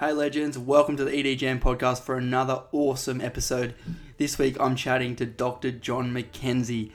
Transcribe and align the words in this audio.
Hey, 0.00 0.12
legends, 0.12 0.56
welcome 0.56 0.96
to 0.96 1.04
the 1.04 1.14
ED 1.14 1.36
Jam 1.36 1.60
podcast 1.60 2.00
for 2.04 2.16
another 2.16 2.62
awesome 2.72 3.20
episode. 3.20 3.74
This 4.16 4.38
week 4.38 4.56
I'm 4.58 4.74
chatting 4.74 5.14
to 5.16 5.26
Dr. 5.26 5.72
John 5.72 6.10
McKenzie. 6.10 6.90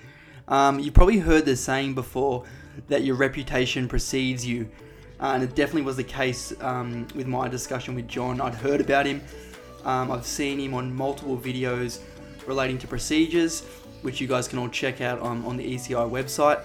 Um, 0.48 0.80
you 0.80 0.92
probably 0.92 1.20
heard 1.20 1.46
this 1.46 1.64
saying 1.64 1.94
before 1.94 2.46
that 2.88 3.04
your 3.04 3.16
reputation 3.16 3.88
precedes 3.88 4.44
you, 4.44 4.72
uh, 5.20 5.34
and 5.36 5.44
it 5.44 5.54
definitely 5.54 5.84
was 5.84 5.98
the 5.98 6.04
case 6.04 6.52
um, 6.62 7.08
with 7.14 7.28
my 7.28 7.48
discussion 7.48 7.94
with 7.94 8.08
John. 8.08 8.42
I'd 8.42 8.56
heard 8.56 8.82
about 8.82 9.06
him, 9.06 9.22
um, 9.84 10.10
I've 10.12 10.26
seen 10.26 10.60
him 10.60 10.74
on 10.74 10.92
multiple 10.92 11.38
videos 11.38 12.00
relating 12.48 12.80
to 12.80 12.88
procedures, 12.88 13.62
which 14.02 14.20
you 14.20 14.26
guys 14.28 14.48
can 14.48 14.58
all 14.58 14.70
check 14.70 15.02
out 15.02 15.20
on, 15.20 15.46
on 15.46 15.58
the 15.58 15.76
ECI 15.76 16.10
website. 16.10 16.60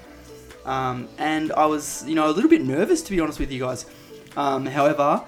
Um, 0.65 1.07
and 1.19 1.53
I 1.53 1.67
was, 1.67 2.03
you 2.09 2.15
know, 2.15 2.31
a 2.31 2.33
little 2.33 2.49
bit 2.49 2.63
nervous 2.63 3.03
to 3.03 3.11
be 3.11 3.21
honest 3.21 3.39
with 3.39 3.53
you 3.53 3.61
guys. 3.61 3.85
Um, 4.39 4.65
however, 4.65 5.23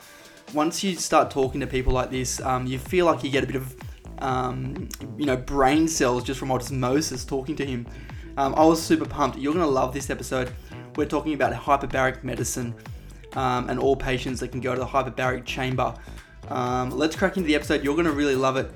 once 0.55 0.85
you 0.85 0.95
start 0.97 1.31
talking 1.31 1.61
to 1.61 1.67
people 1.67 1.93
like 1.93 2.11
this, 2.11 2.41
um, 2.41 2.67
you 2.67 2.79
feel 2.79 3.07
like 3.07 3.25
you 3.25 3.31
get 3.31 3.45
a 3.45 3.47
bit 3.47 3.57
of, 3.57 3.77
um, 4.19 4.89
you 5.17 5.27
know, 5.27 5.37
brain 5.37 5.89
cells 5.89 6.25
just 6.25 6.39
from 6.39 6.51
osmosis 6.51 7.25
talking 7.25 7.57
to 7.57 7.65
him. 7.65 7.87
Um, 8.37 8.55
I 8.57 8.65
was 8.65 8.81
super 8.83 9.05
pumped. 9.05 9.39
You're 9.39 9.53
gonna 9.53 9.67
love 9.67 9.93
this 9.93 10.11
episode. 10.11 10.53
We're 10.97 11.07
talking 11.07 11.35
about 11.35 11.53
hyperbaric 11.53 12.23
medicine 12.23 12.75
um, 13.35 13.69
and 13.71 13.79
all 13.79 13.97
patients 13.97 14.41
that 14.41 14.49
can 14.49 14.61
go 14.61 14.75
to 14.75 14.81
the 14.81 14.87
hyperbaric 14.87 15.45
chamber. 15.45 15.95
Um, 16.49 16.91
let's 16.91 17.17
crack 17.17 17.37
into 17.37 17.47
the 17.47 17.55
episode. 17.55 17.83
You're 17.83 17.97
gonna 17.97 18.11
really 18.11 18.37
love 18.37 18.57
it. 18.57 18.71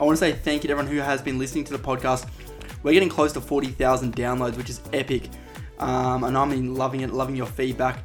I 0.00 0.04
want 0.04 0.18
to 0.18 0.20
say 0.20 0.32
thank 0.32 0.64
you 0.64 0.68
to 0.68 0.72
everyone 0.72 0.92
who 0.92 1.00
has 1.00 1.22
been 1.22 1.38
listening 1.38 1.64
to 1.64 1.72
the 1.72 1.78
podcast. 1.78 2.28
We're 2.82 2.92
getting 2.92 3.08
close 3.08 3.32
to 3.34 3.40
40,000 3.40 4.16
downloads, 4.16 4.56
which 4.56 4.68
is 4.68 4.80
epic. 4.92 5.28
Um, 5.78 6.24
and 6.24 6.36
I'm 6.36 6.74
loving 6.74 7.02
it, 7.02 7.12
loving 7.12 7.36
your 7.36 7.46
feedback. 7.46 8.02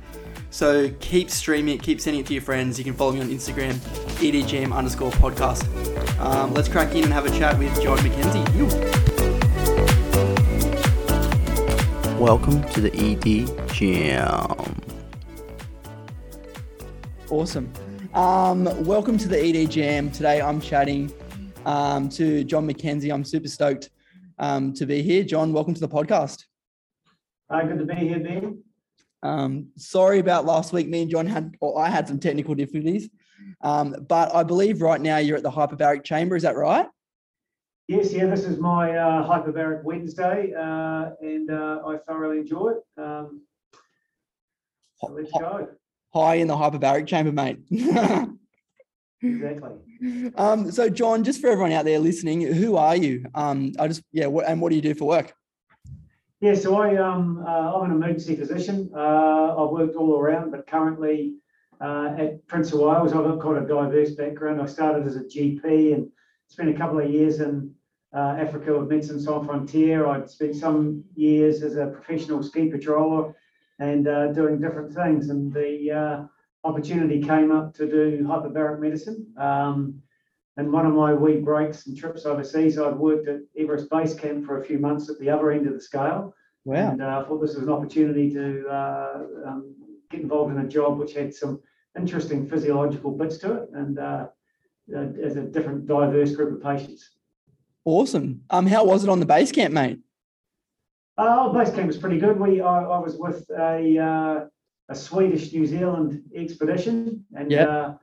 So 0.50 0.90
keep 1.02 1.30
streaming 1.30 1.76
it, 1.76 1.84
keep 1.84 2.00
sending 2.00 2.22
it 2.22 2.28
to 2.28 2.34
your 2.34 2.42
friends. 2.42 2.78
You 2.80 2.86
can 2.86 2.94
follow 2.94 3.12
me 3.12 3.20
on 3.20 3.28
Instagram, 3.28 3.74
edjam 4.22 4.74
underscore 4.74 5.12
podcast. 5.12 5.68
Um, 6.20 6.54
let's 6.54 6.70
crack 6.70 6.96
in 6.96 7.04
and 7.04 7.14
have 7.14 7.26
a 7.26 7.38
chat 7.38 7.60
with 7.60 7.74
John 7.82 7.98
McKenzie. 7.98 8.56
Ew. 8.56 8.66
Welcome 12.18 12.64
to 12.70 12.82
the 12.82 12.92
ED 12.96 13.74
Jam. 13.74 14.82
Awesome. 17.30 17.72
Um, 18.14 18.86
welcome 18.86 19.18
to 19.18 19.28
the 19.28 19.38
ED 19.38 19.70
Jam. 19.70 20.10
Today 20.12 20.42
I'm 20.42 20.62
chatting 20.62 21.12
um, 21.66 22.08
to 22.10 22.46
John 22.46 22.66
McKenzie. 22.68 23.14
I'm 23.14 23.26
super 23.26 23.50
stoked 23.50 23.90
um, 24.40 24.74
to 24.76 24.86
be 24.86 25.02
here. 25.02 25.24
John, 25.24 25.52
welcome 25.52 25.74
to 25.74 25.82
the 25.82 25.90
podcast. 25.90 26.46
Uh, 27.50 27.64
good 27.64 27.80
to 27.80 27.86
be 27.86 27.96
here, 27.96 28.20
Ben. 28.20 28.64
Um, 29.24 29.70
sorry 29.78 30.20
about 30.20 30.46
last 30.46 30.74
week. 30.74 30.88
Me 30.88 31.02
and 31.02 31.12
John 31.12 31.26
had, 31.26 31.56
or 31.60 31.80
I 31.80 31.90
had 31.90 32.08
some 32.08 32.20
technical 32.20 32.56
difficulties. 32.56 33.10
Um, 33.62 33.96
but 34.08 34.34
I 34.34 34.44
believe 34.44 34.82
right 34.82 35.02
now 35.02 35.18
you're 35.18 35.38
at 35.38 35.44
the 35.44 35.52
hyperbaric 35.52 36.04
chamber. 36.04 36.36
Is 36.36 36.44
that 36.44 36.56
right? 36.56 36.88
Yes, 37.88 38.14
yeah. 38.14 38.26
This 38.26 38.44
is 38.44 38.60
my 38.60 38.98
uh, 38.98 39.28
hyperbaric 39.28 39.84
Wednesday, 39.84 40.54
uh, 40.54 41.12
and 41.22 41.50
uh, 41.50 41.80
I 41.88 41.98
thoroughly 42.06 42.40
enjoy 42.40 42.74
it. 42.74 43.02
Um, 43.02 43.44
so 44.98 45.08
let's 45.08 45.32
go. 45.32 45.70
High 46.14 46.36
in 46.36 46.48
the 46.48 46.56
hyperbaric 46.56 47.08
chamber, 47.08 47.32
mate. 47.32 47.60
exactly. 49.22 49.72
Um, 50.36 50.70
so, 50.72 50.90
John, 50.90 51.24
just 51.24 51.40
for 51.40 51.48
everyone 51.48 51.72
out 51.72 51.86
there 51.86 52.00
listening, 52.00 52.42
who 52.42 52.76
are 52.76 52.96
you? 52.96 53.26
Um, 53.34 53.74
I 53.80 53.88
just 53.88 54.04
yeah, 54.12 54.26
what, 54.28 54.48
and 54.48 54.60
what 54.60 54.70
do 54.70 54.76
you 54.76 54.82
do 54.82 54.94
for 54.94 55.06
work? 55.06 55.34
Yeah, 56.40 56.54
so 56.54 56.80
I 56.80 56.96
um 56.98 57.44
uh, 57.46 57.74
I'm 57.76 57.90
an 57.90 57.96
emergency 57.98 58.36
physician. 58.36 58.92
Uh, 58.96 59.56
I've 59.58 59.72
worked 59.72 59.96
all 59.96 60.20
around, 60.20 60.52
but 60.52 60.68
currently 60.68 61.36
uh, 61.82 62.14
at 62.18 62.48
Prince 62.48 62.72
of 62.74 62.80
Wales, 62.80 63.14
I've 63.14 63.24
got 63.24 63.40
quite 63.40 63.64
a 63.64 63.68
diverse 63.68 64.12
background. 64.12 64.62
I 64.62 64.68
started 64.68 65.08
as 65.08 65.16
a 65.16 65.24
GP 65.24 65.96
and 65.96 66.10
spent 66.48 66.70
a 66.70 66.78
couple 66.78 67.00
of 67.00 67.10
years 67.10 67.40
in 67.40 67.74
uh, 68.16 68.36
Africa 68.38 68.78
with 68.78 68.90
Médecins 68.90 69.22
Sans 69.22 69.46
Frontier. 69.48 70.06
I'd 70.06 70.30
spent 70.30 70.56
some 70.56 71.04
years 71.16 71.64
as 71.64 71.76
a 71.76 71.88
professional 71.88 72.44
ski 72.44 72.70
patroller 72.70 73.34
and 73.80 74.08
uh, 74.08 74.32
doing 74.32 74.62
different 74.62 74.94
things. 74.94 75.30
And 75.30 75.52
the 75.52 75.92
uh, 75.92 76.68
opportunity 76.68 77.20
came 77.22 77.52
up 77.52 77.74
to 77.76 77.88
do 77.88 78.24
hyperbaric 78.24 78.80
medicine. 78.80 79.26
Um, 79.38 80.02
and 80.58 80.72
one 80.72 80.86
of 80.88 80.94
my 80.94 81.14
wee 81.14 81.38
breaks 81.38 81.86
and 81.86 81.96
trips 81.96 82.26
overseas, 82.26 82.80
I'd 82.80 82.96
worked 82.96 83.28
at 83.28 83.42
Everest 83.58 83.90
Base 83.90 84.16
Camp 84.16 84.46
for 84.46 84.60
a 84.60 84.66
few 84.66 84.80
months 84.80 85.08
at 85.10 85.20
the 85.20 85.30
other 85.30 85.52
end 85.52 85.68
of 85.68 85.74
the 85.74 85.82
scale. 85.82 86.34
Wow. 86.66 86.92
And 86.92 87.02
uh, 87.02 87.22
I 87.24 87.28
thought 87.28 87.40
this 87.40 87.56
was 87.56 87.64
an 87.64 87.72
opportunity 87.72 88.32
to 88.34 88.68
uh, 88.68 89.20
um, 89.46 89.76
get 90.10 90.22
involved 90.22 90.54
in 90.54 90.60
a 90.60 90.68
job 90.68 90.98
which 90.98 91.14
had 91.14 91.34
some 91.34 91.62
interesting 91.98 92.48
physiological 92.50 93.12
bits 93.12 93.38
to 93.38 93.54
it 93.54 93.70
and 93.74 94.00
uh, 94.00 94.28
uh, 94.96 95.06
as 95.24 95.38
a 95.38 95.44
different, 95.44 95.88
diverse 95.88 96.36
group 96.36 96.56
of 96.56 96.64
patients. 96.64 97.12
Awesome. 97.86 98.42
Um, 98.50 98.66
how 98.66 98.84
was 98.84 99.04
it 99.04 99.10
on 99.10 99.20
the 99.20 99.26
base 99.26 99.52
camp, 99.52 99.74
mate? 99.74 100.00
Uh, 101.18 101.50
base 101.50 101.74
camp 101.74 101.88
was 101.88 101.98
pretty 101.98 102.20
good. 102.20 102.40
We 102.40 102.62
I, 102.62 102.84
I 102.84 103.00
was 103.00 103.16
with 103.18 103.50
a 103.52 103.98
uh, 103.98 104.46
a 104.90 104.96
Swedish 104.96 105.52
New 105.54 105.66
Zealand 105.66 106.22
expedition, 106.36 107.26
and 107.36 107.52
Yep. 107.52 107.68
uh, 107.68 107.94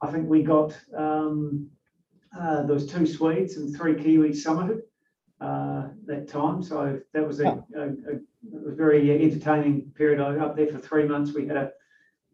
I 0.00 0.10
think 0.10 0.28
we 0.28 0.42
got 0.42 0.76
um, 0.96 1.68
uh, 2.38 2.62
there 2.62 2.74
was 2.74 2.86
two 2.86 3.06
Swedes 3.06 3.56
and 3.56 3.74
three 3.74 3.94
Kiwis 3.94 4.44
summited 4.44 4.82
uh, 5.40 5.88
that 6.06 6.28
time. 6.28 6.62
So 6.62 7.00
that 7.12 7.26
was 7.26 7.40
a, 7.40 7.62
a, 7.76 7.82
a, 7.82 8.70
a 8.70 8.74
very 8.74 9.10
entertaining 9.22 9.92
period. 9.94 10.20
I 10.20 10.30
was 10.30 10.40
up 10.40 10.56
there 10.56 10.68
for 10.68 10.78
three 10.78 11.06
months. 11.06 11.32
We 11.32 11.46
had 11.46 11.56
a 11.56 11.70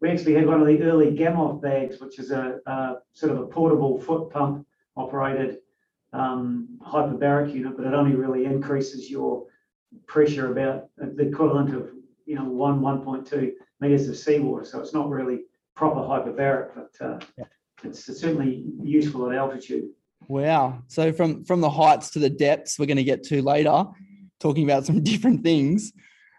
we 0.01 0.09
actually 0.09 0.33
had 0.33 0.47
one 0.47 0.59
of 0.59 0.67
the 0.67 0.81
early 0.81 1.15
Gamow 1.15 1.61
bags, 1.61 1.99
which 2.01 2.17
is 2.17 2.31
a, 2.31 2.59
a 2.65 2.95
sort 3.13 3.33
of 3.33 3.39
a 3.39 3.45
portable 3.45 4.01
foot 4.01 4.31
pump 4.31 4.65
operated 4.95 5.59
um, 6.11 6.79
hyperbaric 6.81 7.53
unit, 7.53 7.77
but 7.77 7.85
it 7.85 7.93
only 7.93 8.15
really 8.15 8.45
increases 8.45 9.09
your 9.11 9.45
pressure 10.07 10.51
about 10.51 10.89
the 10.97 11.27
equivalent 11.27 11.75
of 11.75 11.91
you 12.25 12.35
know 12.35 12.45
one 12.45 12.81
1.2 12.81 13.51
meters 13.79 14.09
of 14.09 14.17
seawater. 14.17 14.65
So 14.65 14.79
it's 14.79 14.93
not 14.93 15.09
really 15.09 15.41
proper 15.75 15.99
hyperbaric, 15.99 16.71
but 16.75 17.05
uh, 17.05 17.19
Yeah. 17.37 17.45
It's 17.83 18.05
certainly 18.05 18.63
useful 18.83 19.29
at 19.29 19.37
altitude. 19.37 19.89
Wow. 20.27 20.83
So 20.87 21.11
from 21.11 21.43
from 21.45 21.61
the 21.61 21.69
heights 21.69 22.11
to 22.11 22.19
the 22.19 22.29
depths, 22.29 22.77
we're 22.77 22.85
going 22.85 22.97
to 22.97 23.03
get 23.03 23.23
to 23.25 23.41
later, 23.41 23.85
talking 24.39 24.63
about 24.63 24.85
some 24.85 25.03
different 25.03 25.43
things. 25.43 25.93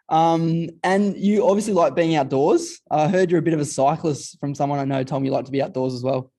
Um, 0.09 0.69
and 0.85 1.17
you 1.17 1.49
obviously 1.49 1.73
like 1.73 1.95
being 1.95 2.17
outdoors. 2.17 2.81
I 2.91 3.09
heard 3.09 3.31
you're 3.31 3.41
a 3.41 3.43
bit 3.43 3.55
of 3.55 3.61
a 3.61 3.65
cyclist 3.65 4.39
from 4.41 4.55
someone 4.55 4.79
I 4.79 4.85
know 4.85 5.03
told 5.05 5.23
me 5.23 5.29
you 5.29 5.33
like 5.33 5.47
to 5.47 5.53
be 5.53 5.63
outdoors 5.63 5.95
as 5.95 6.03
well. 6.03 6.31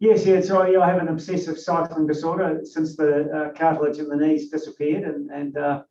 Yes, 0.00 0.26
yeah. 0.26 0.40
So 0.40 0.66
yeah, 0.66 0.80
I 0.80 0.88
have 0.88 1.00
an 1.00 1.08
obsessive 1.08 1.58
cycling 1.58 2.06
disorder 2.06 2.60
since 2.64 2.96
the 2.96 3.30
uh, 3.30 3.58
cartilage 3.58 3.98
in 3.98 4.08
the 4.08 4.16
knees 4.16 4.50
disappeared, 4.50 5.04
and 5.04 5.30
and 5.30 5.56
uh, 5.56 5.82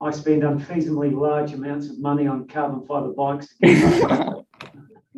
I 0.00 0.10
spend 0.10 0.42
unfeasibly 0.42 1.12
large 1.12 1.52
amounts 1.52 1.88
of 1.90 1.98
money 1.98 2.26
on 2.26 2.48
carbon 2.48 2.86
fiber 2.86 3.12
bikes. 3.12 3.54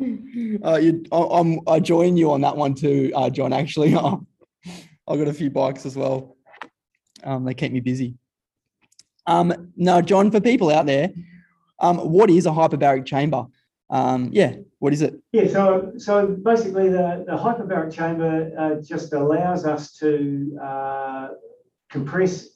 Uh, 0.63 0.75
you, 0.75 1.03
I, 1.11 1.17
I'm, 1.17 1.59
I 1.67 1.79
join 1.79 2.15
you 2.17 2.31
on 2.31 2.41
that 2.41 2.55
one 2.55 2.73
too, 2.73 3.11
uh, 3.15 3.29
John. 3.29 3.53
Actually, 3.53 3.95
I've 3.95 5.17
got 5.19 5.27
a 5.27 5.33
few 5.33 5.49
bikes 5.49 5.85
as 5.85 5.95
well. 5.95 6.37
Um, 7.23 7.45
they 7.45 7.53
keep 7.53 7.71
me 7.71 7.79
busy. 7.79 8.15
Um, 9.25 9.71
now, 9.75 10.01
John, 10.01 10.31
for 10.31 10.39
people 10.39 10.69
out 10.69 10.85
there, 10.85 11.11
um, 11.79 11.97
what 11.97 12.29
is 12.29 12.45
a 12.45 12.49
hyperbaric 12.49 13.05
chamber? 13.05 13.45
Um, 13.89 14.29
yeah, 14.31 14.55
what 14.79 14.93
is 14.93 15.01
it? 15.01 15.15
Yeah, 15.31 15.47
so 15.47 15.93
so 15.97 16.27
basically 16.27 16.89
the, 16.89 17.23
the 17.27 17.37
hyperbaric 17.37 17.93
chamber 17.93 18.51
uh, 18.57 18.81
just 18.81 19.13
allows 19.13 19.65
us 19.65 19.93
to 19.99 20.57
uh, 20.61 21.27
compress 21.89 22.49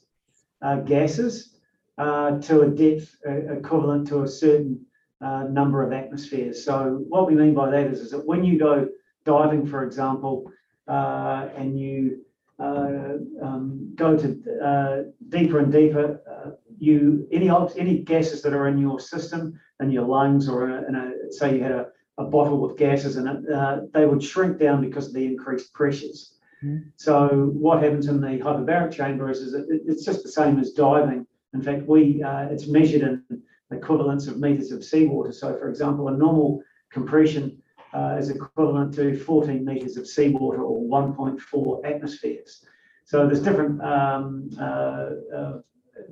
uh, 0.62 0.78
gases 0.78 1.58
uh, 1.98 2.40
to 2.40 2.62
a 2.62 2.70
depth 2.70 3.16
uh, 3.28 3.54
equivalent 3.54 4.08
to 4.08 4.24
a 4.24 4.28
certain 4.28 4.86
uh, 5.22 5.44
number 5.50 5.84
of 5.84 5.94
atmospheres. 5.94 6.64
So 6.64 7.04
what 7.08 7.28
we 7.28 7.36
mean 7.36 7.54
by 7.54 7.70
that 7.72 7.88
is, 7.88 8.00
is 8.02 8.12
that 8.12 8.26
when 8.26 8.44
you 8.44 8.60
go 8.60 8.88
diving, 9.26 9.66
for 9.66 9.84
example, 9.84 10.52
uh, 10.88 11.50
and 11.56 11.80
you 11.80 12.24
uh, 12.60 13.18
um, 13.42 13.92
go 13.96 14.18
to 14.18 14.28
uh, 14.64 14.98
deeper 15.30 15.60
and 15.60 15.72
deeper, 15.72 16.22
uh, 16.30 16.52
you 16.80 17.28
any 17.32 17.50
any 17.78 18.00
gases 18.00 18.42
that 18.44 18.54
are 18.54 18.68
in 18.68 18.78
your 18.78 19.00
system, 19.00 19.60
in 19.80 19.92
your 19.92 20.06
lungs, 20.06 20.48
or 20.48 20.70
in 20.70 20.74
a, 20.74 20.88
in 20.88 20.96
a 20.96 21.32
say 21.32 21.58
you 21.58 21.64
had 21.64 21.72
a 21.72 21.88
a 22.18 22.24
bottle 22.24 22.60
with 22.60 22.78
gases 22.78 23.16
in 23.18 23.28
it, 23.28 23.54
uh, 23.54 23.82
they 23.94 24.06
would 24.06 24.24
shrink 24.24 24.58
down 24.58 24.82
because 24.82 25.08
of 25.08 25.14
the 25.14 25.26
increased 25.26 25.72
pressures. 25.74 26.34
Mm. 26.64 26.92
So 26.96 27.52
what 27.54 27.84
happens 27.84 28.08
in 28.08 28.20
the 28.20 28.40
hyperbaric 28.40 28.92
chamber 28.92 29.30
is, 29.30 29.40
is 29.42 29.54
it, 29.54 29.66
it's 29.70 30.04
just 30.04 30.24
the 30.24 30.32
same 30.32 30.60
as 30.60 30.72
diving. 30.72 31.28
In 31.54 31.62
fact, 31.62 31.88
we 31.88 32.24
uh, 32.24 32.48
it's 32.50 32.68
measured 32.68 33.02
in 33.04 33.24
equivalents 33.72 34.28
of 34.28 34.40
meters 34.40 34.72
of 34.72 34.84
seawater. 34.84 35.32
So, 35.32 35.58
for 35.58 35.70
example, 35.70 36.08
a 36.08 36.12
normal 36.12 36.62
compression 36.92 37.62
uh, 37.94 38.16
is 38.20 38.30
equivalent 38.30 38.94
to 38.96 39.18
14 39.18 39.64
meters 39.66 39.98
of 39.98 40.08
seawater 40.08 40.62
or 40.62 40.82
1.4 40.82 41.86
atmospheres. 41.86 42.66
So 43.06 43.26
there's 43.26 43.42
different 43.42 43.82
um, 43.82 44.50
uh, 44.60 45.10
uh, 45.34 45.60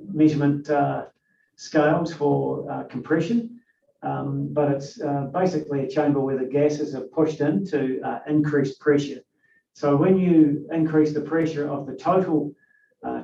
measurement 0.06 0.70
uh, 0.70 1.04
scales 1.56 2.12
for 2.14 2.70
uh, 2.70 2.84
compression. 2.84 3.60
Um, 4.02 4.48
but 4.52 4.70
it's 4.70 5.00
uh, 5.00 5.28
basically 5.32 5.80
a 5.80 5.88
chamber 5.88 6.20
where 6.20 6.38
the 6.38 6.44
gases 6.44 6.94
are 6.94 7.02
pushed 7.02 7.40
in 7.40 7.66
to 7.66 8.00
increase 8.26 8.76
pressure. 8.78 9.20
So 9.72 9.96
when 9.96 10.18
you 10.18 10.66
increase 10.72 11.12
the 11.12 11.20
pressure 11.20 11.68
of 11.68 11.86
the 11.86 11.94
total 11.96 12.52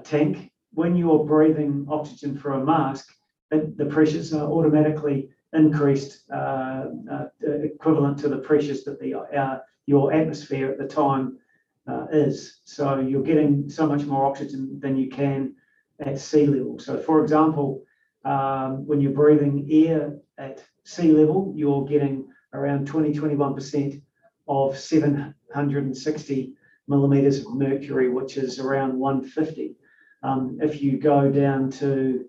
tank, 0.02 0.50
when 0.74 0.96
you're 0.96 1.24
breathing 1.24 1.86
oxygen 1.88 2.36
through 2.36 2.60
a 2.60 2.64
mask, 2.64 3.14
the 3.52 3.86
pressures 3.86 4.32
are 4.32 4.50
automatically 4.50 5.28
increased, 5.52 6.24
uh, 6.32 6.86
uh, 7.10 7.26
equivalent 7.40 8.18
to 8.18 8.28
the 8.28 8.38
pressures 8.38 8.84
that 8.84 9.00
the 9.00 9.14
uh, 9.14 9.58
your 9.86 10.12
atmosphere 10.12 10.70
at 10.70 10.78
the 10.78 10.86
time 10.86 11.38
uh, 11.86 12.06
is. 12.12 12.60
So 12.64 13.00
you're 13.00 13.22
getting 13.22 13.68
so 13.68 13.86
much 13.86 14.02
more 14.02 14.26
oxygen 14.26 14.78
than 14.80 14.96
you 14.96 15.10
can 15.10 15.54
at 16.00 16.18
sea 16.18 16.46
level. 16.46 16.78
So, 16.78 16.98
for 16.98 17.22
example, 17.22 17.84
um, 18.24 18.86
when 18.86 19.00
you're 19.00 19.12
breathing 19.12 19.68
air 19.70 20.16
at 20.38 20.62
sea 20.84 21.12
level, 21.12 21.52
you're 21.56 21.84
getting 21.84 22.28
around 22.54 22.86
20 22.86 23.12
21% 23.12 24.02
of 24.48 24.78
760 24.78 26.52
millimeters 26.88 27.40
of 27.40 27.54
mercury, 27.54 28.08
which 28.08 28.36
is 28.36 28.58
around 28.58 28.98
150. 28.98 29.76
Um, 30.22 30.58
if 30.60 30.80
you 30.82 30.98
go 30.98 31.30
down 31.30 31.70
to 31.72 32.24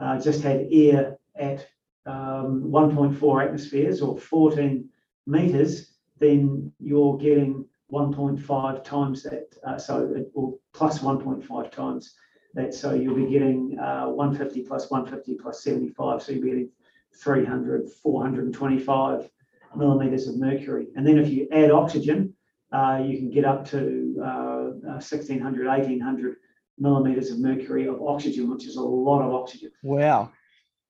uh, 0.00 0.20
just 0.20 0.42
had 0.42 0.66
air 0.70 1.18
at 1.38 1.66
um, 2.06 2.64
1.4 2.70 3.44
atmospheres 3.44 4.00
or 4.00 4.16
14 4.18 4.88
meters, 5.26 5.92
then 6.18 6.72
you're 6.78 7.16
getting 7.18 7.64
1.5 7.92 8.84
times 8.84 9.22
that. 9.24 9.54
Uh, 9.66 9.78
so, 9.78 10.12
it, 10.14 10.30
or 10.34 10.54
plus 10.72 11.00
1.5 11.00 11.70
times 11.70 12.14
that. 12.54 12.74
So 12.74 12.94
you'll 12.94 13.14
be 13.16 13.30
getting 13.30 13.78
uh, 13.78 14.06
150 14.06 14.62
plus 14.62 14.90
150 14.90 15.34
plus 15.40 15.62
75. 15.62 16.22
So 16.22 16.32
you'll 16.32 16.42
be 16.42 16.48
getting 16.48 16.70
300, 17.14 17.90
425 17.90 19.30
millimeters 19.76 20.28
of 20.28 20.38
mercury. 20.38 20.88
And 20.96 21.06
then 21.06 21.18
if 21.18 21.28
you 21.28 21.48
add 21.52 21.70
oxygen, 21.70 22.34
uh, 22.72 23.02
you 23.04 23.18
can 23.18 23.30
get 23.30 23.44
up 23.44 23.68
to 23.70 24.14
1600, 24.16 25.66
uh, 25.66 25.70
1800 25.70 26.36
millimeters 26.78 27.30
of 27.30 27.38
mercury 27.38 27.86
of 27.86 28.02
oxygen, 28.02 28.50
which 28.50 28.66
is 28.66 28.76
a 28.76 28.82
lot 28.82 29.22
of 29.22 29.32
oxygen. 29.34 29.70
Wow. 29.82 30.30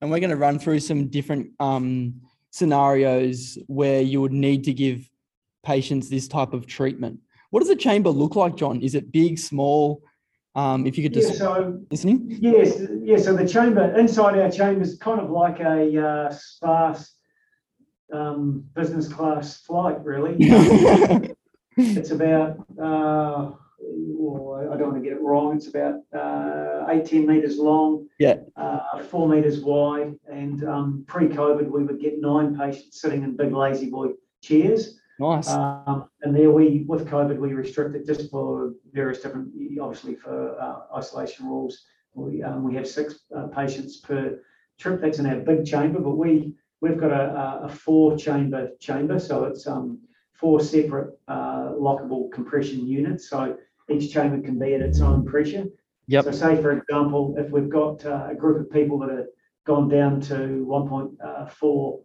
And 0.00 0.11
we're 0.11 0.21
going 0.21 0.31
to 0.31 0.37
run 0.37 0.59
through 0.59 0.81
some 0.81 1.09
different 1.09 1.50
um, 1.59 2.21
scenarios 2.50 3.59
where 3.67 4.00
you 4.00 4.21
would 4.21 4.33
need 4.33 4.65
to 4.65 4.73
give 4.73 5.09
patients 5.65 6.09
this 6.09 6.29
type 6.29 6.53
of 6.53 6.67
treatment. 6.67 7.21
What 7.50 7.61
does 7.61 7.69
the 7.69 7.77
chamber 7.77 8.11
look 8.11 8.37
like, 8.37 8.56
John? 8.56 8.81
Is 8.83 8.94
it 8.94 9.12
big, 9.12 9.38
small? 9.38 10.03
Um, 10.55 10.87
if 10.87 10.97
you 10.97 11.03
could 11.03 11.12
just 11.12 11.33
yeah, 11.33 11.38
so, 11.38 11.81
listening. 11.91 12.38
Yes, 12.41 12.81
yes. 13.03 13.25
So 13.25 13.37
the 13.37 13.47
chamber 13.47 13.94
inside 13.99 14.38
our 14.38 14.50
chamber 14.50 14.83
is 14.83 14.97
kind 14.97 15.21
of 15.21 15.29
like 15.31 15.61
a 15.61 16.03
uh, 16.03 16.33
sparse 16.33 17.12
um, 18.11 18.65
business 18.75 19.06
class 19.06 19.59
flight, 19.59 20.03
really. 20.03 20.37
it's 21.77 22.11
about 22.11 22.65
uh, 22.83 23.50
oh, 23.82 24.70
I 24.73 24.76
don't 24.76 24.93
want 24.93 25.02
to 25.02 25.08
get 25.08 25.17
it 25.17 25.23
wrong. 25.23 25.56
It's 25.56 25.69
about 25.69 26.00
uh, 26.17 26.87
18 26.88 27.26
meters 27.26 27.58
long, 27.58 28.08
yeah, 28.19 28.37
uh, 28.56 29.02
four 29.02 29.28
meters 29.28 29.61
wide. 29.61 30.14
And 30.31 30.64
um, 30.64 31.05
pre-COVID, 31.06 31.69
we 31.70 31.84
would 31.84 32.00
get 32.00 32.20
nine 32.20 32.56
patients 32.56 33.00
sitting 33.00 33.23
in 33.23 33.37
big 33.37 33.52
La-Z-Boy 33.52 34.08
chairs. 34.43 34.99
Nice. 35.19 35.49
Um, 35.49 36.08
and 36.23 36.34
there 36.34 36.50
we, 36.50 36.84
with 36.87 37.08
COVID, 37.08 37.38
we 37.38 37.55
restricted 37.55 38.06
just 38.06 38.31
for 38.31 38.75
various 38.93 39.20
different, 39.20 39.49
obviously 39.81 40.14
for 40.14 40.61
uh, 40.61 40.96
isolation 40.96 41.46
rules. 41.46 41.84
We 42.14 42.43
um, 42.43 42.64
we 42.64 42.75
have 42.75 42.88
six 42.88 43.20
uh, 43.37 43.46
patients 43.49 43.99
per 43.99 44.40
trip. 44.78 45.00
That's 45.00 45.19
in 45.19 45.26
our 45.26 45.37
big 45.37 45.67
chamber, 45.67 46.00
but 46.00 46.17
we 46.17 46.55
we've 46.81 46.99
got 46.99 47.12
a, 47.12 47.64
a 47.64 47.69
four 47.69 48.17
chamber 48.17 48.70
chamber, 48.81 49.19
so 49.19 49.44
it's 49.44 49.67
um, 49.67 49.99
four 50.38 50.61
separate 50.61 51.19
uh, 51.29 51.71
lockable 51.73 52.31
compression 52.33 52.87
units. 52.87 53.29
So 53.29 53.56
each 53.88 54.12
chamber 54.12 54.41
can 54.41 54.59
be 54.59 54.75
at 54.75 54.81
its 54.81 55.00
own 55.00 55.25
pressure. 55.25 55.67
Yep. 56.09 56.25
So 56.25 56.31
say, 56.33 56.62
for 56.62 56.73
example, 56.73 57.35
if 57.38 57.50
we've 57.50 57.69
got 57.69 58.05
uh, 58.05 58.29
a 58.31 58.35
group 58.35 58.61
of 58.61 58.71
people 58.71 58.99
that 59.00 59.11
have 59.11 59.27
gone 59.65 59.88
down 59.88 60.21
to 60.23 60.65
1.4 60.69 62.00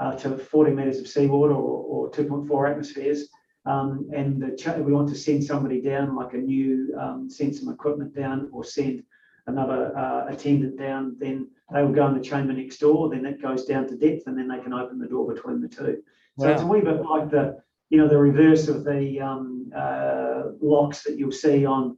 uh, 0.00 0.16
to 0.16 0.38
40 0.38 0.72
metres 0.72 0.98
of 0.98 1.08
seawater 1.08 1.54
or, 1.54 2.08
or 2.08 2.10
2.4 2.10 2.70
atmospheres, 2.70 3.28
um, 3.64 4.08
and 4.14 4.40
the 4.40 4.82
we 4.82 4.92
want 4.92 5.08
to 5.08 5.14
send 5.14 5.44
somebody 5.44 5.80
down, 5.80 6.16
like 6.16 6.32
a 6.32 6.38
new, 6.38 6.94
um, 6.98 7.28
send 7.28 7.54
some 7.54 7.68
equipment 7.72 8.14
down 8.14 8.48
or 8.52 8.64
send 8.64 9.02
another 9.46 9.96
uh, 9.96 10.26
attendant 10.28 10.78
down, 10.78 11.16
then 11.18 11.48
they 11.72 11.82
will 11.82 11.92
go 11.92 12.06
in 12.06 12.16
the 12.16 12.24
chamber 12.24 12.52
next 12.52 12.78
door, 12.78 13.10
then 13.10 13.22
that 13.22 13.42
goes 13.42 13.64
down 13.64 13.88
to 13.88 13.96
depth, 13.96 14.26
and 14.26 14.38
then 14.38 14.48
they 14.48 14.58
can 14.60 14.72
open 14.72 14.98
the 14.98 15.06
door 15.06 15.32
between 15.32 15.60
the 15.60 15.68
two. 15.68 16.02
So 16.38 16.46
wow. 16.46 16.52
it's 16.52 16.62
a 16.62 16.66
wee 16.66 16.80
bit 16.80 17.02
like 17.02 17.30
the 17.30 17.58
you 17.90 17.98
know, 17.98 18.08
the 18.08 18.18
reverse 18.18 18.68
of 18.68 18.84
the 18.84 19.20
um, 19.20 19.70
uh, 19.74 20.42
locks 20.60 21.02
that 21.04 21.16
you'll 21.18 21.32
see 21.32 21.64
on 21.64 21.96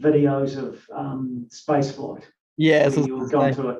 videos 0.00 0.56
of 0.56 0.80
um, 0.94 1.46
space 1.50 1.90
flight. 1.90 2.28
Yeah, 2.56 2.88
you'll 2.88 3.28
go 3.28 3.42
into 3.42 3.68
a, 3.68 3.78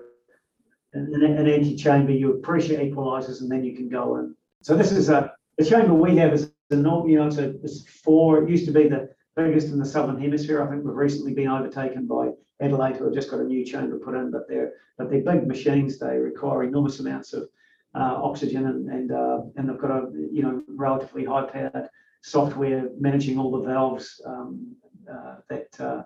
an, 0.94 1.14
an 1.14 1.46
antechamber, 1.46 2.12
your 2.12 2.34
pressure 2.34 2.80
equalizes, 2.80 3.40
and 3.40 3.50
then 3.50 3.64
you 3.64 3.76
can 3.76 3.88
go 3.88 4.16
in. 4.16 4.34
So 4.62 4.76
this 4.76 4.92
is 4.92 5.08
a 5.08 5.32
the 5.58 5.64
chamber 5.64 5.94
we 5.94 6.16
have 6.16 6.32
is 6.32 6.50
a 6.70 6.76
normal, 6.76 7.08
you 7.08 7.16
know, 7.18 7.26
it's, 7.26 7.38
a, 7.38 7.50
it's 7.62 7.86
four. 7.86 8.42
It 8.42 8.48
used 8.48 8.64
to 8.66 8.72
be 8.72 8.88
the 8.88 9.10
biggest 9.36 9.68
in 9.68 9.78
the 9.78 9.84
southern 9.84 10.20
hemisphere. 10.20 10.62
I 10.62 10.70
think 10.70 10.84
we've 10.84 10.94
recently 10.94 11.34
been 11.34 11.48
overtaken 11.48 12.06
by 12.06 12.30
Adelaide, 12.60 12.96
who 12.96 13.04
have 13.04 13.14
just 13.14 13.30
got 13.30 13.40
a 13.40 13.44
new 13.44 13.64
chamber 13.64 13.98
put 13.98 14.14
in, 14.14 14.30
but 14.30 14.48
they're 14.48 14.72
but 14.98 15.10
they're 15.10 15.20
big 15.20 15.46
machines. 15.46 15.98
They 15.98 16.16
require 16.18 16.64
enormous 16.64 17.00
amounts 17.00 17.32
of 17.32 17.48
uh, 17.94 18.18
oxygen 18.22 18.66
and 18.66 18.88
and 18.88 19.12
uh, 19.12 19.40
and 19.56 19.68
they've 19.68 19.78
got 19.78 19.90
a 19.90 20.10
you 20.30 20.42
know 20.42 20.62
relatively 20.68 21.24
high 21.24 21.44
powered 21.44 21.88
software 22.22 22.88
managing 22.98 23.38
all 23.38 23.50
the 23.50 23.66
valves 23.66 24.20
um, 24.26 24.74
uh, 25.10 25.36
that 25.48 25.80
uh, 25.80 26.02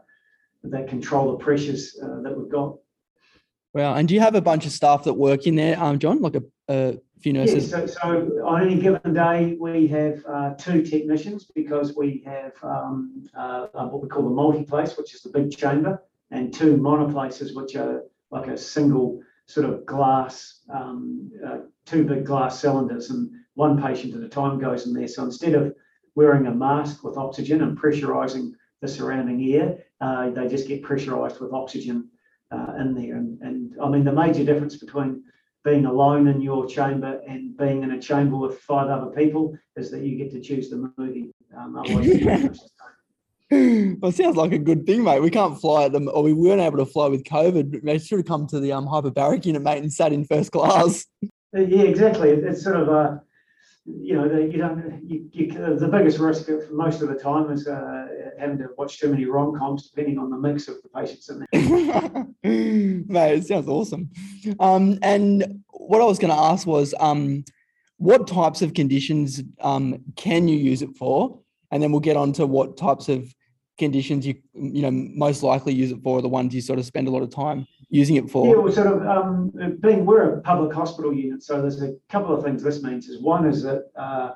that 0.64 0.88
control 0.88 1.32
the 1.32 1.38
pressures 1.38 1.98
uh, 2.02 2.22
that 2.22 2.36
we've 2.36 2.50
got. 2.50 2.76
Wow! 3.74 3.94
And 3.94 4.08
do 4.08 4.14
you 4.14 4.20
have 4.20 4.34
a 4.34 4.40
bunch 4.40 4.66
of 4.66 4.72
staff 4.72 5.04
that 5.04 5.14
work 5.14 5.46
in 5.46 5.54
there, 5.54 5.78
um, 5.78 5.98
John? 5.98 6.20
Like 6.20 6.36
a, 6.36 6.42
a 6.68 6.98
few 7.20 7.34
nurses? 7.34 7.70
Yeah, 7.70 7.80
so, 7.80 7.86
so 7.86 8.46
on 8.46 8.62
any 8.62 8.80
given 8.80 9.12
day 9.12 9.56
we 9.60 9.86
have 9.88 10.24
uh, 10.26 10.54
two 10.54 10.82
technicians 10.82 11.44
because 11.54 11.94
we 11.94 12.22
have 12.24 12.52
um, 12.62 13.28
what 13.72 14.02
we 14.02 14.08
call 14.08 14.24
the 14.24 14.30
multi-place, 14.30 14.96
which 14.96 15.14
is 15.14 15.22
the 15.22 15.28
big 15.28 15.54
chamber, 15.54 16.02
and 16.30 16.52
two 16.52 16.76
monoplaces, 16.78 17.54
which 17.54 17.76
are 17.76 18.04
like 18.30 18.48
a 18.48 18.56
single 18.56 19.20
sort 19.46 19.66
of 19.66 19.86
glass, 19.86 20.60
um, 20.72 21.30
uh, 21.46 21.58
two 21.86 22.04
big 22.04 22.26
glass 22.26 22.60
cylinders, 22.60 23.10
and 23.10 23.30
one 23.54 23.80
patient 23.80 24.14
at 24.14 24.22
a 24.22 24.28
time 24.28 24.58
goes 24.58 24.86
in 24.86 24.92
there. 24.92 25.08
So 25.08 25.24
instead 25.24 25.54
of 25.54 25.74
wearing 26.14 26.46
a 26.46 26.54
mask 26.54 27.02
with 27.04 27.16
oxygen 27.16 27.62
and 27.62 27.78
pressurizing 27.78 28.52
the 28.82 28.88
surrounding 28.88 29.52
air, 29.54 29.78
uh, 30.00 30.30
they 30.30 30.48
just 30.48 30.68
get 30.68 30.82
pressurized 30.82 31.40
with 31.40 31.52
oxygen 31.52 32.10
uh, 32.50 32.74
in 32.80 32.94
there. 32.94 33.16
And, 33.16 33.40
and 33.40 33.74
I 33.82 33.88
mean, 33.88 34.04
the 34.04 34.12
major 34.12 34.44
difference 34.44 34.76
between 34.76 35.22
being 35.64 35.86
alone 35.86 36.28
in 36.28 36.40
your 36.40 36.66
chamber 36.66 37.20
and 37.26 37.56
being 37.56 37.82
in 37.82 37.92
a 37.92 38.00
chamber 38.00 38.36
with 38.36 38.58
five 38.60 38.88
other 38.88 39.10
people 39.10 39.56
is 39.76 39.90
that 39.90 40.02
you 40.02 40.16
get 40.16 40.30
to 40.32 40.40
choose 40.40 40.70
the 40.70 40.92
movie. 40.96 41.32
Um, 41.56 41.74
well, 44.00 44.12
sounds 44.12 44.36
like 44.36 44.52
a 44.52 44.58
good 44.58 44.86
thing, 44.86 45.02
mate. 45.02 45.22
We 45.22 45.30
can't 45.30 45.60
fly 45.60 45.84
at 45.84 45.92
them, 45.92 46.08
or 46.12 46.22
we 46.22 46.32
weren't 46.32 46.60
able 46.60 46.78
to 46.78 46.86
fly 46.86 47.08
with 47.08 47.24
COVID. 47.24 47.82
They 47.82 47.98
should 47.98 48.18
have 48.18 48.26
come 48.26 48.46
to 48.48 48.60
the 48.60 48.72
um, 48.72 48.86
hyperbaric 48.86 49.44
unit, 49.46 49.62
mate, 49.62 49.78
and 49.82 49.92
sat 49.92 50.12
in 50.12 50.24
first 50.24 50.52
class. 50.52 51.06
Yeah, 51.56 51.82
exactly. 51.82 52.30
It's 52.30 52.62
sort 52.62 52.76
of 52.76 52.88
a, 52.88 52.92
uh, 52.92 53.18
you 53.84 54.14
know, 54.14 54.28
the, 54.28 54.42
you 54.42 54.58
don't, 54.58 55.00
you, 55.04 55.28
you, 55.32 55.76
the 55.78 55.88
biggest 55.88 56.18
risk 56.18 56.46
for 56.46 56.66
most 56.72 57.02
of 57.02 57.08
the 57.08 57.14
time 57.14 57.50
is 57.52 57.68
uh, 57.68 58.06
having 58.38 58.58
to 58.58 58.68
watch 58.76 58.98
too 58.98 59.08
many 59.08 59.24
rom 59.26 59.56
coms, 59.56 59.88
depending 59.88 60.18
on 60.18 60.30
the 60.30 60.36
mix 60.36 60.68
of 60.68 60.82
the 60.82 60.88
patients 60.88 61.28
in 61.28 61.46
there. 61.52 62.26
mate, 63.08 63.38
it 63.38 63.46
sounds 63.46 63.68
awesome. 63.68 64.10
Um, 64.58 64.98
and 65.02 65.62
what 65.68 66.00
I 66.00 66.04
was 66.04 66.18
going 66.18 66.32
to 66.32 66.40
ask 66.40 66.66
was, 66.66 66.94
um, 66.98 67.44
what 67.98 68.26
types 68.26 68.60
of 68.60 68.74
conditions 68.74 69.42
um, 69.60 70.02
can 70.16 70.48
you 70.48 70.58
use 70.58 70.82
it 70.82 70.96
for? 70.96 71.40
and 71.70 71.82
then 71.82 71.90
we'll 71.90 72.00
get 72.00 72.16
on 72.16 72.32
to 72.32 72.46
what 72.46 72.76
types 72.76 73.08
of 73.08 73.34
conditions 73.78 74.26
you 74.26 74.34
you 74.54 74.82
know 74.82 74.90
most 74.90 75.42
likely 75.42 75.72
use 75.72 75.90
it 75.90 76.02
for 76.02 76.22
the 76.22 76.28
ones 76.28 76.54
you 76.54 76.60
sort 76.60 76.78
of 76.78 76.84
spend 76.84 77.08
a 77.08 77.10
lot 77.10 77.22
of 77.22 77.30
time 77.30 77.66
using 77.88 78.16
it 78.16 78.30
for? 78.30 78.46
Yeah 78.46 78.54
well 78.54 78.72
sort 78.72 78.86
of 78.86 79.06
um, 79.06 79.52
being 79.80 80.06
we're 80.06 80.38
a 80.38 80.40
public 80.40 80.72
hospital 80.72 81.12
unit 81.12 81.42
so 81.42 81.60
there's 81.60 81.82
a 81.82 81.94
couple 82.08 82.34
of 82.34 82.42
things 82.42 82.62
this 82.62 82.82
means 82.82 83.08
is 83.08 83.20
one 83.20 83.46
is 83.46 83.62
that 83.62 83.90
uh, 83.96 84.30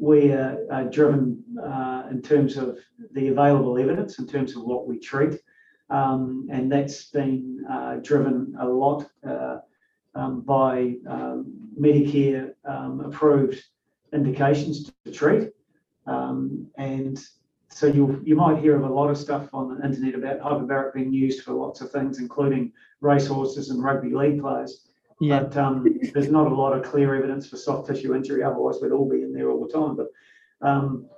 we're 0.00 0.66
uh, 0.72 0.84
driven 0.84 1.44
uh, 1.62 2.04
in 2.10 2.22
terms 2.22 2.56
of 2.56 2.78
the 3.12 3.28
available 3.28 3.78
evidence 3.78 4.18
in 4.18 4.26
terms 4.26 4.56
of 4.56 4.62
what 4.64 4.88
we 4.88 4.98
treat. 4.98 5.38
Um, 5.90 6.48
and 6.50 6.72
that's 6.72 7.10
been 7.10 7.64
uh, 7.70 7.96
driven 7.96 8.54
a 8.58 8.66
lot 8.66 9.06
uh, 9.28 9.58
um, 10.14 10.40
by 10.40 10.94
um, 11.06 11.52
medicare 11.78 12.52
um, 12.64 13.00
approved 13.00 13.62
indications 14.12 14.90
to 15.04 15.12
treat. 15.12 15.50
Um, 16.06 16.66
and 16.78 17.22
so 17.70 17.86
you 17.86 18.20
you 18.24 18.34
might 18.34 18.60
hear 18.60 18.76
of 18.76 18.82
a 18.82 18.92
lot 18.92 19.10
of 19.10 19.16
stuff 19.16 19.48
on 19.52 19.76
the 19.76 19.84
internet 19.84 20.14
about 20.14 20.40
hyperbaric 20.40 20.92
being 20.92 21.12
used 21.12 21.42
for 21.44 21.52
lots 21.52 21.80
of 21.80 21.90
things, 21.90 22.18
including 22.18 22.72
racehorses 23.00 23.70
and 23.70 23.82
rugby 23.82 24.14
league 24.14 24.40
players. 24.40 24.86
Yeah. 25.20 25.40
But 25.40 25.56
um, 25.56 26.00
there's 26.14 26.30
not 26.30 26.50
a 26.50 26.54
lot 26.54 26.72
of 26.72 26.82
clear 26.82 27.14
evidence 27.14 27.48
for 27.48 27.56
soft 27.56 27.88
tissue 27.88 28.14
injury. 28.14 28.42
Otherwise, 28.42 28.78
we'd 28.80 28.92
all 28.92 29.08
be 29.08 29.22
in 29.22 29.32
there 29.32 29.50
all 29.50 29.64
the 29.64 29.72
time. 29.72 29.96
But 29.96 30.08
um, 30.66 31.08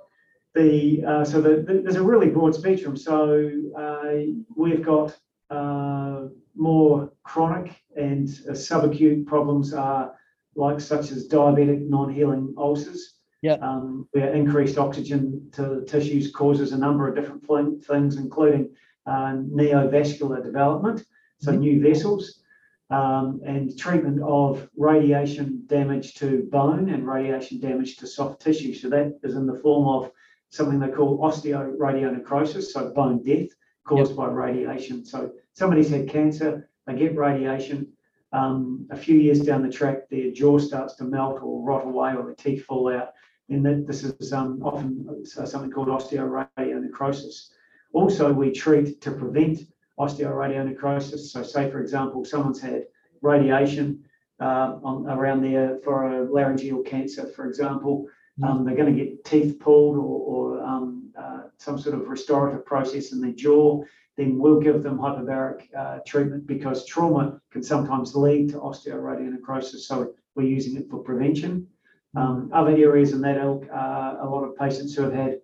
the 0.53 1.03
uh, 1.05 1.25
so 1.25 1.41
the, 1.41 1.61
the, 1.61 1.81
there's 1.83 1.95
a 1.95 2.03
really 2.03 2.29
broad 2.29 2.53
spectrum. 2.53 2.95
So 2.95 3.49
uh, 3.77 4.33
we've 4.55 4.83
got 4.83 5.17
uh, 5.49 6.27
more 6.55 7.11
chronic 7.23 7.81
and 7.95 8.27
subacute 8.27 9.25
problems 9.25 9.73
are 9.73 10.13
like 10.55 10.79
such 10.79 11.11
as 11.11 11.27
diabetic 11.27 11.87
non-healing 11.87 12.53
ulcers. 12.57 13.15
Yeah. 13.43 13.55
Um, 13.55 14.07
where 14.11 14.33
increased 14.33 14.77
oxygen 14.77 15.49
to 15.51 15.63
the 15.63 15.85
tissues 15.85 16.31
causes 16.31 16.71
a 16.71 16.77
number 16.77 17.09
of 17.09 17.13
different 17.13 17.45
things, 17.85 18.15
including 18.15 18.69
uh, 19.05 19.33
neovascular 19.33 20.41
development, 20.41 21.03
so 21.39 21.51
mm-hmm. 21.51 21.59
new 21.59 21.81
vessels, 21.81 22.41
um, 22.89 23.41
and 23.45 23.77
treatment 23.77 24.21
of 24.23 24.69
radiation 24.77 25.63
damage 25.67 26.13
to 26.15 26.47
bone 26.51 26.89
and 26.89 27.05
radiation 27.05 27.59
damage 27.59 27.97
to 27.97 28.07
soft 28.07 28.41
tissue. 28.41 28.73
So 28.73 28.87
that 28.89 29.19
is 29.23 29.35
in 29.35 29.45
the 29.45 29.59
form 29.59 29.89
of 29.89 30.11
something 30.49 30.79
they 30.79 30.87
call 30.87 31.19
osteoradionecrosis, 31.19 32.67
so 32.71 32.91
bone 32.91 33.21
death 33.23 33.49
caused 33.85 34.11
yep. 34.11 34.17
by 34.19 34.27
radiation. 34.27 35.03
So 35.03 35.33
somebody's 35.51 35.89
had 35.89 36.07
cancer, 36.07 36.69
they 36.87 36.95
get 36.95 37.17
radiation. 37.17 37.91
Um, 38.31 38.87
a 38.89 38.95
few 38.95 39.19
years 39.19 39.41
down 39.41 39.63
the 39.63 39.69
track, 39.69 40.09
their 40.09 40.31
jaw 40.31 40.59
starts 40.59 40.95
to 40.95 41.03
melt 41.03 41.41
or 41.43 41.61
rot 41.61 41.85
away, 41.85 42.15
or 42.15 42.25
the 42.25 42.35
teeth 42.35 42.63
fall 42.63 42.89
out. 42.91 43.09
And 43.49 43.65
that 43.65 43.85
this 43.85 44.03
is 44.03 44.33
um, 44.33 44.61
often 44.63 45.25
something 45.25 45.71
called 45.71 45.89
osteoradionecrosis. 45.89 47.49
Also, 47.93 48.31
we 48.31 48.51
treat 48.51 49.01
to 49.01 49.11
prevent 49.11 49.59
osteoradionecrosis. 49.99 51.31
So, 51.31 51.43
say 51.43 51.69
for 51.69 51.81
example, 51.81 52.25
someone's 52.25 52.61
had 52.61 52.83
radiation 53.21 54.03
uh, 54.39 54.79
on, 54.83 55.07
around 55.07 55.41
there 55.43 55.79
for 55.83 56.07
a 56.07 56.31
laryngeal 56.31 56.81
cancer, 56.83 57.27
for 57.27 57.47
example, 57.47 58.07
Mm. 58.39 58.49
Um, 58.49 58.65
they're 58.65 58.75
going 58.75 58.95
to 58.95 59.03
get 59.03 59.23
teeth 59.23 59.59
pulled 59.59 59.97
or, 59.97 60.01
or 60.01 60.63
um, 60.63 61.11
uh, 61.17 61.43
some 61.57 61.77
sort 61.77 61.95
of 61.95 62.07
restorative 62.07 62.65
process 62.65 63.11
in 63.11 63.21
their 63.21 63.31
jaw. 63.31 63.83
Then 64.17 64.37
we'll 64.37 64.59
give 64.59 64.83
them 64.83 64.97
hyperbaric 64.97 65.67
uh, 65.75 65.99
treatment 66.05 66.45
because 66.45 66.85
trauma 66.85 67.39
can 67.51 67.63
sometimes 67.63 68.15
lead 68.15 68.49
to 68.49 68.59
osteoradionecrosis. 68.59 69.81
So 69.81 70.13
we're 70.35 70.47
using 70.47 70.77
it 70.77 70.89
for 70.89 70.99
prevention. 70.99 71.67
Um, 72.15 72.49
other 72.53 72.75
areas 72.75 73.13
in 73.13 73.21
that 73.21 73.37
ilk, 73.37 73.67
uh, 73.73 74.17
a 74.21 74.27
lot 74.27 74.43
of 74.43 74.55
patients 74.55 74.95
who 74.95 75.03
have 75.03 75.13
had 75.13 75.39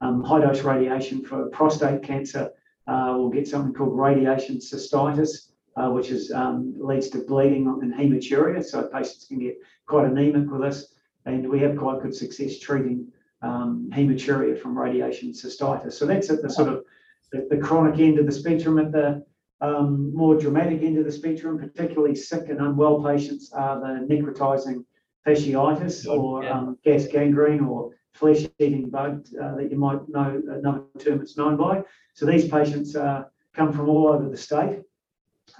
um, 0.00 0.22
high 0.22 0.40
dose 0.40 0.62
radiation 0.62 1.24
for 1.24 1.48
prostate 1.50 2.02
cancer 2.02 2.50
uh, 2.86 3.14
will 3.16 3.30
get 3.30 3.46
something 3.46 3.72
called 3.72 3.96
radiation 3.96 4.56
cystitis, 4.56 5.52
uh, 5.76 5.90
which 5.90 6.10
is 6.10 6.32
um, 6.32 6.74
leads 6.78 7.08
to 7.10 7.18
bleeding 7.18 7.66
and 7.82 7.94
hematuria. 7.94 8.64
So 8.64 8.88
patients 8.88 9.26
can 9.26 9.38
get 9.38 9.58
quite 9.86 10.06
anemic 10.06 10.50
with 10.50 10.62
this 10.62 10.94
and 11.28 11.48
we 11.48 11.60
have 11.60 11.76
quite 11.76 12.02
good 12.02 12.14
success 12.14 12.58
treating 12.58 13.06
um, 13.42 13.90
hematuria 13.92 14.60
from 14.60 14.76
radiation 14.76 15.32
cystitis. 15.32 15.92
So 15.92 16.06
that's 16.06 16.30
at 16.30 16.42
the 16.42 16.50
sort 16.50 16.68
of 16.68 16.84
the, 17.32 17.46
the 17.50 17.58
chronic 17.58 18.00
end 18.00 18.18
of 18.18 18.26
the 18.26 18.32
spectrum. 18.32 18.78
At 18.78 18.92
the 18.92 19.24
um, 19.60 20.14
more 20.14 20.36
dramatic 20.36 20.82
end 20.82 20.98
of 20.98 21.04
the 21.04 21.12
spectrum, 21.12 21.58
particularly 21.58 22.14
sick 22.14 22.48
and 22.48 22.60
unwell 22.60 23.02
patients, 23.02 23.52
are 23.52 23.80
the 23.80 24.06
necrotizing 24.12 24.84
fasciitis 25.28 26.06
or 26.06 26.44
yeah. 26.44 26.58
um, 26.58 26.78
gas 26.84 27.06
gangrene 27.06 27.60
or 27.60 27.92
flesh-eating 28.14 28.90
bug 28.90 29.26
uh, 29.42 29.54
that 29.56 29.70
you 29.70 29.78
might 29.78 30.08
know 30.08 30.42
another 30.48 30.82
term 30.98 31.20
it's 31.20 31.36
known 31.36 31.56
by. 31.56 31.82
So 32.14 32.26
these 32.26 32.48
patients 32.48 32.96
uh, 32.96 33.24
come 33.54 33.72
from 33.72 33.88
all 33.88 34.08
over 34.08 34.28
the 34.28 34.36
state. 34.36 34.80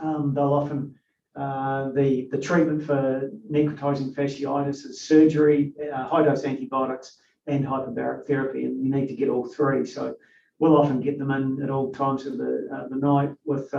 Um, 0.02 0.32
they'll 0.34 0.52
often 0.52 0.94
uh, 1.36 1.90
the, 1.92 2.28
the 2.32 2.38
treatment 2.38 2.82
for 2.82 3.30
necrotizing 3.50 4.14
fasciitis 4.14 4.84
is 4.86 5.02
surgery, 5.02 5.72
uh, 5.92 6.08
high 6.08 6.24
dose 6.24 6.44
antibiotics, 6.44 7.18
and 7.46 7.64
hyperbaric 7.64 8.26
therapy, 8.26 8.64
and 8.64 8.82
you 8.82 8.90
need 8.90 9.06
to 9.06 9.14
get 9.14 9.28
all 9.28 9.46
three. 9.46 9.86
So 9.86 10.16
we'll 10.58 10.76
often 10.76 11.00
get 11.00 11.18
them 11.18 11.30
in 11.30 11.62
at 11.62 11.70
all 11.70 11.92
times 11.92 12.26
of 12.26 12.38
the, 12.38 12.68
uh, 12.74 12.88
the 12.88 12.96
night 12.96 13.30
with 13.44 13.72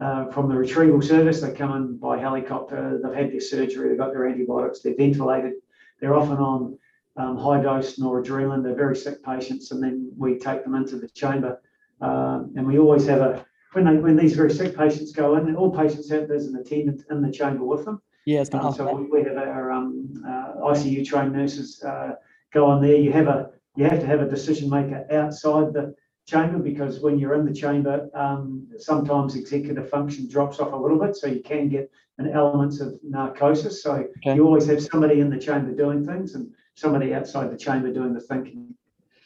uh, 0.00 0.04
uh, 0.04 0.30
from 0.30 0.48
the 0.48 0.56
retrieval 0.56 1.00
service. 1.02 1.40
They 1.40 1.52
come 1.52 1.72
in 1.76 1.96
by 1.96 2.18
helicopter, 2.18 3.00
they've 3.02 3.14
had 3.14 3.32
their 3.32 3.40
surgery, 3.40 3.88
they've 3.88 3.98
got 3.98 4.12
their 4.12 4.26
antibiotics, 4.26 4.80
they're 4.80 4.96
ventilated, 4.96 5.54
they're 6.00 6.14
often 6.14 6.38
on 6.38 6.78
um, 7.16 7.36
high 7.36 7.62
dose 7.62 7.98
noradrenaline, 7.98 8.62
they're 8.62 8.74
very 8.74 8.96
sick 8.96 9.22
patients, 9.24 9.70
and 9.70 9.82
then 9.82 10.12
we 10.16 10.38
take 10.38 10.64
them 10.64 10.74
into 10.74 10.96
the 10.96 11.08
chamber. 11.08 11.60
and 12.00 12.66
we 12.66 12.78
always 12.78 13.06
have 13.06 13.20
a 13.20 13.44
when 13.72 13.84
they 13.84 13.96
when 13.96 14.16
these 14.16 14.34
very 14.34 14.52
sick 14.52 14.76
patients 14.76 15.12
go 15.12 15.36
in, 15.36 15.56
all 15.56 15.70
patients 15.70 16.10
have 16.10 16.28
there's 16.28 16.46
an 16.46 16.56
attendant 16.56 17.04
in 17.10 17.22
the 17.22 17.30
chamber 17.30 17.64
with 17.64 17.84
them. 17.84 18.00
Yeah, 18.26 18.42
it's 18.42 18.54
um, 18.54 18.72
so 18.72 18.94
we, 18.94 19.06
we, 19.06 19.26
have 19.26 19.36
our 19.36 19.72
um, 19.72 20.22
uh, 20.26 20.60
ICU 20.70 21.04
trained 21.06 21.32
nurses 21.32 21.82
uh, 21.82 22.12
go 22.52 22.66
on 22.66 22.82
there. 22.82 22.96
You 22.96 23.12
have 23.12 23.26
a 23.26 23.50
you 23.74 23.84
have 23.84 24.00
to 24.00 24.06
have 24.06 24.20
a 24.20 24.28
decision 24.28 24.68
maker 24.68 25.06
outside 25.10 25.72
the 25.72 25.94
chamber 26.32 26.58
because 26.58 27.00
when 27.00 27.18
you're 27.18 27.34
in 27.34 27.44
the 27.44 27.52
chamber, 27.52 28.08
um, 28.14 28.66
sometimes 28.78 29.36
executive 29.36 29.88
function 29.88 30.28
drops 30.28 30.58
off 30.60 30.72
a 30.72 30.76
little 30.76 30.98
bit, 30.98 31.16
so 31.16 31.26
you 31.26 31.42
can 31.42 31.68
get 31.68 31.90
an 32.18 32.30
elements 32.30 32.80
of 32.80 32.98
narcosis. 33.02 33.82
So 33.82 34.06
okay. 34.18 34.34
you 34.34 34.46
always 34.46 34.66
have 34.66 34.82
somebody 34.82 35.20
in 35.20 35.30
the 35.30 35.38
chamber 35.38 35.72
doing 35.72 36.06
things 36.06 36.34
and 36.34 36.50
somebody 36.74 37.14
outside 37.14 37.50
the 37.50 37.56
chamber 37.56 37.92
doing 37.92 38.14
the 38.14 38.20
thinking 38.20 38.74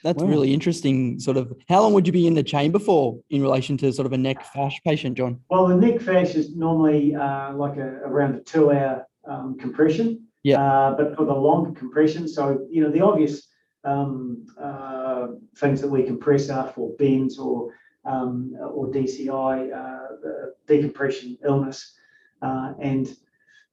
that's 0.06 0.22
wow. 0.22 0.28
really 0.28 0.54
interesting. 0.54 1.18
Sort 1.18 1.36
of, 1.36 1.52
how 1.68 1.82
long 1.82 1.92
would 1.92 2.06
you 2.06 2.12
be 2.12 2.28
in 2.28 2.34
the 2.34 2.42
chamber 2.42 2.78
for 2.78 3.18
in 3.30 3.42
relation 3.42 3.76
to 3.78 3.92
sort 3.92 4.06
of 4.06 4.12
a 4.12 4.18
neck 4.18 4.44
fash 4.44 4.80
patient, 4.84 5.16
John? 5.16 5.40
Well, 5.50 5.66
the 5.66 5.74
neck 5.74 6.00
fash 6.00 6.36
is 6.36 6.54
normally 6.54 7.14
uh, 7.16 7.54
like 7.54 7.76
a, 7.76 7.88
around 8.04 8.36
a 8.36 8.40
two-hour 8.40 9.04
um, 9.28 9.58
compression. 9.58 10.22
Yeah. 10.44 10.62
Uh, 10.62 10.96
but 10.96 11.16
for 11.16 11.24
the 11.24 11.34
longer 11.34 11.72
compression, 11.72 12.28
so 12.28 12.66
you 12.70 12.82
know 12.82 12.90
the 12.90 13.00
obvious 13.00 13.48
um, 13.86 14.46
uh, 14.60 15.28
things 15.56 15.80
that 15.80 15.88
we 15.88 16.02
compress 16.02 16.50
are 16.50 16.68
for 16.68 16.90
bends 16.98 17.38
or 17.38 17.72
um, 18.04 18.56
or 18.60 18.86
DCI, 18.88 19.72
uh, 19.74 20.50
decompression 20.66 21.38
illness, 21.44 21.98
uh, 22.42 22.74
and 22.80 23.16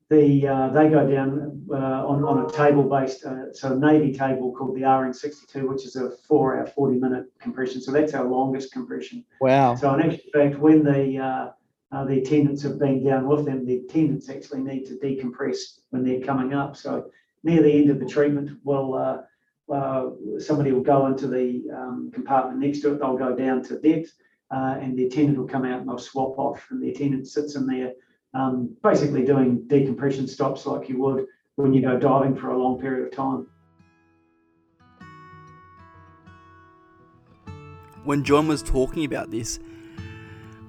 the 0.10 0.48
uh, 0.48 0.70
they 0.70 0.90
go 0.90 1.10
down 1.10 1.66
uh, 1.72 2.06
on, 2.08 2.24
on 2.24 2.46
a 2.46 2.52
table 2.52 2.84
based 2.84 3.26
uh, 3.26 3.52
so 3.54 3.76
navy 3.76 4.14
table 4.14 4.54
called 4.54 4.76
the 4.76 4.82
RN62 4.82 5.68
which 5.68 5.86
is 5.86 5.96
a 5.96 6.12
four 6.28 6.58
hour 6.58 6.68
40 6.68 7.00
minute 7.00 7.26
compression. 7.40 7.82
So 7.82 7.92
that's 7.92 8.14
our 8.14 8.26
longest 8.26 8.72
compression. 8.72 9.24
Wow. 9.42 9.76
So 9.76 9.94
in 9.94 10.02
actual 10.02 10.32
fact 10.34 10.60
when 10.60 10.84
the 10.84 11.18
uh, 11.18 11.50
uh, 11.92 12.06
the 12.06 12.20
attendants 12.22 12.62
have 12.64 12.80
been 12.80 13.04
down 13.04 13.28
with 13.28 13.46
them 13.46 13.66
the 13.66 13.78
attendants 13.78 14.30
actually 14.30 14.62
need 14.62 14.86
to 14.86 14.96
decompress 14.96 15.80
when 15.90 16.04
they're 16.04 16.22
coming 16.22 16.54
up. 16.54 16.76
So 16.76 17.10
near 17.44 17.62
the 17.62 17.72
end 17.72 17.90
of 17.90 18.00
the 18.00 18.06
treatment 18.06 18.60
well 18.64 18.94
uh, 18.96 19.22
somebody 20.40 20.72
will 20.72 20.82
go 20.82 21.08
into 21.08 21.28
the 21.28 21.64
um, 21.74 22.12
compartment 22.14 22.60
next 22.60 22.82
to 22.82 22.94
it 22.94 23.00
they'll 23.00 23.18
go 23.18 23.36
down 23.36 23.64
to 23.64 23.80
depth 23.80 24.14
and 24.52 24.98
the 24.98 25.06
attendant 25.06 25.38
will 25.38 25.48
come 25.48 25.66
out 25.66 25.80
and 25.80 25.90
they'll 25.90 25.98
swap 25.98 26.38
off 26.38 26.68
and 26.70 26.82
the 26.82 26.90
attendant 26.90 27.28
sits 27.28 27.56
in 27.56 27.66
there 27.66 27.94
um, 28.34 28.76
basically 28.82 29.24
doing 29.24 29.64
decompression 29.68 30.28
stops 30.28 30.66
like 30.66 30.90
you 30.90 31.00
would 31.00 31.26
when 31.56 31.74
you 31.74 31.82
go 31.82 31.98
diving 31.98 32.36
for 32.36 32.52
a 32.52 32.58
long 32.58 32.80
period 32.80 33.06
of 33.08 33.16
time. 33.16 33.48
When 38.04 38.24
John 38.24 38.48
was 38.48 38.62
talking 38.62 39.06
about 39.06 39.32
this, 39.32 39.60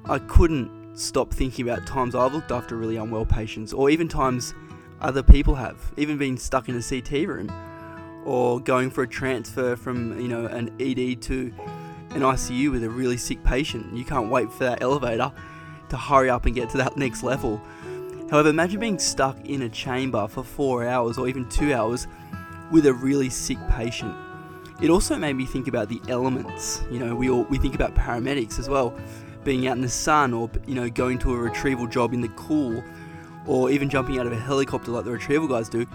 I 0.04 0.18
couldn't 0.18 0.96
stop 0.96 1.32
thinking 1.32 1.68
about 1.68 1.86
times 1.86 2.14
I've 2.14 2.32
looked 2.32 2.52
after 2.52 2.76
really 2.76 2.96
unwell 2.96 3.26
patients, 3.26 3.72
or 3.72 3.90
even 3.90 4.06
times 4.06 4.54
other 5.00 5.22
people 5.22 5.54
have, 5.56 5.92
even 5.96 6.16
been 6.16 6.36
stuck 6.36 6.68
in 6.68 6.76
a 6.76 6.82
CT 6.82 7.26
room, 7.26 7.48
or 8.25 8.61
going 8.61 8.90
for 8.90 9.02
a 9.02 9.09
transfer 9.09 9.76
from 9.76 10.19
you 10.21 10.28
know 10.28 10.47
an 10.47 10.71
ED 10.81 11.21
to 11.23 11.52
an 12.11 12.23
ICU 12.23 12.71
with 12.71 12.85
a 12.85 12.90
really 12.90 13.16
sick 13.16 13.43
patient. 13.45 13.95
You 13.95 14.04
can't 14.04 14.31
wait 14.31 14.50
for 14.52 14.64
that 14.64 14.83
elevator 14.83 15.33
to 15.88 15.97
hurry 15.97 16.31
up 16.31 16.47
and 16.47 16.54
get 16.54 16.71
to 16.71 16.78
that 16.78 16.97
next 16.97 17.23
level. 17.23 17.61
However, 18.31 18.49
imagine 18.49 18.81
being 18.81 18.99
stuck 18.99 19.38
in 19.45 19.62
a 19.62 19.69
chamber 19.69 20.26
for 20.28 20.43
four 20.43 20.87
hours 20.87 21.19
or 21.19 21.28
even 21.28 21.49
two 21.49 21.75
hours 21.75 22.07
with 22.71 22.87
a 22.87 22.93
really 22.93 23.28
sick 23.28 23.59
patient. 23.69 24.14
It 24.81 24.90
also 24.90 25.16
made 25.16 25.35
me 25.35 25.45
think 25.45 25.69
about 25.69 25.88
the 25.88 26.00
elements. 26.09 26.83
You 26.90 26.99
know, 26.99 27.14
we 27.14 27.31
all 27.31 27.45
we 27.45 27.59
think 27.59 27.75
about 27.75 27.95
paramedics 27.95 28.59
as 28.59 28.69
well, 28.69 28.95
being 29.45 29.66
out 29.69 29.76
in 29.76 29.83
the 29.83 29.88
sun 29.88 30.33
or 30.33 30.50
you 30.66 30.75
know 30.75 30.88
going 30.88 31.19
to 31.21 31.35
a 31.35 31.37
retrieval 31.37 31.87
job 31.87 32.12
in 32.12 32.21
the 32.21 32.28
cool, 32.28 32.83
or 33.47 33.71
even 33.71 33.88
jumping 33.88 34.19
out 34.19 34.26
of 34.26 34.33
a 34.33 34.38
helicopter 34.38 34.90
like 34.90 35.04
the 35.04 35.12
retrieval 35.12 35.47
guys 35.47 35.69
do. 35.69 35.87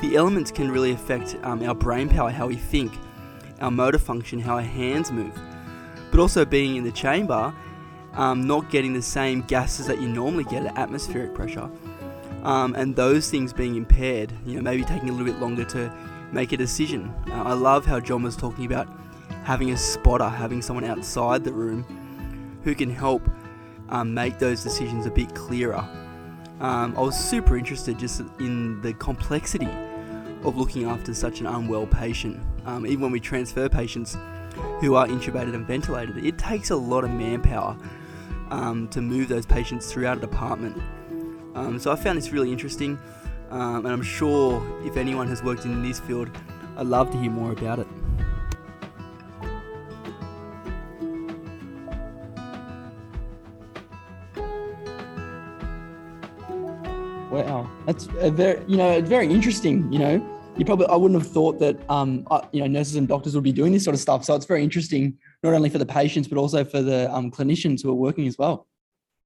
The 0.00 0.16
elements 0.16 0.50
can 0.50 0.70
really 0.70 0.92
affect 0.92 1.36
um, 1.42 1.62
our 1.62 1.74
brain 1.74 2.08
power, 2.08 2.30
how 2.30 2.46
we 2.46 2.56
think, 2.56 2.92
our 3.60 3.70
motor 3.70 3.98
function, 3.98 4.40
how 4.40 4.54
our 4.54 4.62
hands 4.62 5.12
move. 5.12 5.38
But 6.10 6.20
also 6.20 6.44
being 6.44 6.76
in 6.76 6.84
the 6.84 6.92
chamber, 6.92 7.54
um, 8.14 8.46
not 8.46 8.70
getting 8.70 8.92
the 8.92 9.02
same 9.02 9.42
gases 9.42 9.86
that 9.86 10.00
you 10.00 10.08
normally 10.08 10.44
get 10.44 10.66
at 10.66 10.76
atmospheric 10.78 11.34
pressure, 11.34 11.70
um, 12.42 12.74
and 12.74 12.96
those 12.96 13.30
things 13.30 13.52
being 13.52 13.76
impaired, 13.76 14.32
you 14.46 14.56
know, 14.56 14.62
maybe 14.62 14.84
taking 14.84 15.10
a 15.10 15.12
little 15.12 15.26
bit 15.26 15.40
longer 15.40 15.64
to 15.66 15.92
make 16.32 16.52
a 16.52 16.56
decision. 16.56 17.14
Uh, 17.28 17.42
I 17.42 17.52
love 17.52 17.84
how 17.84 18.00
John 18.00 18.22
was 18.22 18.36
talking 18.36 18.64
about 18.64 18.88
having 19.44 19.70
a 19.70 19.76
spotter, 19.76 20.28
having 20.28 20.62
someone 20.62 20.84
outside 20.84 21.44
the 21.44 21.52
room 21.52 21.84
who 22.64 22.74
can 22.74 22.90
help 22.90 23.28
um, 23.88 24.14
make 24.14 24.38
those 24.38 24.62
decisions 24.62 25.06
a 25.06 25.10
bit 25.10 25.34
clearer. 25.34 25.86
Um, 26.60 26.94
I 26.96 27.00
was 27.00 27.18
super 27.18 27.56
interested 27.56 27.98
just 27.98 28.20
in 28.38 28.80
the 28.82 28.92
complexity 28.94 29.68
of 30.44 30.56
looking 30.56 30.84
after 30.84 31.14
such 31.14 31.40
an 31.40 31.46
unwell 31.46 31.86
patient. 31.86 32.40
um, 32.66 32.86
even 32.86 33.00
when 33.00 33.12
we 33.12 33.20
transfer 33.20 33.68
patients 33.68 34.16
who 34.80 34.94
are 34.94 35.06
intubated 35.06 35.54
and 35.54 35.66
ventilated, 35.66 36.24
it 36.24 36.38
takes 36.38 36.70
a 36.70 36.76
lot 36.76 37.04
of 37.04 37.10
manpower 37.10 37.76
um, 38.50 38.88
to 38.88 39.00
move 39.00 39.28
those 39.28 39.46
patients 39.46 39.92
throughout 39.92 40.18
a 40.18 40.20
department. 40.20 40.80
Um, 41.54 41.78
so 41.78 41.90
I 41.90 41.96
found 41.96 42.18
this 42.18 42.30
really 42.30 42.52
interesting, 42.52 42.98
um, 43.50 43.86
and 43.86 43.88
I'm 43.88 44.02
sure 44.02 44.62
if 44.84 44.96
anyone 44.96 45.28
has 45.28 45.42
worked 45.42 45.64
in 45.64 45.82
this 45.82 46.00
field, 46.00 46.30
I'd 46.76 46.86
love 46.86 47.10
to 47.10 47.18
hear 47.18 47.30
more 47.30 47.52
about 47.52 47.78
it. 47.78 47.86
Wow, 57.46 57.70
that's 57.86 58.08
a 58.18 58.30
very 58.30 58.62
you 58.66 58.76
know 58.76 59.00
very 59.00 59.26
interesting. 59.26 59.92
You 59.92 59.98
know, 59.98 60.40
you 60.56 60.64
probably 60.64 60.86
I 60.86 60.96
wouldn't 60.96 61.20
have 61.20 61.30
thought 61.30 61.58
that 61.60 61.78
um 61.90 62.26
you 62.52 62.60
know 62.60 62.66
nurses 62.66 62.96
and 62.96 63.06
doctors 63.08 63.34
would 63.34 63.44
be 63.44 63.52
doing 63.52 63.72
this 63.72 63.84
sort 63.84 63.94
of 63.94 64.00
stuff. 64.00 64.24
So 64.24 64.34
it's 64.34 64.46
very 64.46 64.62
interesting, 64.62 65.18
not 65.42 65.54
only 65.54 65.70
for 65.70 65.78
the 65.78 65.86
patients 65.86 66.28
but 66.28 66.38
also 66.38 66.64
for 66.64 66.82
the 66.82 67.12
um, 67.14 67.30
clinicians 67.30 67.82
who 67.82 67.90
are 67.90 67.94
working 67.94 68.26
as 68.26 68.38
well. 68.38 68.66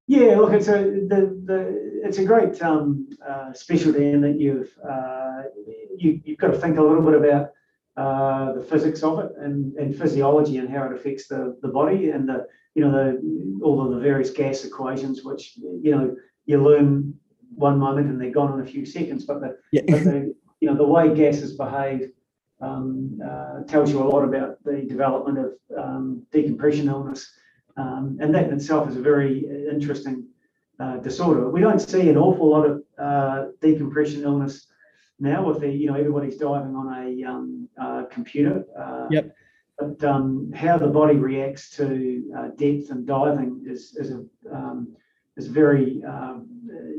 Yeah, 0.06 0.36
look, 0.36 0.52
it's 0.52 0.68
a 0.68 0.82
the, 1.08 1.42
the 1.44 2.00
it's 2.04 2.18
a 2.18 2.24
great 2.24 2.60
um, 2.62 3.08
uh, 3.26 3.52
specialty 3.54 4.10
in 4.10 4.20
that 4.20 4.38
you've 4.38 4.76
uh, 4.86 5.42
you, 5.96 6.20
you've 6.24 6.38
got 6.38 6.48
to 6.48 6.58
think 6.58 6.78
a 6.78 6.82
little 6.82 7.02
bit 7.02 7.14
about 7.14 7.50
uh, 7.96 8.52
the 8.52 8.62
physics 8.62 9.02
of 9.02 9.20
it 9.20 9.32
and, 9.38 9.72
and 9.74 9.96
physiology 9.96 10.58
and 10.58 10.68
how 10.68 10.84
it 10.84 10.92
affects 10.92 11.28
the, 11.28 11.56
the 11.62 11.68
body 11.68 12.10
and 12.10 12.28
the 12.28 12.46
you 12.74 12.84
know 12.84 12.90
the 12.90 13.60
all 13.62 13.84
of 13.84 13.94
the 13.94 14.00
various 14.00 14.30
gas 14.30 14.64
equations 14.64 15.22
which 15.22 15.52
you 15.56 15.92
know 15.92 16.16
you 16.44 16.60
learn 16.60 17.14
one 17.56 17.78
moment 17.78 18.08
and 18.08 18.20
they're 18.20 18.30
gone 18.30 18.58
in 18.58 18.66
a 18.66 18.68
few 18.68 18.84
seconds 18.84 19.24
but 19.24 19.40
the, 19.40 19.56
yeah. 19.72 19.82
but 19.88 20.04
the 20.04 20.34
you 20.60 20.68
know 20.68 20.76
the 20.76 20.86
way 20.86 21.14
gases 21.14 21.56
behave 21.56 22.10
um, 22.60 23.20
uh, 23.24 23.62
tells 23.64 23.90
you 23.90 24.02
a 24.02 24.08
lot 24.08 24.24
about 24.24 24.62
the 24.64 24.82
development 24.88 25.38
of 25.38 25.52
um, 25.76 26.22
decompression 26.32 26.88
illness 26.88 27.30
um, 27.76 28.18
and 28.20 28.34
that 28.34 28.48
in 28.48 28.54
itself 28.54 28.88
is 28.88 28.96
a 28.96 29.02
very 29.02 29.44
interesting 29.70 30.26
uh, 30.80 30.96
disorder. 30.98 31.48
We 31.50 31.60
don't 31.60 31.80
see 31.80 32.08
an 32.08 32.16
awful 32.16 32.50
lot 32.50 32.66
of 32.66 32.82
uh, 32.98 33.46
decompression 33.60 34.22
illness 34.22 34.66
now 35.18 35.46
with 35.46 35.60
the, 35.60 35.68
you 35.68 35.86
know, 35.86 35.94
everybody's 35.94 36.36
diving 36.36 36.74
on 36.74 36.92
a 36.92 37.24
um, 37.24 37.68
uh, 37.80 38.04
computer. 38.10 38.64
Uh, 38.78 39.06
yep. 39.10 39.34
But 39.78 40.02
um, 40.04 40.52
how 40.54 40.78
the 40.78 40.86
body 40.86 41.16
reacts 41.16 41.70
to 41.76 42.32
uh, 42.36 42.48
depth 42.56 42.90
and 42.90 43.06
diving 43.06 43.64
is, 43.66 43.96
is, 43.96 44.10
a, 44.10 44.24
um, 44.54 44.96
is 45.36 45.46
very, 45.46 46.02
um, 46.04 46.46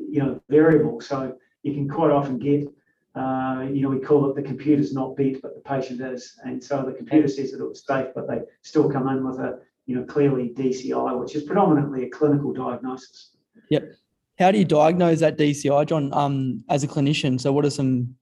you 0.09 0.19
know, 0.19 0.41
variable. 0.49 1.01
So 1.01 1.37
you 1.63 1.73
can 1.73 1.89
quite 1.89 2.11
often 2.11 2.37
get 2.39 2.67
uh, 3.15 3.65
you 3.71 3.81
know, 3.81 3.87
we 3.87 3.99
call 3.99 4.29
it 4.29 4.35
the 4.35 4.41
computer's 4.41 4.93
not 4.93 5.15
beat, 5.15 5.41
but 5.41 5.55
the 5.55 5.61
patient 5.61 6.01
is. 6.01 6.37
And 6.43 6.61
so 6.61 6.83
the 6.83 6.91
computer 6.91 7.29
says 7.29 7.51
that 7.51 7.61
it 7.61 7.67
was 7.67 7.85
safe, 7.87 8.07
but 8.13 8.27
they 8.27 8.41
still 8.61 8.91
come 8.91 9.07
in 9.07 9.25
with 9.25 9.39
a 9.39 9.59
you 9.85 9.95
know, 9.95 10.03
clearly 10.03 10.49
DCI, 10.49 11.19
which 11.19 11.35
is 11.35 11.43
predominantly 11.43 12.03
a 12.05 12.09
clinical 12.09 12.51
diagnosis. 12.53 13.31
Yep. 13.69 13.93
How 14.39 14.51
do 14.51 14.57
you 14.57 14.65
diagnose 14.65 15.19
that 15.19 15.37
DCI, 15.37 15.85
John, 15.85 16.13
um, 16.13 16.63
as 16.69 16.83
a 16.83 16.87
clinician? 16.87 17.39
So 17.39 17.53
what 17.53 17.65
are 17.65 17.69
some, 17.69 18.15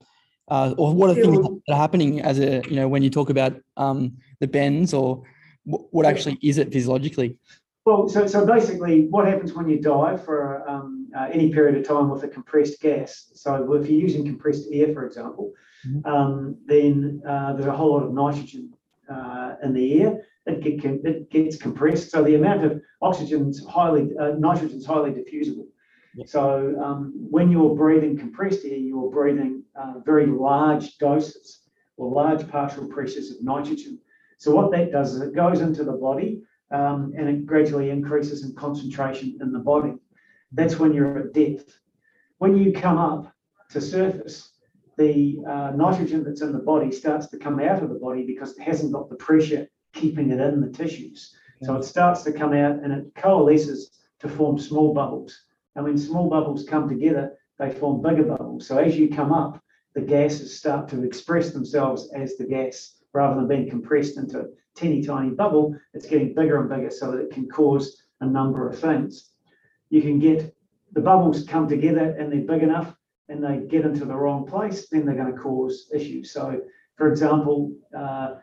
uh, 0.48 0.74
or 0.78 0.94
what 0.94 1.10
are 1.10 1.14
things 1.14 1.38
that 1.38 1.72
are 1.72 1.78
happening 1.78 2.20
as 2.20 2.38
a, 2.38 2.62
you 2.68 2.76
know, 2.76 2.86
when 2.86 3.02
you 3.02 3.10
talk 3.10 3.30
about 3.30 3.56
um, 3.76 4.16
the 4.40 4.46
bends 4.46 4.94
or 4.94 5.22
what 5.64 6.04
actually 6.06 6.38
is 6.42 6.58
it 6.58 6.72
physiologically? 6.72 7.38
Well, 7.84 8.08
so, 8.08 8.26
so 8.26 8.46
basically 8.46 9.08
what 9.08 9.26
happens 9.26 9.52
when 9.52 9.68
you 9.68 9.78
dive 9.80 10.24
for 10.24 10.66
um, 10.68 11.10
uh, 11.14 11.28
any 11.30 11.52
period 11.52 11.76
of 11.76 11.86
time 11.86 12.08
with 12.08 12.22
a 12.24 12.28
compressed 12.28 12.80
gas. 12.80 13.30
So 13.34 13.74
if 13.74 13.88
you're 13.88 14.00
using 14.00 14.24
compressed 14.24 14.68
air, 14.72 14.94
for 14.94 15.06
example, 15.06 15.52
mm-hmm. 15.86 16.06
um, 16.10 16.56
then 16.66 17.22
uh, 17.28 17.52
there's 17.52 17.66
a 17.66 17.76
whole 17.76 17.92
lot 17.92 18.04
of 18.04 18.12
nitrogen 18.12 18.72
uh, 19.10 19.56
in 19.62 19.74
the 19.74 20.02
air 20.02 20.22
it, 20.46 20.60
get, 20.60 21.04
it 21.04 21.30
gets 21.30 21.56
compressed. 21.56 22.10
So 22.10 22.22
the 22.22 22.36
amount 22.36 22.64
of 22.64 22.80
oxygen 23.02 23.48
is 23.48 23.64
highly, 23.66 24.10
uh, 24.18 24.32
nitrogen 24.38 24.78
is 24.78 24.86
highly 24.86 25.10
diffusible. 25.10 25.66
So 26.26 26.80
um, 26.82 27.12
when 27.16 27.50
you're 27.50 27.74
breathing 27.74 28.16
compressed 28.16 28.64
air, 28.64 28.76
you're 28.76 29.10
breathing 29.10 29.64
uh, 29.74 29.94
very 30.06 30.26
large 30.26 30.96
doses 30.98 31.62
or 31.96 32.10
large 32.10 32.48
partial 32.48 32.86
pressures 32.86 33.32
of 33.32 33.42
nitrogen. 33.42 33.98
So 34.38 34.54
what 34.54 34.70
that 34.72 34.92
does 34.92 35.14
is 35.14 35.22
it 35.22 35.34
goes 35.34 35.60
into 35.60 35.82
the 35.84 35.92
body 35.92 36.42
um, 36.70 37.12
and 37.16 37.28
it 37.28 37.46
gradually 37.46 37.90
increases 37.90 38.44
in 38.44 38.54
concentration 38.54 39.38
in 39.40 39.52
the 39.52 39.58
body. 39.58 39.94
That's 40.52 40.78
when 40.78 40.92
you're 40.92 41.18
at 41.18 41.32
depth. 41.32 41.78
When 42.38 42.56
you 42.56 42.72
come 42.72 42.98
up 42.98 43.32
to 43.70 43.80
surface, 43.80 44.50
the 44.96 45.38
uh, 45.48 45.72
nitrogen 45.74 46.24
that's 46.24 46.42
in 46.42 46.52
the 46.52 46.58
body 46.58 46.92
starts 46.92 47.26
to 47.28 47.38
come 47.38 47.60
out 47.60 47.82
of 47.82 47.88
the 47.88 47.96
body 47.96 48.24
because 48.24 48.56
it 48.56 48.62
hasn't 48.62 48.92
got 48.92 49.08
the 49.08 49.16
pressure 49.16 49.68
keeping 49.92 50.30
it 50.30 50.40
in 50.40 50.60
the 50.60 50.70
tissues. 50.70 51.34
So 51.62 51.76
it 51.76 51.84
starts 51.84 52.22
to 52.24 52.32
come 52.32 52.52
out 52.52 52.82
and 52.82 52.92
it 52.92 53.14
coalesces 53.14 53.98
to 54.20 54.28
form 54.28 54.58
small 54.58 54.92
bubbles. 54.92 55.44
And 55.74 55.84
when 55.84 55.96
small 55.96 56.28
bubbles 56.28 56.64
come 56.64 56.88
together, 56.88 57.38
they 57.58 57.70
form 57.70 58.02
bigger 58.02 58.24
bubbles. 58.24 58.66
So 58.66 58.78
as 58.78 58.96
you 58.98 59.08
come 59.08 59.32
up, 59.32 59.62
the 59.94 60.00
gases 60.00 60.58
start 60.58 60.88
to 60.88 61.02
express 61.04 61.50
themselves 61.50 62.10
as 62.14 62.36
the 62.36 62.44
gas 62.44 62.96
rather 63.12 63.36
than 63.36 63.48
being 63.48 63.70
compressed 63.70 64.18
into 64.18 64.50
teeny 64.76 65.02
tiny 65.02 65.30
bubble. 65.30 65.76
It's 65.92 66.06
getting 66.06 66.34
bigger 66.34 66.60
and 66.60 66.68
bigger 66.68 66.90
so 66.90 67.10
that 67.12 67.20
it 67.20 67.30
can 67.32 67.48
cause 67.48 68.02
a 68.20 68.26
number 68.26 68.68
of 68.68 68.78
things. 68.78 69.30
You 69.90 70.02
can 70.02 70.18
get 70.18 70.54
the 70.92 71.00
bubbles 71.00 71.44
come 71.44 71.68
together 71.68 72.16
and 72.18 72.32
they're 72.32 72.40
big 72.40 72.62
enough 72.62 72.94
and 73.28 73.42
they 73.42 73.66
get 73.68 73.84
into 73.84 74.04
the 74.04 74.14
wrong 74.14 74.46
place, 74.46 74.88
then 74.88 75.06
they're 75.06 75.14
going 75.14 75.32
to 75.32 75.38
cause 75.38 75.90
issues. 75.94 76.30
So, 76.32 76.60
for 76.96 77.10
example, 77.10 77.72
uh, 77.96 78.34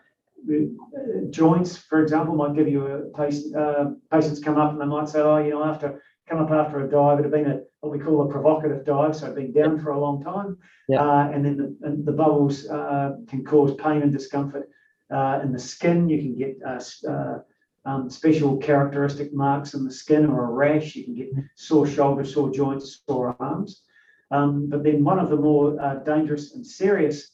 joints, 1.29 1.77
for 1.77 2.01
example, 2.01 2.35
might 2.35 2.55
give 2.55 2.67
you 2.67 2.87
a 2.87 3.17
patient, 3.17 3.55
uh, 3.55 3.91
patients 4.11 4.39
come 4.39 4.57
up 4.57 4.71
and 4.71 4.81
they 4.81 4.85
might 4.85 5.07
say, 5.07 5.19
oh, 5.19 5.37
you 5.37 5.51
know, 5.51 5.63
after 5.63 6.01
come 6.27 6.39
up 6.39 6.51
after 6.51 6.85
a 6.85 6.89
dive, 6.89 7.19
it 7.19 7.23
had 7.23 7.31
been 7.31 7.51
a 7.51 7.59
what 7.81 7.91
we 7.91 7.99
call 7.99 8.21
a 8.21 8.31
provocative 8.31 8.85
dive, 8.85 9.15
so 9.15 9.25
it'd 9.25 9.35
been 9.35 9.51
down 9.51 9.79
for 9.79 9.91
a 9.91 9.99
long 9.99 10.23
time, 10.23 10.55
yeah. 10.87 11.01
uh, 11.01 11.29
and 11.31 11.43
then 11.43 11.57
the, 11.57 11.75
and 11.81 12.05
the 12.05 12.11
bubbles 12.11 12.67
uh, 12.69 13.13
can 13.27 13.43
cause 13.43 13.75
pain 13.75 14.03
and 14.03 14.11
discomfort 14.11 14.69
uh, 15.13 15.39
in 15.43 15.52
the 15.52 15.60
skin. 15.60 16.10
You 16.10 16.19
can 16.19 16.38
get 16.38 16.58
uh, 16.65 17.10
uh, 17.10 17.39
um, 17.86 18.10
special 18.10 18.58
characteristic 18.58 19.34
marks 19.34 19.74
in 19.74 19.84
the 19.84 19.93
skin 19.93 20.26
or 20.28 20.45
a 20.45 20.52
rash. 20.52 20.95
You 20.95 21.06
can 21.06 21.15
get 21.15 21.30
sore 21.56 21.88
shoulders, 21.88 22.34
sore 22.34 22.52
joints, 22.52 23.02
sore 23.08 23.36
arms. 23.39 23.84
Um, 24.32 24.69
but 24.69 24.84
then 24.84 25.04
one 25.04 25.19
of 25.19 25.30
the 25.30 25.36
more 25.36 26.02
dangerous 26.06 26.56
and 26.56 26.65
serious 26.65 27.32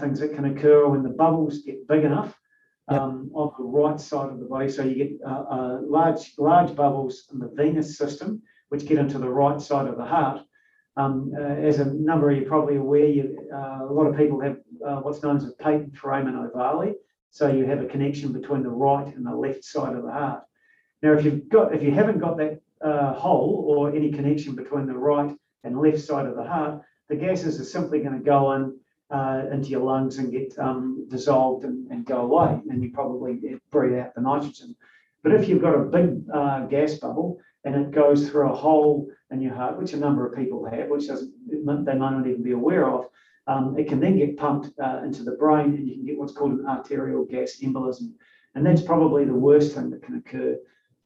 things 0.00 0.20
that 0.20 0.34
can 0.34 0.44
occur 0.44 0.88
when 0.88 1.02
the 1.02 1.08
bubbles 1.08 1.58
get 1.58 1.86
big 1.88 2.04
enough 2.04 2.36
um, 2.88 3.30
on 3.34 3.52
the 3.58 3.64
right 3.64 4.00
side 4.00 4.30
of 4.30 4.38
the 4.38 4.46
body. 4.46 4.68
So 4.68 4.82
you 4.82 4.94
get 4.94 5.12
uh, 5.26 5.44
uh, 5.50 5.78
large, 5.82 6.32
large 6.38 6.74
bubbles 6.74 7.24
in 7.32 7.38
the 7.38 7.50
venous 7.54 7.96
system, 7.96 8.42
which 8.68 8.86
get 8.86 8.98
into 8.98 9.18
the 9.18 9.28
right 9.28 9.60
side 9.60 9.86
of 9.86 9.96
the 9.96 10.04
heart. 10.04 10.42
Um, 10.96 11.32
uh, 11.36 11.42
as 11.42 11.78
a 11.78 11.86
number 11.86 12.30
of 12.30 12.36
you 12.36 12.44
probably 12.44 12.76
aware, 12.76 13.06
you, 13.06 13.38
uh, 13.54 13.86
a 13.88 13.92
lot 13.92 14.06
of 14.06 14.16
people 14.16 14.40
have 14.40 14.58
uh, 14.86 14.96
what's 14.96 15.22
known 15.22 15.36
as 15.36 15.44
a 15.44 15.52
patent 15.52 15.96
foramen 15.96 16.34
ovale. 16.34 16.94
So 17.32 17.50
you 17.50 17.64
have 17.64 17.80
a 17.80 17.86
connection 17.86 18.30
between 18.30 18.62
the 18.62 18.68
right 18.68 19.06
and 19.16 19.24
the 19.24 19.34
left 19.34 19.64
side 19.64 19.96
of 19.96 20.02
the 20.02 20.12
heart. 20.12 20.42
Now, 21.02 21.14
if 21.14 21.24
you've 21.24 21.48
got, 21.48 21.74
if 21.74 21.82
you 21.82 21.90
haven't 21.90 22.18
got 22.18 22.36
that 22.36 22.60
uh, 22.84 23.14
hole 23.14 23.64
or 23.66 23.96
any 23.96 24.12
connection 24.12 24.54
between 24.54 24.86
the 24.86 24.92
right 24.92 25.34
and 25.64 25.80
left 25.80 26.00
side 26.00 26.26
of 26.26 26.36
the 26.36 26.44
heart, 26.44 26.82
the 27.08 27.16
gases 27.16 27.58
are 27.58 27.64
simply 27.64 28.00
going 28.00 28.18
to 28.18 28.24
go 28.24 28.52
in 28.52 28.78
uh, 29.10 29.44
into 29.50 29.70
your 29.70 29.80
lungs 29.80 30.18
and 30.18 30.30
get 30.30 30.54
um, 30.58 31.06
dissolved 31.08 31.64
and, 31.64 31.90
and, 31.90 32.04
go 32.04 32.20
away, 32.20 32.60
and 32.68 32.82
you 32.82 32.90
probably 32.92 33.58
breathe 33.70 33.98
out 33.98 34.14
the 34.14 34.20
nitrogen. 34.20 34.76
But 35.22 35.32
if 35.32 35.48
you've 35.48 35.62
got 35.62 35.74
a 35.74 35.84
big 35.84 36.24
uh, 36.32 36.66
gas 36.66 36.94
bubble 36.94 37.40
and 37.64 37.74
it 37.74 37.92
goes 37.92 38.28
through 38.28 38.50
a 38.50 38.54
hole 38.54 39.08
in 39.30 39.40
your 39.40 39.54
heart, 39.54 39.78
which 39.78 39.94
a 39.94 39.98
number 39.98 40.26
of 40.26 40.36
people 40.36 40.66
have, 40.66 40.88
which 40.88 41.08
doesn't 41.08 41.32
they 41.48 41.94
might 41.94 42.12
not 42.12 42.26
even 42.26 42.42
be 42.42 42.52
aware 42.52 42.88
of, 42.88 43.06
um, 43.46 43.76
it 43.78 43.88
can 43.88 44.00
then 44.00 44.16
get 44.16 44.36
pumped 44.36 44.70
uh, 44.78 45.02
into 45.04 45.22
the 45.22 45.32
brain, 45.32 45.74
and 45.74 45.88
you 45.88 45.94
can 45.94 46.06
get 46.06 46.18
what's 46.18 46.32
called 46.32 46.52
an 46.52 46.66
arterial 46.66 47.24
gas 47.24 47.58
embolism, 47.62 48.12
and 48.54 48.64
that's 48.64 48.82
probably 48.82 49.24
the 49.24 49.34
worst 49.34 49.74
thing 49.74 49.90
that 49.90 50.02
can 50.02 50.16
occur 50.16 50.56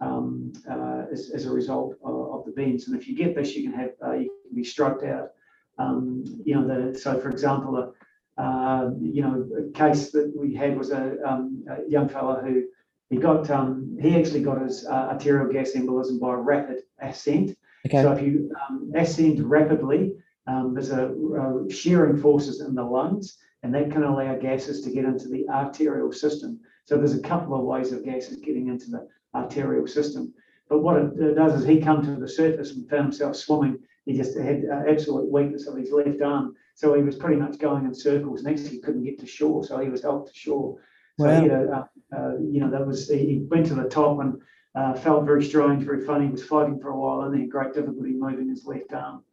um, 0.00 0.52
uh, 0.70 1.04
as, 1.10 1.30
as, 1.30 1.46
a 1.46 1.50
result 1.50 1.94
of, 2.04 2.14
of, 2.34 2.44
the 2.44 2.52
bends. 2.52 2.86
And 2.86 3.00
if 3.00 3.08
you 3.08 3.16
get 3.16 3.34
this, 3.34 3.54
you 3.54 3.62
can 3.62 3.78
have 3.80 3.90
uh, 4.04 4.12
you 4.12 4.30
can 4.46 4.54
be 4.54 4.62
stroked 4.62 5.04
out 5.04 5.30
um, 5.78 6.24
you 6.44 6.54
know, 6.54 6.66
the, 6.66 6.98
so 6.98 7.18
for 7.20 7.30
example, 7.30 7.76
a, 7.76 8.42
uh, 8.42 8.90
you 9.00 9.22
know, 9.22 9.48
a 9.58 9.72
case 9.72 10.10
that 10.10 10.32
we 10.36 10.54
had 10.54 10.76
was 10.76 10.90
a, 10.90 11.16
um, 11.26 11.64
a 11.70 11.88
young 11.88 12.08
fellow 12.08 12.40
who 12.42 12.64
he 13.10 13.16
got, 13.16 13.48
um, 13.50 13.96
he 14.00 14.16
actually 14.16 14.42
got 14.42 14.60
his 14.62 14.86
uh, 14.86 15.08
arterial 15.12 15.52
gas 15.52 15.72
embolism 15.72 16.18
by 16.20 16.32
rapid 16.32 16.82
ascent. 17.00 17.56
Okay. 17.86 18.02
So 18.02 18.12
if 18.12 18.22
you 18.22 18.50
um, 18.68 18.90
ascend 18.94 19.48
rapidly, 19.48 20.12
um, 20.46 20.74
there's 20.74 20.90
a, 20.90 21.08
a 21.08 21.70
shearing 21.70 22.16
forces 22.16 22.60
in 22.60 22.74
the 22.74 22.84
lungs, 22.84 23.38
and 23.62 23.74
that 23.74 23.90
can 23.90 24.04
allow 24.04 24.36
gases 24.36 24.82
to 24.82 24.90
get 24.90 25.04
into 25.04 25.28
the 25.28 25.48
arterial 25.48 26.12
system. 26.12 26.60
So 26.84 26.96
there's 26.96 27.14
a 27.14 27.20
couple 27.20 27.54
of 27.54 27.64
ways 27.64 27.92
of 27.92 28.04
gases 28.04 28.36
getting 28.38 28.68
into 28.68 28.90
the 28.90 29.08
arterial 29.34 29.86
system. 29.86 30.32
But 30.68 30.80
what 30.80 30.96
it, 30.96 31.34
does 31.34 31.60
is 31.60 31.66
he 31.66 31.80
come 31.80 32.04
to 32.04 32.16
the 32.16 32.28
surface 32.28 32.72
and 32.72 32.88
found 32.88 33.04
himself 33.04 33.36
swimming 33.36 33.78
he 34.06 34.16
just 34.16 34.38
had 34.38 34.64
uh, 34.72 34.88
absolute 34.88 35.30
weakness 35.30 35.66
of 35.66 35.76
his 35.76 35.90
left 35.90 36.22
arm. 36.22 36.54
So 36.74 36.94
he 36.94 37.02
was 37.02 37.16
pretty 37.16 37.36
much 37.36 37.58
going 37.58 37.84
in 37.84 37.94
circles 37.94 38.44
and 38.44 38.48
actually 38.48 38.78
couldn't 38.78 39.04
get 39.04 39.18
to 39.18 39.26
shore. 39.26 39.64
So 39.64 39.78
he 39.78 39.88
was 39.88 40.02
helped 40.02 40.32
to 40.32 40.38
shore. 40.38 40.78
So 41.18 41.26
Wow. 41.26 41.42
he 41.42 41.48
had 41.48 41.68
uh, 41.68 41.84
uh, 42.16 42.32
you 42.38 42.60
know, 42.60 42.70
that 42.70 42.86
was 42.86 43.08
he 43.08 43.18
he 43.18 43.38
went 43.38 43.66
to 43.66 43.74
the 43.74 43.88
top 43.88 44.20
and 44.20 44.38
uh, 44.74 44.94
felt 44.94 45.24
very 45.24 45.42
strange, 45.42 45.82
very 45.82 46.04
funny. 46.04 46.26
He 46.26 46.32
was 46.32 46.44
fighting 46.44 46.78
for 46.78 46.90
a 46.90 46.96
while 46.96 47.22
and 47.22 47.34
then 47.34 47.48
great 47.48 47.72
difficulty 47.74 48.12
moving 48.12 48.48
his 48.48 48.66
left 48.66 48.92
arm. 48.92 49.24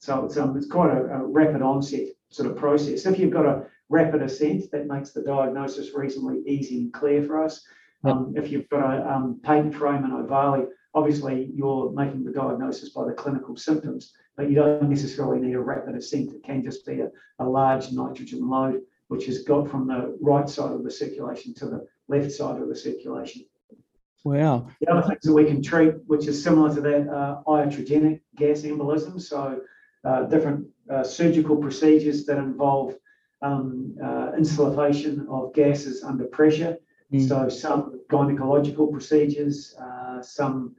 So 0.00 0.24
it's 0.24 0.36
um, 0.36 0.56
it's 0.56 0.68
quite 0.68 0.90
a, 0.90 1.04
a 1.04 1.26
rapid 1.26 1.62
onset 1.62 2.08
sort 2.30 2.50
of 2.50 2.56
process. 2.56 3.06
If 3.06 3.18
you've 3.18 3.32
got 3.32 3.46
a 3.46 3.66
rapid 3.88 4.22
ascent, 4.22 4.70
that 4.70 4.86
makes 4.86 5.10
the 5.10 5.22
diagnosis 5.22 5.94
reasonably 5.94 6.42
easy 6.46 6.78
and 6.78 6.92
clear 6.92 7.24
for 7.24 7.42
us. 7.42 7.64
Um, 8.04 8.34
if 8.36 8.50
you've 8.50 8.68
got 8.68 8.94
a 8.94 9.12
um, 9.12 9.40
patent 9.42 9.74
foramen 9.74 10.12
ovale, 10.12 10.68
obviously 10.94 11.50
you're 11.52 11.90
making 11.92 12.24
the 12.24 12.30
diagnosis 12.30 12.90
by 12.90 13.04
the 13.04 13.12
clinical 13.12 13.56
symptoms, 13.56 14.12
but 14.36 14.48
you 14.48 14.54
don't 14.54 14.88
necessarily 14.88 15.40
need 15.40 15.54
a 15.54 15.60
rapid 15.60 15.96
ascent. 15.96 16.32
It 16.32 16.44
can 16.44 16.62
just 16.62 16.86
be 16.86 17.00
a, 17.00 17.10
a 17.40 17.44
large 17.44 17.90
nitrogen 17.90 18.48
load, 18.48 18.82
which 19.08 19.26
has 19.26 19.42
got 19.42 19.68
from 19.68 19.88
the 19.88 20.16
right 20.20 20.48
side 20.48 20.70
of 20.70 20.84
the 20.84 20.90
circulation 20.90 21.54
to 21.54 21.66
the 21.66 21.86
left 22.06 22.30
side 22.30 22.62
of 22.62 22.68
the 22.68 22.76
circulation. 22.76 23.44
Wow. 24.24 24.68
The 24.80 24.90
other 24.92 25.08
things 25.08 25.22
that 25.22 25.32
we 25.32 25.44
can 25.44 25.62
treat, 25.62 25.94
which 26.06 26.26
is 26.26 26.42
similar 26.42 26.74
to 26.74 26.80
that, 26.80 27.08
are 27.08 27.42
iatrogenic 27.44 28.20
gas 28.36 28.62
embolism. 28.62 29.20
So, 29.20 29.60
uh, 30.04 30.22
different 30.24 30.66
uh, 30.90 31.04
surgical 31.04 31.56
procedures 31.56 32.24
that 32.26 32.38
involve 32.38 32.94
um, 33.42 33.96
uh, 34.02 34.32
insufflation 34.38 35.28
of 35.28 35.54
gases 35.54 36.02
under 36.02 36.24
pressure. 36.24 36.76
Mm. 37.12 37.28
So, 37.28 37.48
some 37.48 38.00
gynecological 38.10 38.90
procedures, 38.90 39.76
uh, 39.80 40.20
some 40.22 40.76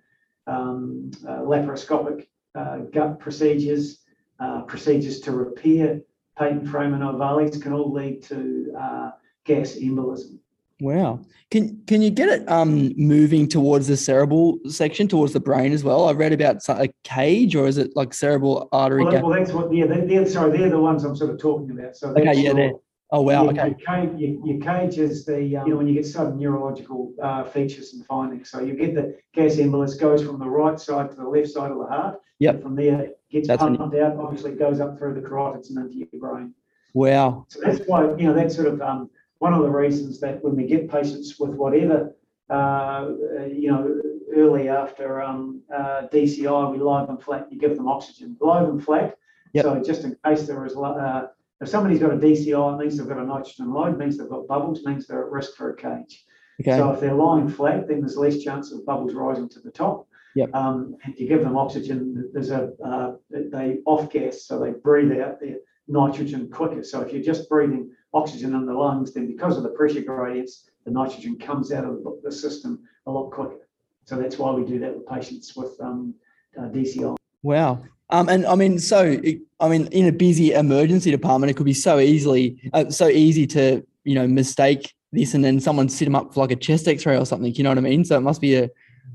um, 0.47 1.11
uh, 1.27 1.39
laparoscopic 1.39 2.27
uh, 2.55 2.77
gut 2.91 3.19
procedures, 3.19 3.99
uh, 4.39 4.61
procedures 4.61 5.19
to 5.21 5.31
repair 5.31 6.01
patent 6.39 6.67
foramen 6.67 7.01
ovales 7.01 7.61
can 7.61 7.73
all 7.73 7.91
lead 7.91 8.23
to 8.23 8.73
uh, 8.77 9.11
gas 9.45 9.75
embolism. 9.75 10.39
Wow. 10.81 11.19
Can 11.51 11.81
can 11.87 12.01
you 12.01 12.09
get 12.09 12.29
it 12.29 12.49
um 12.49 12.93
moving 12.95 13.47
towards 13.47 13.87
the 13.87 13.97
cerebral 13.97 14.59
section, 14.69 15.07
towards 15.07 15.33
the 15.33 15.39
brain 15.39 15.73
as 15.73 15.83
well? 15.83 16.07
I 16.07 16.13
read 16.13 16.31
about 16.31 16.57
a 16.69 16.89
cage, 17.03 17.55
or 17.55 17.67
is 17.67 17.77
it 17.77 17.91
like 17.95 18.13
cerebral 18.13 18.69
artery? 18.71 19.03
Well, 19.03 19.23
well, 19.23 19.31
that's 19.39 19.51
what, 19.51 19.73
yeah, 19.73 19.87
they- 19.87 20.05
they're, 20.05 20.25
sorry, 20.25 20.57
they're 20.57 20.69
the 20.69 20.79
ones 20.79 21.03
I'm 21.03 21.15
sort 21.15 21.31
of 21.31 21.39
talking 21.39 21.71
about. 21.71 21.95
So 21.97 22.09
Okay, 22.11 22.23
yeah, 22.25 22.31
your- 22.33 22.53
there. 22.53 22.71
Oh 23.11 23.21
wow. 23.21 23.43
your- 23.45 23.51
Okay. 23.53 23.67
Your 23.69 23.77
cage, 24.07 24.19
your, 24.19 24.45
your 24.47 24.61
cage 24.61 24.97
is 24.99 25.25
the, 25.25 25.57
um, 25.57 25.65
you 25.67 25.73
know, 25.73 25.77
when 25.77 25.87
you 25.87 25.95
get 25.95 26.05
sudden 26.05 26.37
neurological, 26.37 27.11
uh, 27.21 27.43
features 27.43 27.93
and 27.93 28.05
findings. 28.05 28.51
So 28.51 28.61
you 28.61 28.75
get 28.75 28.93
the 28.93 29.15
gas 29.33 29.55
embolus 29.55 29.99
goes 29.99 30.23
from 30.23 30.37
the 30.39 30.47
right 30.47 30.79
side 30.79 31.09
to 31.09 31.15
the 31.15 31.27
left 31.27 31.49
side 31.49 31.71
of 31.71 31.79
the 31.79 31.85
heart. 31.87 32.21
Yep. 32.37 32.61
From 32.61 32.75
there, 32.75 33.01
it 33.01 33.19
gets 33.31 33.47
That's 33.47 33.61
pumped 33.63 33.95
out, 33.95 34.15
obviously 34.17 34.51
it 34.51 34.59
goes 34.59 34.79
up 34.79 34.97
through 34.99 35.15
the 35.15 35.27
carotids 35.27 35.69
and 35.69 35.79
into 35.79 35.97
your 35.97 36.07
brain. 36.21 36.53
Wow. 36.93 37.45
So 37.49 37.59
that's 37.63 37.79
why, 37.87 38.03
you 38.15 38.27
know, 38.27 38.33
that 38.33 38.51
sort 38.51 38.67
of, 38.67 38.79
um, 38.81 39.09
one 39.39 39.53
of 39.53 39.63
the 39.63 39.69
reasons 39.69 40.19
that 40.19 40.43
when 40.43 40.55
we 40.55 40.65
get 40.65 40.91
patients 40.91 41.39
with 41.39 41.51
whatever, 41.51 42.15
uh, 42.49 43.09
you 43.47 43.71
know, 43.71 44.01
early 44.35 44.69
after, 44.69 45.21
um, 45.21 45.61
uh, 45.73 46.03
DCI, 46.11 46.71
we 46.71 46.77
lie 46.77 47.05
them 47.05 47.17
flat, 47.17 47.47
you 47.51 47.57
give 47.57 47.75
them 47.75 47.87
oxygen, 47.87 48.37
lie 48.39 48.63
them 48.63 48.79
flat. 48.79 49.17
Yep. 49.53 49.63
So 49.63 49.81
just 49.81 50.03
in 50.03 50.15
case 50.25 50.45
there 50.45 50.65
is, 50.65 50.75
uh, 50.75 51.27
if 51.61 51.69
somebody's 51.69 51.99
got 51.99 52.13
a 52.13 52.17
DCI, 52.17 52.73
it 52.73 52.77
means 52.77 52.97
they've 52.97 53.07
got 53.07 53.17
a 53.17 53.25
nitrogen 53.25 53.73
load, 53.73 53.97
means 53.97 54.17
they've 54.17 54.29
got 54.29 54.47
bubbles, 54.47 54.85
means 54.85 55.07
they're 55.07 55.25
at 55.25 55.31
risk 55.31 55.55
for 55.55 55.71
a 55.71 55.75
cage. 55.75 56.25
Okay. 56.61 56.77
So 56.77 56.91
if 56.91 56.99
they're 56.99 57.13
lying 57.13 57.47
flat, 57.47 57.87
then 57.87 58.01
there's 58.01 58.17
less 58.17 58.39
chance 58.39 58.71
of 58.71 58.85
bubbles 58.85 59.13
rising 59.13 59.49
to 59.49 59.59
the 59.59 59.71
top. 59.71 60.07
Yep. 60.35 60.53
Um, 60.53 60.95
and 61.03 61.15
you 61.17 61.27
give 61.27 61.41
them 61.41 61.57
oxygen, 61.57 62.29
there's 62.33 62.51
a, 62.51 62.71
uh, 62.85 63.13
they 63.29 63.79
off 63.85 64.11
gas, 64.11 64.43
so 64.43 64.59
they 64.59 64.71
breathe 64.71 65.19
out 65.19 65.39
their 65.39 65.57
nitrogen 65.87 66.49
quicker. 66.49 66.83
So 66.83 67.01
if 67.01 67.11
you're 67.11 67.23
just 67.23 67.49
breathing 67.49 67.91
oxygen 68.13 68.55
in 68.55 68.65
the 68.65 68.73
lungs, 68.73 69.13
then 69.13 69.27
because 69.27 69.57
of 69.57 69.63
the 69.63 69.69
pressure 69.69 70.01
gradients, 70.01 70.69
the 70.85 70.91
nitrogen 70.91 71.37
comes 71.37 71.71
out 71.71 71.85
of 71.85 72.03
the, 72.23 72.31
system 72.31 72.83
a 73.05 73.11
lot 73.11 73.29
quicker. 73.31 73.67
So 74.05 74.15
that's 74.15 74.37
why 74.37 74.51
we 74.51 74.63
do 74.65 74.79
that 74.79 74.95
with 74.95 75.07
patients 75.07 75.55
with 75.55 75.79
um, 75.81 76.15
uh, 76.57 76.63
DCI. 76.63 77.15
Wow. 77.43 77.83
Um, 78.09 78.27
and 78.27 78.45
I 78.45 78.55
mean, 78.55 78.79
so 78.79 79.19
I 79.59 79.69
mean, 79.69 79.87
in 79.87 80.07
a 80.07 80.11
busy 80.11 80.53
emergency 80.53 81.11
department, 81.11 81.51
it 81.51 81.57
could 81.57 81.65
be 81.65 81.73
so 81.73 81.99
easily, 81.99 82.59
uh, 82.73 82.89
so 82.89 83.07
easy 83.07 83.45
to 83.47 83.85
you 84.03 84.15
know 84.15 84.27
mistake 84.27 84.95
this, 85.11 85.35
and 85.35 85.45
then 85.45 85.59
someone 85.59 85.89
sit 85.89 86.05
them 86.05 86.15
up 86.15 86.33
for 86.33 86.39
like 86.41 86.51
a 86.51 86.55
chest 86.55 86.87
X-ray 86.87 87.17
or 87.17 87.25
something. 87.25 87.53
You 87.53 87.63
know 87.63 87.69
what 87.69 87.77
I 87.77 87.81
mean? 87.81 88.03
So 88.03 88.17
it 88.17 88.21
must 88.21 88.41
be 88.41 88.55
a 88.55 88.69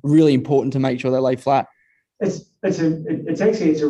really 0.04 0.34
important 0.34 0.72
to 0.74 0.78
make 0.78 1.00
sure 1.00 1.10
they 1.10 1.18
lay 1.18 1.34
flat. 1.34 1.66
It's 2.20 2.44
it's 2.62 2.78
a 2.78 3.02
it's 3.28 3.40
actually 3.40 3.70
it's 3.70 3.82
a 3.82 3.88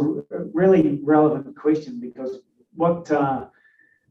really 0.54 1.00
relevant 1.02 1.54
question 1.56 2.00
because 2.00 2.38
what 2.74 3.10
uh, 3.10 3.46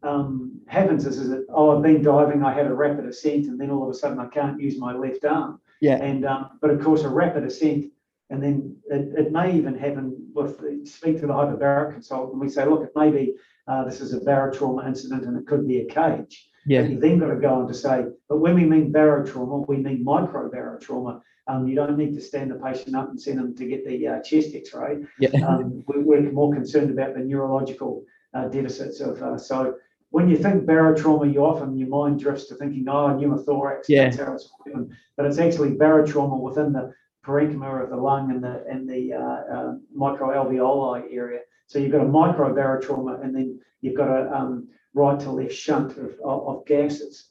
um, 0.03 0.59
happens 0.67 1.05
is, 1.05 1.17
is 1.19 1.29
that 1.29 1.45
oh 1.49 1.75
I've 1.75 1.83
been 1.83 2.01
diving 2.01 2.43
I 2.43 2.53
had 2.53 2.67
a 2.67 2.73
rapid 2.73 3.05
ascent 3.05 3.45
and 3.47 3.59
then 3.59 3.69
all 3.71 3.83
of 3.83 3.89
a 3.89 3.93
sudden 3.93 4.19
I 4.19 4.27
can't 4.27 4.59
use 4.59 4.77
my 4.77 4.93
left 4.93 5.23
arm 5.25 5.59
Yeah. 5.81 5.97
and 6.01 6.25
um, 6.25 6.41
but 6.61 6.69
of 6.69 6.81
course 6.83 7.03
a 7.03 7.09
rapid 7.09 7.43
ascent 7.43 7.85
and 8.29 8.41
then 8.43 8.75
it, 8.89 9.03
it 9.17 9.31
may 9.31 9.53
even 9.55 9.77
happen 9.77 10.15
with 10.33 10.57
the, 10.59 10.85
speak 10.85 11.19
to 11.21 11.27
the 11.27 11.33
hyperbaric 11.33 11.93
consultant 11.93 12.39
we 12.41 12.49
say 12.49 12.65
look 12.65 12.83
it 12.83 12.91
may 12.95 13.09
be 13.11 13.33
uh, 13.67 13.83
this 13.85 14.01
is 14.01 14.13
a 14.13 14.19
barotrauma 14.19 14.85
incident 14.87 15.23
and 15.25 15.37
it 15.37 15.45
could 15.47 15.65
be 15.67 15.79
a 15.81 15.85
cage 15.85 16.49
Yeah. 16.65 16.81
you 16.83 16.99
then 16.99 17.19
got 17.19 17.27
to 17.27 17.35
go 17.47 17.53
on 17.59 17.67
to 17.67 17.73
say, 17.73 18.05
but 18.29 18.37
when 18.43 18.55
we 18.55 18.65
mean 18.65 18.91
barotrauma, 18.93 19.67
we 19.67 19.77
mean 19.77 20.03
micro 20.03 20.49
barotrauma. 20.49 21.21
Um, 21.49 21.67
you 21.67 21.75
don't 21.75 21.97
need 21.97 22.13
to 22.15 22.21
stand 22.21 22.51
the 22.51 22.55
patient 22.55 22.95
up 22.95 23.09
and 23.09 23.19
send 23.21 23.37
them 23.39 23.53
to 23.59 23.65
get 23.71 23.85
the 23.85 23.97
uh, 24.07 24.21
chest 24.21 24.55
X-ray. 24.55 24.93
Yeah. 25.19 25.31
Um, 25.47 25.83
we, 25.87 25.95
we're 26.01 26.31
more 26.31 26.53
concerned 26.53 26.89
about 26.95 27.11
the 27.15 27.19
neurological 27.19 27.91
uh, 28.33 28.47
deficits 28.47 29.01
of. 29.01 29.21
Uh, 29.21 29.37
so 29.37 29.75
when 30.13 30.29
you 30.29 30.37
think 30.37 30.65
barotrauma, 30.65 31.33
you 31.33 31.43
often 31.43 31.75
your 31.75 31.87
mind 31.87 32.19
drifts 32.19 32.45
to 32.45 32.55
thinking, 32.55 32.85
oh, 32.87 33.17
pneumothorax. 33.17 33.85
Yeah. 33.87 34.03
That's 34.03 34.17
how 34.17 34.33
it's 34.33 34.47
given. 34.63 34.95
But 35.17 35.25
it's 35.25 35.39
actually 35.39 35.71
barotrauma 35.71 36.39
within 36.39 36.71
the 36.71 36.93
parenchyma 37.25 37.83
of 37.83 37.89
the 37.89 37.97
lung 37.97 38.29
and 38.29 38.43
the 38.43 38.63
and 38.69 38.87
the 38.87 39.13
uh, 39.13 39.55
uh, 39.55 39.73
microalveoli 39.97 41.11
area. 41.11 41.39
So 41.65 41.79
you've 41.79 41.91
got 41.91 42.01
a 42.01 42.07
micro 42.07 42.53
barotrauma, 42.53 43.23
and 43.23 43.35
then 43.35 43.59
you've 43.81 43.97
got 43.97 44.07
a 44.07 44.31
um, 44.31 44.67
right 44.93 45.19
to 45.19 45.31
left 45.31 45.55
shunt 45.55 45.97
of, 45.97 46.11
of, 46.23 46.47
of 46.47 46.65
gases. 46.67 47.29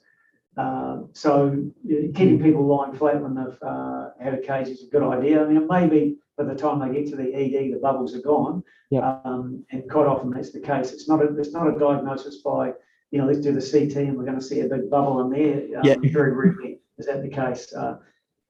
Um, 0.57 1.11
so 1.12 1.64
keeping 1.85 2.42
people 2.42 2.66
lying 2.66 2.97
flat 2.97 3.23
when 3.23 3.37
they've 3.37 3.62
uh, 3.62 4.09
had 4.21 4.35
a 4.35 4.40
case 4.40 4.66
is 4.66 4.83
a 4.83 4.90
good 4.90 5.05
idea. 5.05 5.40
I 5.40 5.47
mean, 5.47 5.62
it 5.62 5.71
may 5.71 5.87
be 5.87 6.16
by 6.37 6.45
the 6.45 6.55
time 6.55 6.81
they 6.81 6.95
get 6.95 7.11
to 7.11 7.16
the 7.16 7.35
ED, 7.35 7.73
the 7.73 7.81
bubbles 7.83 8.14
are 8.14 8.23
gone. 8.23 8.62
Yep. 8.90 9.23
Um, 9.25 9.64
and 9.71 9.88
quite 9.90 10.07
often 10.07 10.31
that's 10.31 10.53
the 10.53 10.61
case. 10.61 10.92
It's 10.92 11.09
not 11.09 11.23
a, 11.23 11.37
it's 11.38 11.53
not 11.53 11.68
a 11.68 11.79
diagnosis 11.79 12.38
by, 12.42 12.73
you 13.11 13.18
know, 13.18 13.27
let's 13.27 13.40
do 13.40 13.53
the 13.53 13.61
CT 13.61 13.97
and 14.09 14.16
we're 14.16 14.25
going 14.25 14.38
to 14.38 14.45
see 14.45 14.61
a 14.61 14.68
big 14.68 14.90
bubble 14.90 15.21
in 15.21 15.31
there. 15.31 15.79
Um, 15.79 15.85
Yeah. 15.85 15.95
Very 16.12 16.33
rarely 16.33 16.81
is 16.99 17.07
that 17.07 17.23
the 17.23 17.29
case. 17.29 17.73
Uh, 17.73 17.97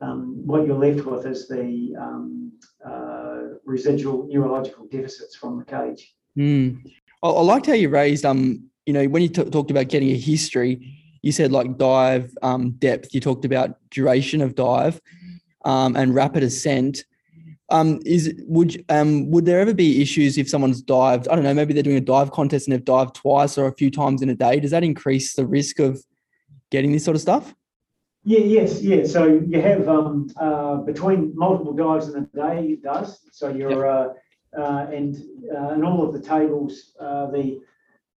um, 0.00 0.44
what 0.44 0.66
you're 0.66 0.78
left 0.78 1.06
with 1.06 1.26
is 1.26 1.46
the 1.48 1.94
um, 1.98 2.52
uh, 2.84 3.58
residual 3.64 4.26
neurological 4.28 4.86
deficits 4.86 5.36
from 5.36 5.58
the 5.58 5.64
cage. 5.64 6.14
Mm. 6.36 6.84
I, 7.22 7.28
I 7.28 7.42
liked 7.42 7.66
how 7.66 7.74
you 7.74 7.88
raised 7.88 8.24
um 8.24 8.68
you 8.86 8.92
know 8.92 9.04
when 9.04 9.22
you 9.22 9.28
t- 9.28 9.44
talked 9.44 9.70
about 9.70 9.88
getting 9.88 10.10
a 10.10 10.16
history, 10.16 10.98
you 11.22 11.30
said 11.32 11.52
like 11.52 11.78
dive 11.78 12.32
um, 12.42 12.72
depth. 12.72 13.14
You 13.14 13.20
talked 13.20 13.44
about 13.44 13.76
duration 13.90 14.40
of 14.40 14.54
dive 14.54 15.00
um, 15.64 15.96
and 15.96 16.14
rapid 16.14 16.42
ascent. 16.42 17.04
Um, 17.72 18.00
is 18.04 18.34
would 18.46 18.84
um 18.90 19.30
would 19.30 19.46
there 19.46 19.58
ever 19.58 19.72
be 19.72 20.02
issues 20.02 20.36
if 20.36 20.48
someone's 20.48 20.82
dived? 20.82 21.26
I 21.28 21.34
don't 21.34 21.42
know. 21.42 21.54
Maybe 21.54 21.72
they're 21.72 21.82
doing 21.82 21.96
a 21.96 22.00
dive 22.02 22.30
contest 22.30 22.68
and 22.68 22.72
they've 22.72 22.84
dived 22.84 23.14
twice 23.14 23.56
or 23.56 23.66
a 23.66 23.74
few 23.74 23.90
times 23.90 24.20
in 24.20 24.28
a 24.28 24.34
day. 24.34 24.60
Does 24.60 24.72
that 24.72 24.84
increase 24.84 25.34
the 25.34 25.46
risk 25.46 25.78
of 25.78 26.04
getting 26.70 26.92
this 26.92 27.04
sort 27.04 27.14
of 27.14 27.22
stuff? 27.22 27.54
Yeah, 28.24 28.40
yes, 28.40 28.82
yeah. 28.82 29.04
So 29.04 29.24
you 29.24 29.60
have 29.60 29.88
um, 29.88 30.30
uh, 30.36 30.76
between 30.76 31.32
multiple 31.34 31.72
dives 31.72 32.08
in 32.08 32.22
a 32.22 32.26
day, 32.36 32.72
it 32.74 32.82
does. 32.82 33.20
So 33.32 33.48
you're 33.48 33.86
uh, 33.86 34.08
uh, 34.56 34.86
and 34.92 35.16
uh, 35.56 35.70
in 35.70 35.82
all 35.84 36.06
of 36.06 36.12
the 36.12 36.20
tables, 36.20 36.94
uh, 37.00 37.30
the 37.30 37.60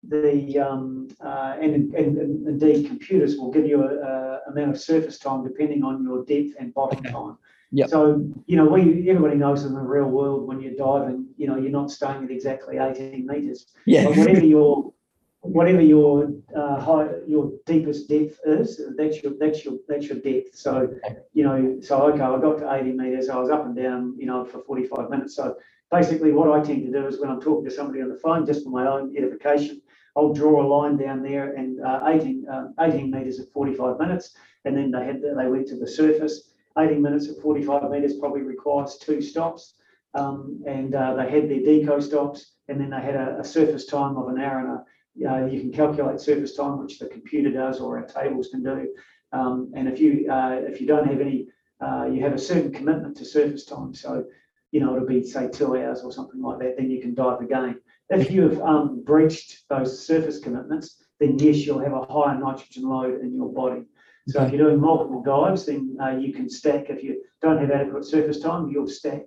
the 0.09 0.59
um, 0.59 1.09
uh, 1.21 1.57
and, 1.61 1.95
and, 1.95 2.19
and 2.19 2.49
indeed 2.49 2.87
computers 2.87 3.37
will 3.37 3.53
give 3.53 3.67
you 3.67 3.83
a, 3.85 3.95
a 3.95 4.41
amount 4.51 4.71
of 4.71 4.81
surface 4.81 5.19
time 5.19 5.45
depending 5.45 5.85
on 5.85 6.03
your 6.03 6.25
depth 6.25 6.57
and 6.59 6.75
bottom 6.75 6.99
Okay. 6.99 7.11
time. 7.11 7.38
Yep. 7.73 7.89
So 7.89 8.31
you 8.47 8.57
know, 8.57 8.67
we 8.67 9.09
everybody 9.09 9.37
knows 9.37 9.65
in 9.65 9.75
the 9.75 9.81
real 9.81 10.09
world 10.09 10.47
when 10.47 10.61
you're 10.61 10.75
diving, 10.75 11.27
you 11.39 11.47
know, 11.47 11.57
you're 11.57 11.71
not 11.71 11.91
staying 11.91 12.23
at 12.23 12.31
exactly 12.31 12.77
18 12.79 13.27
meters. 13.27 13.67
Yeah. 13.87 14.05
But 14.05 14.17
whatever 14.19 14.45
your 14.45 14.93
whatever 15.41 15.81
your 15.81 16.33
uh, 16.57 16.81
high, 16.81 17.09
your 17.27 17.51
deepest 17.67 18.09
depth 18.09 18.39
is, 18.45 18.81
that's 18.97 19.23
your 19.23 19.33
that's 19.41 19.65
your 19.65 19.75
that's 19.89 20.07
your 20.07 20.19
depth. 20.19 20.55
So 20.55 20.89
you 21.33 21.45
know, 21.45 21.79
so 21.81 22.03
okay, 22.13 22.21
I 22.21 22.39
got 22.39 22.59
to 22.59 22.73
80 22.73 22.93
meters. 22.93 23.29
I 23.29 23.37
was 23.39 23.51
up 23.51 23.65
and 23.65 23.75
down, 23.75 24.17
you 24.19 24.27
know, 24.27 24.45
for 24.45 24.61
45 24.61 25.09
minutes. 25.09 25.35
So 25.35 25.57
basically, 25.91 26.33
what 26.33 26.51
I 26.51 26.63
tend 26.63 26.85
to 26.85 26.93
do 26.93 27.07
is 27.07 27.21
when 27.21 27.31
I'm 27.31 27.41
talking 27.41 27.65
to 27.65 27.75
somebody 27.75 28.03
on 28.03 28.11
the 28.11 28.19
phone, 28.19 28.47
just 28.47 28.65
for 28.65 28.71
my 28.71 28.87
own 28.87 29.17
edification, 29.17 29.81
I'll 30.15 30.35
draw 30.35 30.63
a 30.63 30.67
line 30.67 30.99
down 30.99 31.23
there 31.23 31.55
and 31.55 31.81
uh, 31.81 32.03
18 32.07 32.47
uh, 32.49 32.69
18 32.81 33.11
meters 33.11 33.41
at 33.41 33.51
45 33.51 33.99
minutes, 33.99 34.35
and 34.67 34.77
then 34.77 34.91
they 34.91 35.05
had 35.05 35.23
they 35.23 35.47
went 35.47 35.67
to 35.69 35.77
the 35.77 35.89
surface. 35.89 36.52
18 36.79 37.03
minutes 37.03 37.29
at 37.29 37.43
45 37.43 37.91
meters 37.91 38.19
probably 38.19 38.43
requires 38.43 38.97
two 38.97 39.21
stops. 39.21 39.75
um, 40.15 40.63
and 40.67 40.95
uh, 40.95 41.15
they 41.15 41.31
had 41.31 41.49
their 41.49 41.61
deco 41.61 42.03
stops, 42.03 42.53
and 42.69 42.81
then 42.81 42.91
they 42.91 43.01
had 43.01 43.17
a, 43.17 43.39
a 43.41 43.45
surface 43.45 43.87
time 43.87 44.17
of 44.17 44.29
an 44.29 44.41
hour 44.41 44.59
and 44.61 44.71
a 44.71 44.85
uh, 45.29 45.47
you 45.47 45.61
can 45.61 45.73
calculate 45.73 46.21
surface 46.21 46.57
time, 46.57 46.79
which 46.79 46.99
the 46.99 47.07
computer 47.07 47.51
does 47.51 47.81
or 47.81 47.99
our 47.99 48.07
tables 48.07 48.49
can 48.49 48.63
do. 48.63 48.89
Um, 49.33 49.73
and 49.75 49.89
if 49.89 50.01
you 50.01 50.31
uh, 50.31 50.61
if 50.67 50.81
you 50.81 50.87
don't 50.87 51.07
have 51.07 51.21
any, 51.21 51.49
uh, 51.85 52.07
you 52.07 52.23
have 52.23 52.33
a 52.33 52.39
certain 52.39 52.73
commitment 52.73 53.17
to 53.19 53.25
surface 53.25 53.65
time. 53.65 53.95
So, 53.95 54.25
you 54.73 54.81
know, 54.81 54.95
it'll 54.95 55.09
be 55.09 55.23
say 55.23 55.49
two 55.49 55.77
hours 55.77 56.03
or 56.03 56.13
something 56.13 56.41
like 56.41 56.59
that. 56.61 56.77
Then 56.77 56.91
you 56.91 57.01
can 57.01 57.15
dive 57.15 57.41
again. 57.41 57.81
If 58.11 58.31
you 58.31 58.43
have 58.43 58.61
um, 58.61 59.03
breached 59.05 59.69
those 59.69 60.07
surface 60.07 60.39
commitments, 60.39 61.03
then 61.19 61.39
yes, 61.39 61.65
you'll 61.67 61.79
have 61.81 61.93
a 61.95 62.05
higher 62.05 62.39
nitrogen 62.39 62.85
load 62.85 63.21
in 63.21 63.35
your 63.35 63.53
body. 63.53 63.83
So 64.29 64.39
okay. 64.39 64.47
if 64.47 64.53
you're 64.55 64.69
doing 64.69 64.81
multiple 64.81 65.23
dives, 65.23 65.67
then 65.67 65.97
uh, 66.01 66.11
you 66.11 66.33
can 66.33 66.49
stack. 66.49 66.91
If 66.91 67.03
you 67.03 67.23
don't 67.41 67.59
have 67.59 67.71
adequate 67.71 68.05
surface 68.05 68.41
time, 68.41 68.71
you'll 68.71 68.89
stack. 68.89 69.23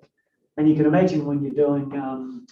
And 0.58 0.70
you 0.70 0.76
can 0.76 0.86
imagine 0.86 1.26
when 1.26 1.44
you're 1.44 1.54
doing 1.54 1.92
um, 2.00 2.48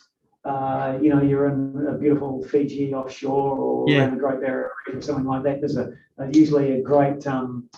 uh, 0.45 0.97
you 1.01 1.09
know, 1.09 1.21
you're 1.21 1.47
in 1.47 1.87
a 1.87 1.97
beautiful 1.97 2.43
Fiji 2.43 2.93
offshore 2.93 3.57
or 3.57 3.89
yeah. 3.89 3.99
around 3.99 4.11
the 4.11 4.17
Great 4.17 4.41
Barrier 4.41 4.71
Reef 4.87 4.97
or 4.97 5.01
something 5.01 5.25
like 5.25 5.43
that. 5.43 5.61
There's 5.61 5.77
a, 5.77 5.93
a 6.17 6.29
usually 6.31 6.73
a 6.73 6.81
great, 6.81 7.25
um, 7.27 7.69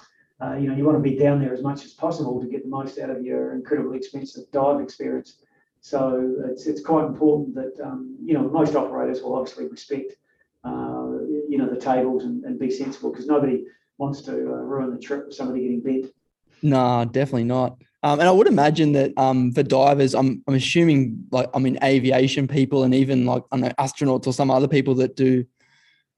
uh, 0.42 0.56
you 0.56 0.68
know, 0.68 0.76
you 0.76 0.84
want 0.84 0.98
to 0.98 1.10
be 1.10 1.16
down 1.16 1.40
there 1.40 1.54
as 1.54 1.62
much 1.62 1.86
as 1.86 1.94
possible 1.94 2.42
to 2.42 2.48
get 2.48 2.64
the 2.64 2.70
most 2.70 2.98
out 2.98 3.12
of 3.12 3.24
your 3.24 3.54
incredibly 3.54 3.98
expensive 3.98 4.50
dive 4.52 4.82
experience. 4.82 5.44
So 5.82 6.38
it's 6.50 6.66
it's 6.66 6.82
quite 6.82 7.06
important 7.06 7.54
that 7.54 7.80
um, 7.84 8.18
you 8.24 8.34
know 8.34 8.50
most 8.50 8.76
operators 8.76 9.22
will 9.22 9.36
obviously 9.36 9.68
respect, 9.68 10.14
uh, 10.64 11.22
you 11.48 11.58
know, 11.60 11.70
the 11.70 11.80
tables 11.80 12.24
and, 12.24 12.44
and 12.46 12.58
be 12.58 12.72
sensible 12.72 13.12
because 13.12 13.28
nobody 13.28 13.66
wants 13.98 14.22
to 14.24 14.32
uh, 14.32 14.36
ruin 14.36 14.92
the 14.92 15.00
trip 15.00 15.28
with 15.28 15.36
somebody 15.36 15.62
getting 15.62 15.82
bent. 15.82 16.14
No, 16.62 17.06
definitely 17.06 17.46
not. 17.46 17.78
Um, 18.04 18.20
and 18.20 18.30
I 18.30 18.32
would 18.32 18.48
imagine 18.48 18.92
that 18.94 19.18
um, 19.18 19.52
for 19.52 19.64
divers, 19.64 20.14
I'm, 20.14 20.44
I'm 20.48 20.54
assuming 20.54 21.26
like 21.32 21.50
I 21.54 21.60
mean 21.60 21.80
aviation 21.84 22.48
people 22.48 22.84
and 22.84 22.94
even 22.94 23.26
like 23.26 23.44
I 23.52 23.58
know 23.58 23.70
astronauts 23.80 24.28
or 24.28 24.34
some 24.34 24.52
other 24.52 24.68
people 24.68 24.94
that 24.96 25.16
do 25.16 25.46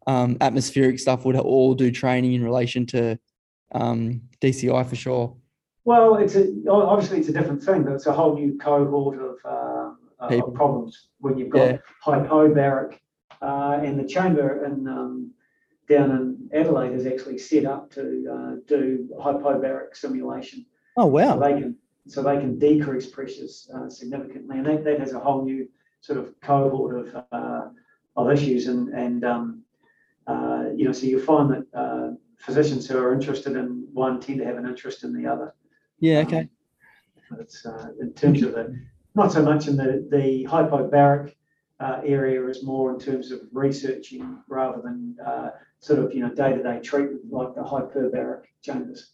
um, 0.05 0.37
atmospheric 0.41 0.99
stuff 0.99 1.25
would 1.25 1.35
all 1.35 1.75
do 1.75 1.91
training 1.91 2.33
in 2.33 2.43
relation 2.43 2.85
to 2.87 3.17
um, 3.73 4.21
DCI 4.41 4.85
for 4.87 4.95
sure. 4.95 5.35
Well, 5.85 6.15
it's 6.15 6.35
a, 6.35 6.51
obviously 6.69 7.19
it's 7.19 7.29
a 7.29 7.33
different 7.33 7.63
thing, 7.63 7.83
but 7.83 7.93
it's 7.93 8.07
a 8.07 8.13
whole 8.13 8.35
new 8.35 8.57
cohort 8.57 9.19
of, 9.21 9.37
uh, 9.45 9.91
of 10.19 10.53
problems 10.53 11.07
when 11.19 11.37
you've 11.37 11.49
got 11.49 11.71
yeah. 11.71 11.77
hypobaric 12.05 12.97
uh, 13.41 13.79
and 13.81 13.97
the 13.97 14.05
chamber 14.05 14.65
in 14.65 14.87
um, 14.87 15.31
down 15.87 16.11
in 16.11 16.49
Adelaide 16.53 16.93
is 16.93 17.05
actually 17.05 17.37
set 17.37 17.65
up 17.65 17.91
to 17.91 18.01
uh, 18.31 18.55
do 18.67 19.07
hypobaric 19.19 19.95
simulation. 19.95 20.65
Oh 20.97 21.05
wow! 21.05 21.33
So 21.33 21.39
they 21.39 21.61
can 21.61 21.75
so 22.07 22.23
they 22.23 22.37
can 22.37 22.57
decrease 22.57 23.07
pressures 23.07 23.69
uh, 23.73 23.89
significantly, 23.89 24.57
and 24.57 24.65
that, 24.65 24.83
that 24.83 24.99
has 24.99 25.13
a 25.13 25.19
whole 25.19 25.43
new 25.43 25.67
sort 26.01 26.19
of 26.19 26.39
cohort 26.41 27.07
of 27.07 27.23
uh, 27.31 27.67
of 28.15 28.31
issues, 28.31 28.67
and 28.67 28.89
and 28.89 29.23
um, 29.23 29.63
uh, 30.27 30.65
you 30.75 30.85
know, 30.85 30.91
so 30.91 31.05
you 31.05 31.19
find 31.19 31.51
that 31.51 31.65
uh, 31.73 32.11
physicians 32.37 32.87
who 32.87 32.97
are 32.97 33.13
interested 33.13 33.55
in 33.55 33.87
one 33.93 34.19
tend 34.19 34.39
to 34.39 34.45
have 34.45 34.57
an 34.57 34.65
interest 34.65 35.03
in 35.03 35.13
the 35.13 35.29
other. 35.29 35.53
Yeah. 35.99 36.19
Okay. 36.19 36.49
Um, 37.31 37.39
it's 37.39 37.65
uh, 37.65 37.89
in 37.99 38.13
terms 38.13 38.41
of 38.43 38.53
the 38.53 38.77
not 39.15 39.31
so 39.31 39.41
much 39.41 39.67
in 39.67 39.77
the 39.77 40.07
the 40.11 40.45
hypobaric 40.49 41.33
uh, 41.79 42.01
area 42.03 42.45
is 42.47 42.63
more 42.63 42.93
in 42.93 42.99
terms 42.99 43.31
of 43.31 43.41
researching 43.51 44.39
rather 44.47 44.81
than 44.81 45.15
uh, 45.25 45.49
sort 45.79 45.99
of 45.99 46.13
you 46.13 46.21
know 46.21 46.33
day 46.33 46.53
to 46.53 46.63
day 46.63 46.79
treatment 46.83 47.21
like 47.31 47.55
the 47.55 47.61
hyperbaric 47.61 48.43
chambers. 48.61 49.13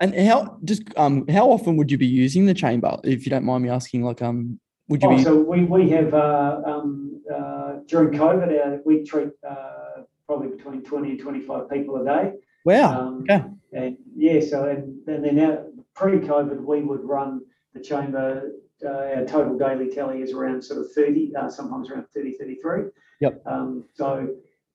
And 0.00 0.14
how 0.14 0.58
just 0.64 0.82
um 0.96 1.26
how 1.28 1.50
often 1.50 1.76
would 1.76 1.90
you 1.90 1.98
be 1.98 2.06
using 2.06 2.46
the 2.46 2.54
chamber 2.54 2.98
if 3.04 3.26
you 3.26 3.30
don't 3.30 3.44
mind 3.44 3.64
me 3.64 3.70
asking? 3.70 4.02
Like 4.02 4.22
um 4.22 4.60
would 4.88 5.02
you 5.02 5.08
oh, 5.10 5.16
be? 5.16 5.24
So 5.24 5.36
we 5.36 5.64
we 5.64 5.90
have 5.90 6.14
uh, 6.14 6.60
um 6.64 7.20
uh, 7.32 7.72
during 7.86 8.18
COVID 8.18 8.48
uh, 8.66 8.78
we 8.84 9.04
treat 9.04 9.30
uh, 9.48 10.02
probably 10.26 10.48
between 10.56 10.82
twenty 10.82 11.10
and 11.10 11.20
twenty 11.20 11.40
five 11.40 11.68
people 11.68 12.00
a 12.00 12.04
day. 12.04 12.32
Wow. 12.64 13.00
Um, 13.00 13.22
okay. 13.22 13.44
And 13.72 13.96
yeah, 14.16 14.40
so 14.40 14.64
and, 14.68 15.06
and 15.08 15.24
then 15.24 15.36
now 15.36 15.64
pre-COVID 15.94 16.60
we 16.62 16.82
would 16.82 17.04
run 17.04 17.40
the 17.74 17.80
chamber. 17.80 18.52
Uh, 18.84 18.88
our 18.88 19.24
total 19.24 19.58
daily 19.58 19.90
tally 19.90 20.22
is 20.22 20.32
around 20.32 20.62
sort 20.62 20.78
of 20.80 20.92
30, 20.92 21.34
uh, 21.34 21.48
sometimes 21.48 21.90
around 21.90 22.06
30, 22.14 22.34
33. 22.34 22.82
Yep. 23.20 23.42
Um, 23.44 23.84
so, 23.94 24.06
uh, 24.06 24.26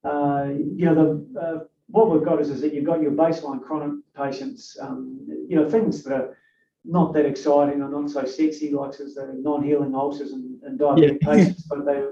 you 0.06 0.86
know, 0.86 0.96
the 0.96 1.40
uh, 1.40 1.60
what 1.88 2.10
we've 2.10 2.24
got 2.24 2.42
is, 2.42 2.50
is 2.50 2.62
that 2.62 2.74
you've 2.74 2.86
got 2.86 3.02
your 3.02 3.12
baseline 3.12 3.62
chronic 3.62 3.94
patients, 4.16 4.78
um, 4.82 5.20
you 5.48 5.56
know, 5.56 5.70
things 5.70 6.04
that 6.04 6.14
are 6.14 6.38
not 6.86 7.14
that 7.14 7.26
exciting 7.26 7.82
or 7.82 7.90
not 7.90 8.10
so 8.10 8.26
sexy, 8.26 8.72
like 8.72 9.00
as 9.00 9.16
the 9.16 9.34
non-healing 9.38 9.96
ulcers 9.96 10.32
and, 10.32 10.62
and 10.64 10.80
diabetic 10.80 11.20
yeah. 11.22 11.30
patients, 11.34 11.64
but 11.64 11.86
they 11.86 12.04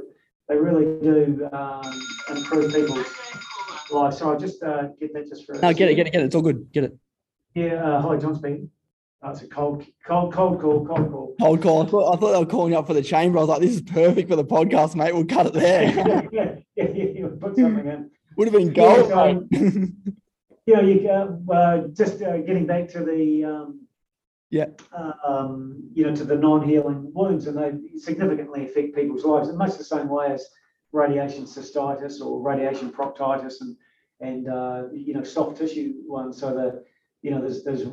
they 0.48 0.58
really 0.58 1.00
do 1.02 1.50
um, 1.52 2.08
improve 2.30 2.74
people's 2.74 3.08
lives. 3.90 4.18
So 4.18 4.34
I 4.34 4.38
just 4.38 4.62
uh, 4.64 4.90
get 5.00 5.14
that 5.14 5.28
just 5.28 5.46
for. 5.46 5.54
No, 5.54 5.74
get 5.74 5.90
it, 5.90 5.96
get 5.96 6.08
it, 6.08 6.12
get 6.12 6.22
it. 6.22 6.26
It's 6.26 6.36
all 6.36 6.42
good. 6.42 6.72
Get 6.72 6.86
it. 6.86 6.98
Yeah, 7.56 7.84
uh, 7.84 8.02
hi, 8.02 8.18
John 8.18 8.36
speaking. 8.36 8.70
It's 9.24 9.44
a 9.44 9.48
cold, 9.48 9.86
cold, 10.06 10.34
cold 10.34 10.60
call, 10.60 10.86
cold 10.86 11.12
call. 11.12 11.36
Cold 11.40 11.62
call. 11.62 11.84
I 11.84 11.90
thought, 11.90 12.16
I 12.16 12.20
thought 12.20 12.32
they 12.32 12.40
were 12.40 12.46
calling 12.46 12.74
you 12.74 12.80
up 12.80 12.88
for 12.88 12.96
the 12.96 13.04
chamber. 13.04 13.38
I 13.38 13.42
was 13.42 13.50
like, 13.50 13.62
this 13.62 13.76
is 13.76 13.82
perfect 13.82 14.28
for 14.28 14.36
the 14.36 14.44
podcast, 14.44 14.96
mate. 14.96 15.14
We'll 15.14 15.26
cut 15.26 15.46
it 15.46 15.54
there. 15.54 15.84
yeah, 16.32 16.56
yeah, 16.76 16.88
yeah. 16.88 17.28
Put 17.40 17.56
something 17.56 17.86
in. 17.86 18.10
Would 18.38 18.48
have 18.48 18.54
been 18.54 18.74
gold. 18.74 19.48
Yeah, 20.68 20.78
so, 20.78 20.84
you 20.84 21.06
know, 21.08 21.42
you 21.42 21.54
uh, 21.54 21.88
just 21.88 22.22
uh, 22.22 22.38
getting 22.38 22.68
back 22.68 22.88
to 22.90 23.04
the 23.04 23.44
um, 23.44 23.88
yeah, 24.52 24.68
um, 25.26 25.90
you 25.94 26.06
know, 26.06 26.16
to 26.16 26.24
the 26.24 26.36
non-healing 26.36 27.12
wounds, 27.14 27.48
and 27.48 27.58
they 27.58 27.98
significantly 27.98 28.66
affect 28.66 28.96
people's 28.96 29.26
lives 29.26 29.50
in 29.50 29.58
much 29.58 29.76
the 29.76 29.84
same 29.84 30.08
way 30.08 30.28
as 30.32 30.48
radiation 30.92 31.46
cystitis 31.46 32.22
or 32.22 32.42
radiation 32.42 32.92
proctitis, 32.92 33.62
and 33.62 33.76
and 34.20 34.50
uh, 34.50 34.84
you 34.94 35.16
know, 35.16 35.24
soft 35.24 35.58
tissue 35.58 35.96
ones. 36.06 36.38
So 36.38 36.54
the 36.54 36.84
you 37.22 37.32
know, 37.32 37.42
there's 37.42 37.64
there's 37.64 37.84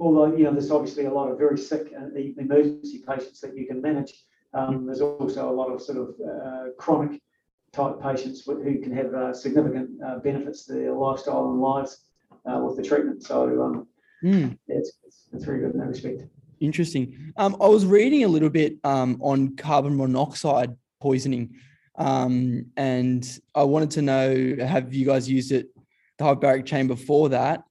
although 0.00 0.36
you 0.36 0.44
know, 0.44 0.52
there's 0.52 0.70
obviously 0.70 1.04
a 1.06 1.12
lot 1.12 1.30
of 1.30 1.38
very 1.38 1.58
sick 1.58 1.92
uh, 1.96 2.06
emergency 2.38 3.02
patients 3.06 3.40
that 3.40 3.56
you 3.56 3.66
can 3.66 3.80
manage. 3.80 4.12
Um, 4.52 4.86
there's 4.86 5.00
also 5.00 5.50
a 5.50 5.52
lot 5.52 5.70
of 5.70 5.80
sort 5.80 5.98
of 5.98 6.14
uh, 6.20 6.70
chronic 6.78 7.20
type 7.72 8.00
patients 8.00 8.44
who 8.44 8.80
can 8.80 8.96
have 8.96 9.12
uh, 9.14 9.34
significant 9.34 9.90
uh, 10.04 10.18
benefits 10.18 10.64
to 10.66 10.74
their 10.74 10.92
lifestyle 10.92 11.50
and 11.50 11.60
lives 11.60 12.04
uh, 12.46 12.58
with 12.58 12.76
the 12.76 12.82
treatment. 12.82 13.24
So 13.24 13.62
um, 13.62 13.86
mm. 14.22 14.56
yeah, 14.68 14.76
it's, 14.76 14.92
it's, 15.04 15.28
it's, 15.32 15.44
very 15.44 15.60
good 15.60 15.72
in 15.72 15.80
that 15.80 15.88
respect. 15.88 16.22
Interesting. 16.60 17.32
Um, 17.36 17.56
I 17.60 17.66
was 17.66 17.84
reading 17.84 18.24
a 18.24 18.28
little 18.28 18.48
bit 18.48 18.76
um, 18.84 19.18
on 19.20 19.56
carbon 19.56 19.96
monoxide 19.96 20.74
poisoning, 21.00 21.54
um, 21.96 22.66
and 22.76 23.38
I 23.54 23.64
wanted 23.64 23.90
to 23.92 24.02
know: 24.02 24.56
Have 24.60 24.94
you 24.94 25.04
guys 25.04 25.28
used 25.28 25.50
it, 25.50 25.68
the 26.18 26.24
hyperbaric 26.24 26.64
chamber, 26.64 26.94
for 26.94 27.28
that? 27.30 27.64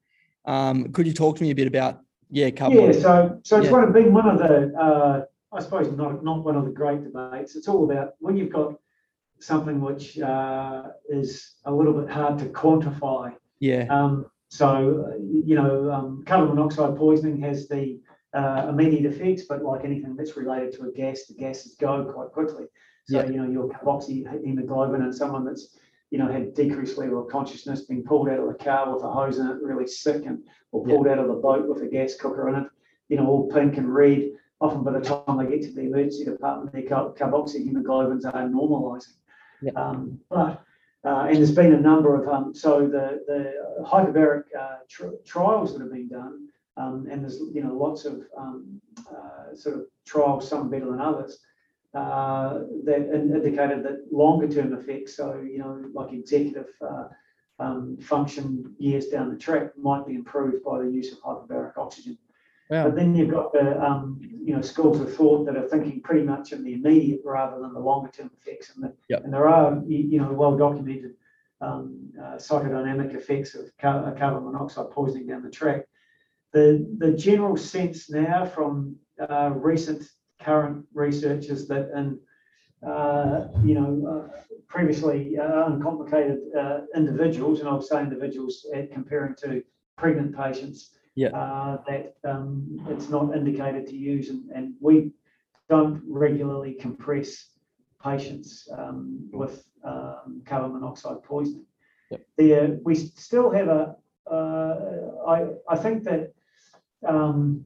Um, 0.46 0.92
could 0.92 1.08
you 1.08 1.14
talk 1.14 1.38
to 1.38 1.44
me 1.44 1.52
a 1.52 1.56
bit 1.56 1.68
about 1.68 2.02
yeah, 2.30 2.50
carbon? 2.50 2.78
Yeah, 2.78 2.92
so 2.92 3.40
so 3.44 3.58
it's 3.58 3.66
yeah. 3.66 3.72
one 3.72 3.84
of 3.84 3.94
been 3.94 4.14
one 4.14 4.30
of 4.30 4.40
the 4.40 4.74
uh, 4.78 5.26
I 5.52 5.62
suppose 5.62 5.92
not 5.92 6.24
not 6.24 6.44
one 6.44 6.56
of 6.56 6.66
the 6.66 6.72
great 6.72 7.04
debates. 7.04 7.56
It's 7.56 7.68
all 7.68 7.90
about 7.90 8.16
when 8.20 8.36
you've 8.38 8.52
got 8.52 8.76
something 9.40 9.82
which 9.82 10.20
uh, 10.20 10.84
is 11.10 11.56
a 11.66 11.72
little 11.72 11.94
bit 11.94 12.10
hard 12.10 12.40
to 12.40 12.46
quantify. 12.46 13.34
Yeah. 13.60 13.86
Um, 13.90 14.26
so, 14.48 15.14
you 15.20 15.56
know, 15.56 15.92
um, 15.92 16.24
carbon 16.26 16.50
monoxide 16.56 16.96
poisoning 16.96 17.42
has 17.42 17.68
the 17.68 18.00
uh, 18.34 18.68
immediate 18.70 19.12
effects, 19.12 19.44
but 19.50 19.64
like 19.64 19.84
anything 19.84 20.16
that's 20.16 20.38
related 20.38 20.74
to 20.74 20.84
a 20.84 20.92
gas, 20.92 21.26
the 21.26 21.34
gases 21.34 21.76
go 21.76 22.06
quite 22.06 22.30
quickly. 22.30 22.66
So, 23.06 23.18
yeah. 23.18 23.26
you 23.26 23.38
know, 23.38 23.50
your 23.50 23.68
carboxyhemoglobin 23.70 25.02
and 25.04 25.14
someone 25.14 25.44
that's, 25.44 25.78
you 26.14 26.20
know, 26.20 26.32
had 26.32 26.54
decreased 26.54 27.00
level 27.00 27.24
of 27.24 27.32
consciousness, 27.32 27.86
being 27.86 28.04
pulled 28.04 28.30
out 28.30 28.38
of 28.38 28.48
the 28.48 28.64
car 28.64 28.94
with 28.94 29.04
a 29.04 29.12
hose 29.12 29.40
in 29.40 29.48
it, 29.48 29.58
really 29.64 29.88
sick, 29.88 30.28
and 30.28 30.44
or 30.72 30.86
pulled 30.86 31.08
yeah. 31.08 31.14
out 31.14 31.18
of 31.18 31.28
the 31.28 31.34
boat 31.34 31.68
with 31.68 31.82
a 31.82 31.88
gas 31.88 32.14
cooker 32.14 32.50
in 32.50 32.56
it, 32.56 32.68
you 33.10 33.18
know, 33.18 33.26
all 33.26 33.52
pink 33.52 33.78
and 33.78 33.92
red. 33.92 34.30
Often 34.62 34.84
by 34.84 34.92
the 34.92 35.02
time 35.02 35.38
they 35.38 35.48
get 35.48 35.64
to 35.64 35.74
the 35.74 35.82
emergency 35.82 36.26
department, 36.26 36.72
their 36.72 36.84
carboxyhemoglobins 36.84 38.26
are 38.26 38.48
normalising. 38.48 39.16
Yeah. 39.64 39.72
Um, 39.76 40.20
but 40.30 40.64
uh, 41.04 41.26
and 41.30 41.38
there's 41.38 41.52
been 41.52 41.74
a 41.74 41.80
number 41.80 42.22
of 42.22 42.32
um, 42.32 42.54
so 42.54 42.82
the 42.82 43.24
the 43.26 43.84
hyperbaric 43.84 44.44
uh, 44.58 44.78
tr- 44.88 45.18
trials 45.26 45.74
that 45.74 45.82
have 45.82 45.92
been 45.92 46.10
done, 46.10 46.48
um, 46.78 47.08
and 47.10 47.24
there's 47.24 47.40
you 47.52 47.64
know 47.64 47.74
lots 47.74 48.06
of 48.06 48.22
um, 48.38 48.80
uh, 49.10 49.56
sort 49.56 49.78
of 49.78 49.86
trials, 50.06 50.48
some 50.48 50.70
better 50.70 50.86
than 50.86 51.02
others, 51.02 51.40
uh, 51.94 52.60
that 52.86 53.10
indicated 53.14 53.84
that 53.84 54.12
longer 54.12 54.48
term 54.48 54.74
effects, 54.74 55.16
so 55.16 55.40
you 55.42 55.60
know 55.60 55.84
like 55.94 56.12
executive 56.12 56.70
uh, 56.82 57.06
um, 57.60 57.98
function 57.98 58.74
years 58.80 59.08
down 59.08 59.30
the 59.30 59.38
track, 59.38 59.78
might 59.78 60.08
be 60.08 60.16
improved 60.16 60.64
by 60.64 60.80
the 60.80 60.90
use 60.90 61.12
of 61.12 61.20
hyperbaric 61.20 61.78
oxygen. 61.78 62.18
Yeah. 62.72 62.86
But 62.86 62.96
then 62.96 63.16
you've 63.16 63.30
got 63.30 63.54
the 63.54 63.80
um, 63.84 64.20
you 64.22 64.56
know 64.56 64.62
schools 64.62 65.00
of 65.02 65.14
thought 65.16 65.46
that 65.46 65.56
are 65.56 65.68
thinking 65.68 66.02
pretty 66.02 66.24
much 66.24 66.52
in 66.52 66.64
the 66.64 66.74
immediate 66.74 67.22
rather 67.24 67.60
than 67.60 67.74
the 67.74 67.80
longer 67.80 68.10
term 68.10 68.32
effects, 68.42 68.74
and, 68.76 68.86
the, 68.86 68.94
yep. 69.10 69.24
and 69.24 69.32
there 69.32 69.48
are 69.48 69.80
you 69.88 70.20
know 70.20 70.32
well 70.32 70.58
documented 70.58 71.14
um, 71.62 72.10
uh, 72.20 72.38
psychodynamic 72.38 73.16
effects 73.16 73.54
of 73.54 73.70
car- 73.78 74.08
uh, 74.08 74.18
carbon 74.18 74.46
monoxide 74.46 74.90
poisoning 74.90 75.28
down 75.28 75.44
the 75.44 75.52
track. 75.52 75.86
The 76.54 76.88
the 76.98 77.12
general 77.12 77.56
sense 77.56 78.10
now 78.10 78.46
from 78.46 78.96
uh, 79.20 79.52
recent 79.56 80.04
current 80.44 80.86
research 80.94 81.46
is 81.46 81.68
that 81.68 81.90
in, 81.96 82.20
uh, 82.88 83.48
you 83.64 83.76
know, 83.76 83.92
uh, 84.12 84.38
previously 84.68 85.38
uh, 85.38 85.66
uncomplicated 85.68 86.40
uh, 86.58 86.82
individuals, 86.96 87.60
and 87.60 87.70
I'll 87.70 87.82
say 87.82 88.02
individuals 88.02 88.66
uh, 88.76 88.82
comparing 88.92 89.36
to 89.44 89.64
pregnant 89.98 90.36
patients, 90.36 90.80
Yeah. 91.16 91.30
uh, 91.30 91.78
that 91.88 92.04
um, 92.32 92.84
it's 92.90 93.10
not 93.10 93.36
indicated 93.36 93.84
to 93.88 93.96
use, 93.96 94.30
and, 94.34 94.50
and 94.58 94.74
we 94.82 94.96
don't 95.70 96.02
regularly 96.24 96.74
compress 96.86 97.30
patients 98.04 98.68
um, 98.78 99.30
with 99.32 99.56
um, 99.84 100.42
carbon 100.46 100.74
monoxide 100.74 101.22
poisoning. 101.24 101.68
Yep. 102.12 102.22
The, 102.38 102.48
uh, 102.56 102.68
we 102.84 102.96
still 102.96 103.50
have 103.52 103.68
a, 103.68 103.96
uh, 104.30 104.76
I, 105.28 105.38
I 105.70 105.78
think 105.84 106.04
that 106.10 106.34
um, 107.08 107.66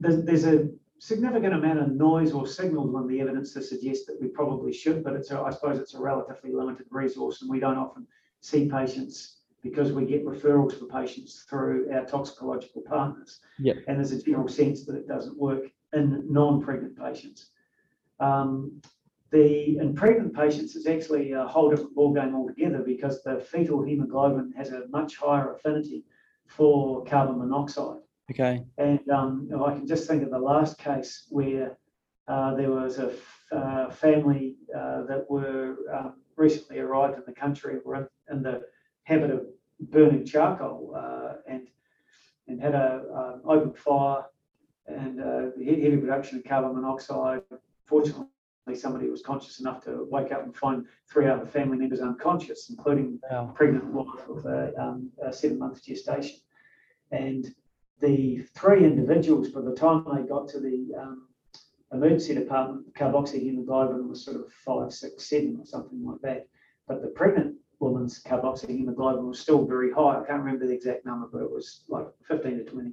there's, 0.00 0.22
there's 0.24 0.44
a 0.44 0.68
significant 1.00 1.54
amount 1.54 1.78
of 1.78 1.90
noise 1.92 2.32
or 2.32 2.46
signals 2.46 2.94
on 2.94 3.08
the 3.08 3.20
evidence 3.20 3.54
to 3.54 3.62
suggest 3.62 4.06
that 4.06 4.20
we 4.20 4.28
probably 4.28 4.72
should, 4.72 5.02
but 5.02 5.14
it's 5.14 5.30
a, 5.30 5.40
I 5.40 5.50
suppose 5.50 5.78
it's 5.78 5.94
a 5.94 6.00
relatively 6.00 6.52
limited 6.52 6.86
resource, 6.90 7.40
and 7.40 7.50
we 7.50 7.58
don't 7.58 7.78
often 7.78 8.06
see 8.40 8.68
patients 8.68 9.38
because 9.62 9.92
we 9.92 10.04
get 10.04 10.24
referrals 10.24 10.78
for 10.78 10.84
patients 10.86 11.46
through 11.48 11.90
our 11.92 12.04
toxicological 12.04 12.82
partners. 12.82 13.40
Yep. 13.58 13.76
And 13.88 13.98
there's 13.98 14.12
a 14.12 14.22
general 14.22 14.48
sense 14.48 14.84
that 14.84 14.94
it 14.94 15.08
doesn't 15.08 15.38
work 15.38 15.64
in 15.94 16.24
non-pregnant 16.30 16.98
patients. 16.98 17.46
Um, 18.20 18.80
the 19.30 19.78
in 19.78 19.94
pregnant 19.94 20.34
patients, 20.34 20.76
it's 20.76 20.86
actually 20.86 21.32
a 21.32 21.46
whole 21.46 21.70
different 21.70 21.96
ballgame 21.96 22.34
altogether 22.34 22.80
because 22.80 23.22
the 23.22 23.40
fetal 23.40 23.82
hemoglobin 23.82 24.52
has 24.56 24.70
a 24.72 24.86
much 24.88 25.16
higher 25.16 25.54
affinity 25.54 26.04
for 26.46 27.04
carbon 27.04 27.38
monoxide. 27.38 28.00
Okay. 28.30 28.62
And 28.78 29.00
um, 29.10 29.48
I 29.64 29.72
can 29.72 29.86
just 29.86 30.06
think 30.06 30.22
of 30.22 30.30
the 30.30 30.38
last 30.38 30.78
case 30.78 31.26
where 31.30 31.76
uh, 32.28 32.54
there 32.54 32.70
was 32.70 32.98
a 32.98 33.12
uh, 33.52 33.90
family 33.90 34.56
uh, 34.76 35.02
that 35.06 35.26
were 35.28 35.76
um, 35.92 36.14
recently 36.36 36.78
arrived 36.78 37.18
in 37.18 37.24
the 37.26 37.32
country, 37.32 37.78
were 37.84 37.96
in, 37.96 38.08
in 38.30 38.42
the 38.42 38.62
habit 39.04 39.30
of 39.30 39.46
burning 39.80 40.24
charcoal 40.24 40.94
uh, 40.96 41.34
and 41.48 41.68
and 42.46 42.60
had 42.60 42.74
a 42.74 43.02
um, 43.14 43.42
open 43.48 43.72
fire 43.72 44.24
and 44.86 45.20
uh, 45.20 45.50
heavy 45.64 45.96
production 45.96 46.38
of 46.38 46.44
carbon 46.44 46.74
monoxide. 46.74 47.42
Fortunately, 47.86 48.26
somebody 48.74 49.08
was 49.08 49.22
conscious 49.22 49.60
enough 49.60 49.84
to 49.84 50.06
wake 50.10 50.32
up 50.32 50.42
and 50.44 50.56
find 50.56 50.84
three 51.08 51.28
other 51.28 51.46
family 51.46 51.78
members 51.78 52.00
unconscious, 52.00 52.70
including 52.70 53.20
Wow. 53.30 53.52
pregnant 53.54 53.84
wife 53.86 54.28
with 54.28 54.44
a, 54.46 54.74
um, 54.80 55.10
a 55.22 55.32
seven 55.32 55.58
month 55.58 55.84
gestation. 55.84 56.40
And 57.12 57.54
the 58.00 58.42
three 58.54 58.84
individuals, 58.84 59.48
by 59.48 59.60
the 59.60 59.74
time 59.74 60.04
they 60.14 60.22
got 60.22 60.48
to 60.48 60.60
the 60.60 60.94
um, 60.98 61.28
emergency 61.92 62.34
department, 62.34 62.92
carboxyhemoglobin 62.94 64.08
was 64.08 64.24
sort 64.24 64.36
of 64.36 64.52
five, 64.52 64.92
six, 64.92 65.28
seven, 65.28 65.58
or 65.60 65.66
something 65.66 66.04
like 66.04 66.20
that. 66.22 66.46
But 66.86 67.02
the 67.02 67.08
pregnant 67.08 67.56
woman's 67.78 68.22
carboxyhemoglobin 68.22 69.26
was 69.26 69.40
still 69.40 69.66
very 69.66 69.92
high. 69.92 70.20
I 70.20 70.26
can't 70.26 70.42
remember 70.42 70.66
the 70.66 70.74
exact 70.74 71.04
number, 71.06 71.28
but 71.32 71.42
it 71.42 71.50
was 71.50 71.84
like 71.88 72.06
15 72.28 72.58
to 72.58 72.64
20. 72.64 72.92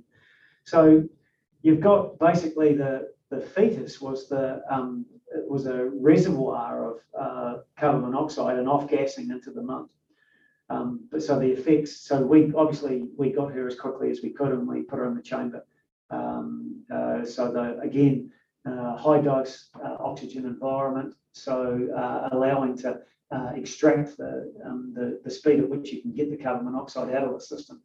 So 0.65 1.04
you've 1.62 1.82
got 1.82 2.20
basically 2.20 2.76
the 2.76 3.12
the 3.30 3.41
fetus 3.41 4.00
was 4.00 4.30
the 4.30 4.62
um, 4.70 5.06
was 5.48 5.65
a 5.65 5.89
reservoir 5.93 6.93
of 6.93 7.00
uh, 7.20 7.58
carbon 7.78 8.02
monoxide 8.02 8.58
and 8.58 8.70
off 8.70 8.89
gassing 8.89 9.30
into 9.30 9.52
the 9.52 9.62
mum. 9.62 9.89
Um, 10.69 11.08
but 11.12 11.23
so 11.23 11.39
the 11.39 11.51
effects, 11.51 12.01
so 12.01 12.21
we 12.21 12.51
obviously 12.53 13.06
we 13.17 13.32
got 13.32 13.53
her 13.53 13.67
as 13.67 13.80
quickly 13.80 14.12
as 14.12 14.21
we 14.21 14.32
could 14.32 14.51
and 14.51 14.67
we 14.67 14.82
put 14.82 14.99
her 14.99 15.08
in 15.08 15.15
the 15.15 15.21
chamber. 15.21 15.65
Um, 16.10 16.84
uh, 16.93 17.23
so 17.25 17.51
the 17.51 17.80
again 17.80 18.32
uh, 18.65 18.97
high 18.97 19.21
dose 19.21 19.69
uh, 19.84 19.95
oxygen 19.99 20.45
environment, 20.45 21.15
so 21.32 21.88
uh, 21.95 22.30
allowing 22.32 22.77
to 22.80 22.99
uh, 23.32 23.51
extract 23.56 24.17
the, 24.17 24.53
um, 24.65 24.93
the 24.93 25.21
the 25.23 25.30
speed 25.30 25.60
at 25.60 25.69
which 25.69 25.91
you 25.91 26.01
can 26.01 26.13
get 26.13 26.30
the 26.30 26.38
carbon 26.43 26.65
monoxide 26.65 27.13
out 27.15 27.23
of 27.23 27.34
the 27.34 27.39
system, 27.39 27.82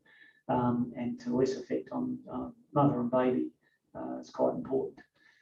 um, 0.48 0.92
and 0.96 1.20
to 1.20 1.36
less 1.36 1.54
effect 1.54 1.88
on 1.92 2.18
um, 2.30 2.52
mother 2.74 3.00
and 3.00 3.10
baby. 3.10 3.46
Uh, 3.94 4.18
it's 4.18 4.30
quite 4.30 4.54
important. 4.54 4.98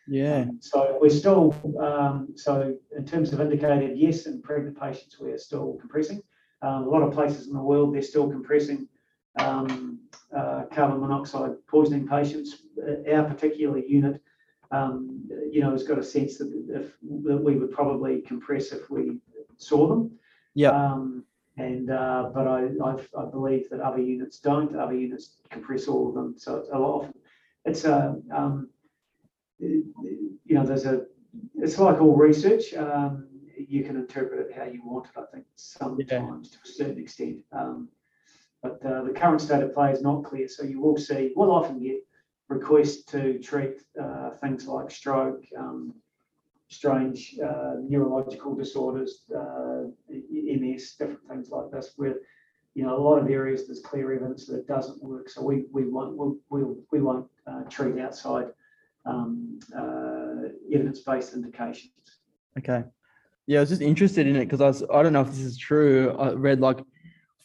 Yeah. 0.09 0.41
Um, 0.43 0.59
So 0.61 0.99
we're 1.01 1.09
still, 1.11 1.55
um, 1.81 2.33
so 2.35 2.77
in 2.97 3.07
terms 3.07 3.33
of 3.33 3.41
indicated, 3.41 3.97
yes, 3.97 4.27
in 4.27 4.43
pregnant 4.43 4.79
patients, 4.79 5.17
we're 5.21 5.39
still 5.39 5.75
compressing. 5.81 6.23
Um, 6.63 6.85
a 6.85 6.89
lot 6.89 7.03
of 7.03 7.13
places 7.13 7.47
in 7.49 7.55
the 7.55 7.63
world, 7.63 7.95
they're 7.95 8.03
still 8.03 8.29
compressing 8.29 8.89
um, 9.39 9.99
uh, 10.37 10.65
carbon 10.73 11.01
monoxide 11.01 11.53
poisoning 11.67 12.07
patients. 12.07 12.63
Uh, 12.79 13.11
Our 13.13 13.25
particular 13.25 13.79
unit, 13.79 14.21
um, 14.71 15.25
you 15.51 15.61
know, 15.63 15.73
has 15.73 15.83
got 15.85 15.99
a 15.99 16.03
sense 16.03 16.39
that 16.39 16.53
if 16.69 16.93
that 17.25 17.43
we 17.43 17.57
would 17.57 17.73
probably 17.73 18.21
compress 18.21 18.73
if 18.73 18.91
we 18.91 19.19
saw 19.57 19.89
them. 19.89 20.11
Yeah. 20.55 20.71
Um, 20.71 21.25
and 21.57 21.91
uh, 21.91 22.31
but 22.35 22.47
I, 22.47 22.69
I 22.85 22.93
I 23.19 23.25
believe 23.31 23.69
that 23.71 23.81
other 23.81 24.01
units 24.01 24.39
don't. 24.39 24.75
Other 24.77 24.95
units 24.95 25.37
compress 25.51 25.89
all 25.89 26.09
of 26.09 26.15
them. 26.15 26.35
So 26.39 26.57
it's 26.57 26.71
a 26.71 26.79
lot 26.79 27.05
of 27.05 27.15
it's 27.65 27.85
a 27.85 28.17
um, 28.33 28.69
you 29.61 30.57
know, 30.57 30.65
there's 30.65 30.87
a, 30.87 31.07
it's 31.57 31.79
like 31.79 32.01
all 32.01 32.17
research. 32.17 32.75
Um, 32.75 33.29
you 33.69 33.85
can 33.85 33.97
interpret 33.97 34.41
it 34.41 34.57
how 34.57 34.65
you 34.65 34.83
want 34.85 35.07
it, 35.07 35.19
I 35.19 35.25
think, 35.33 35.47
sometimes 35.57 36.51
to 36.51 36.59
a 36.65 36.69
certain 36.69 36.99
extent. 36.99 37.39
Um, 37.53 37.89
but 38.63 38.85
uh, 38.85 39.05
the 39.05 39.13
current 39.13 39.41
state 39.41 39.63
of 39.63 39.73
play 39.73 39.93
is 39.93 40.03
not 40.03 40.25
clear. 40.25 40.47
So 40.49 40.65
you 40.65 40.81
will 40.81 40.99
see, 40.99 41.33
we'll 41.35 41.51
often 41.51 41.83
get 41.83 42.07
requests 42.49 43.05
to 43.05 43.39
treat 43.39 43.81
uh, 44.01 44.31
things 44.43 44.67
like 44.67 44.91
stroke, 44.91 45.43
um, 45.57 45.95
strange 46.69 47.37
uh, 47.43 47.77
neurological 47.83 48.55
disorders, 48.55 49.25
uh, 49.35 49.85
MS, 50.09 50.95
different 50.99 51.27
things 51.29 51.51
like 51.51 51.71
this, 51.71 51.95
where 51.97 52.17
you 52.75 52.85
know 52.85 52.97
a 52.97 53.01
lot 53.01 53.19
of 53.19 53.31
areas 53.31 53.67
there's 53.67 53.81
clear 53.81 54.13
evidence 54.13 54.47
that 54.47 54.59
it 54.59 54.67
doesn't 54.69 55.03
work. 55.03 55.29
So 55.29 55.43
we 55.43 55.65
we 55.73 55.87
won't 55.87 56.17
we'll, 56.17 56.37
we'll, 56.51 56.77
we 56.93 57.01
won't 57.01 57.27
uh, 57.47 57.63
treat 57.69 57.99
outside 57.99 58.49
um, 59.07 59.59
uh, 59.77 60.51
evidence-based 60.73 61.35
indications. 61.35 61.93
Okay. 62.59 62.85
Yeah, 63.47 63.59
I 63.59 63.61
was 63.61 63.71
just 63.71 63.83
interested 63.83 64.27
in 64.27 64.37
it 64.37 64.45
because 64.45 64.61
I 64.61 64.67
was, 64.67 64.83
I 64.93 65.03
don't 65.03 65.13
know 65.13 65.23
if 65.23 65.29
this 65.29 65.41
is 65.41 65.59
true. 65.59 66.17
I 66.19 66.33
read 66.33 66.61
like 66.61 66.79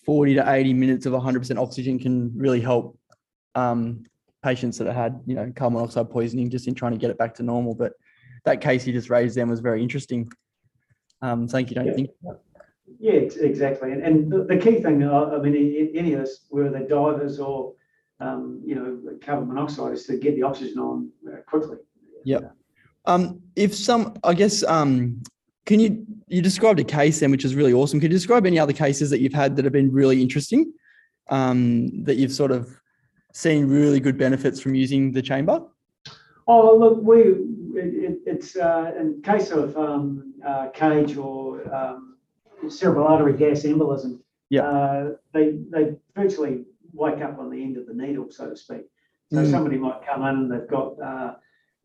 40 0.05 0.35
to 0.35 0.51
80 0.51 0.73
minutes 0.73 1.05
of 1.05 1.13
100% 1.13 1.57
oxygen 1.57 1.97
can 1.97 2.31
really 2.37 2.61
help 2.61 2.97
um, 3.55 4.03
patients 4.43 4.77
that 4.77 4.87
have 4.87 4.95
had, 4.95 5.21
you 5.25 5.35
know, 5.35 5.51
carbon 5.55 5.79
monoxide 5.79 6.09
poisoning 6.09 6.49
just 6.49 6.67
in 6.67 6.75
trying 6.75 6.91
to 6.91 6.97
get 6.97 7.09
it 7.09 7.17
back 7.17 7.33
to 7.35 7.43
normal. 7.43 7.73
But 7.73 7.93
that 8.43 8.61
case 8.61 8.85
you 8.85 8.93
just 8.93 9.09
raised 9.09 9.35
then 9.35 9.49
was 9.49 9.61
very 9.61 9.81
interesting. 9.81 10.29
Um, 11.21 11.47
thank 11.47 11.69
you, 11.69 11.75
don't 11.75 11.87
Yeah. 11.87 11.93
think? 11.93 12.09
Yeah, 12.99 13.13
exactly. 13.13 13.91
And, 13.91 14.03
and 14.03 14.31
the, 14.31 14.43
the 14.43 14.57
key 14.57 14.81
thing, 14.81 15.03
I 15.03 15.37
mean, 15.39 15.55
in, 15.55 15.89
in 15.89 15.91
any 15.95 16.13
of 16.13 16.19
this, 16.19 16.45
whether 16.49 16.69
they're 16.69 16.87
divers 16.87 17.39
or, 17.39 17.73
um, 18.19 18.61
you 18.63 18.75
know, 18.75 19.17
carbon 19.25 19.47
monoxide, 19.47 19.93
is 19.93 20.05
to 20.05 20.17
get 20.17 20.35
the 20.35 20.43
oxygen 20.43 20.77
on 20.79 21.09
uh, 21.27 21.37
quickly. 21.47 21.77
Yeah. 22.23 22.39
Um, 23.05 23.41
if 23.55 23.75
some, 23.75 24.15
I 24.23 24.33
guess, 24.33 24.63
um, 24.63 25.23
can 25.65 25.79
you 25.79 26.05
you 26.27 26.41
described 26.41 26.79
a 26.79 26.83
case 26.83 27.19
then, 27.19 27.31
which 27.31 27.45
is 27.45 27.55
really 27.55 27.73
awesome. 27.73 27.99
Can 27.99 28.11
you 28.11 28.17
describe 28.17 28.45
any 28.45 28.57
other 28.59 28.73
cases 28.73 29.09
that 29.09 29.19
you've 29.19 29.33
had 29.33 29.55
that 29.55 29.65
have 29.65 29.73
been 29.73 29.91
really 29.91 30.21
interesting, 30.21 30.73
um, 31.29 32.03
that 32.03 32.15
you've 32.15 32.31
sort 32.31 32.51
of 32.51 32.81
seen 33.33 33.67
really 33.67 33.99
good 33.99 34.17
benefits 34.17 34.59
from 34.59 34.73
using 34.73 35.11
the 35.11 35.21
chamber? 35.21 35.61
Oh, 36.47 36.75
look, 36.77 37.01
we, 37.01 37.21
it, 37.79 38.11
it, 38.11 38.17
it's, 38.25 38.55
uh, 38.55 38.91
in 38.99 39.21
case 39.21 39.51
of, 39.51 39.75
um, 39.77 40.33
uh, 40.45 40.69
CAGE 40.73 41.17
or, 41.17 41.73
um, 41.73 42.17
cerebral 42.69 43.07
artery 43.07 43.33
gas 43.33 43.63
embolism. 43.63 44.19
Yeah. 44.49 44.61
Uh, 44.61 45.09
they, 45.33 45.57
they 45.69 45.95
virtually 46.15 46.65
wake 46.93 47.21
up 47.21 47.37
on 47.39 47.49
the 47.49 47.61
end 47.61 47.77
of 47.77 47.87
the 47.87 47.93
needle, 47.93 48.27
so 48.29 48.49
to 48.49 48.55
speak. 48.57 48.83
So 49.31 49.39
Mm. 49.39 49.51
somebody 49.51 49.77
might 49.77 50.05
come 50.05 50.21
in 50.21 50.35
and 50.35 50.51
they've 50.51 50.67
got, 50.67 50.99
uh, 51.01 51.35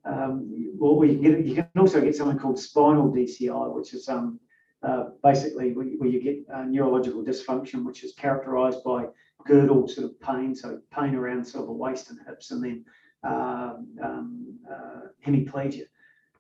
um, 0.04 0.72
well, 0.78 0.96
we 0.96 1.08
can 1.08 1.22
get, 1.22 1.44
you 1.44 1.54
can 1.54 1.68
also 1.78 2.00
get 2.00 2.16
something 2.16 2.38
called 2.38 2.58
spinal 2.58 3.12
DCI, 3.12 3.74
which 3.74 3.92
is, 3.94 4.08
um, 4.08 4.40
uh, 4.82 5.04
basically 5.22 5.72
where, 5.72 5.86
where 5.98 6.08
you 6.08 6.22
get 6.22 6.38
uh, 6.54 6.62
neurological 6.62 7.22
dysfunction, 7.22 7.84
which 7.84 8.02
is 8.02 8.14
characterized 8.14 8.82
by 8.82 9.06
girdle 9.46 9.86
sort 9.88 10.06
of 10.06 10.20
pain, 10.20 10.54
so 10.54 10.80
pain 10.90 11.14
around 11.14 11.44
sort 11.44 11.62
of 11.62 11.68
the 11.68 11.72
waist 11.72 12.10
and 12.10 12.18
hips, 12.26 12.50
and 12.50 12.64
then 12.64 12.84
um, 13.24 13.86
um, 14.02 14.58
uh, 14.70 15.00
hemiplegia. 15.26 15.84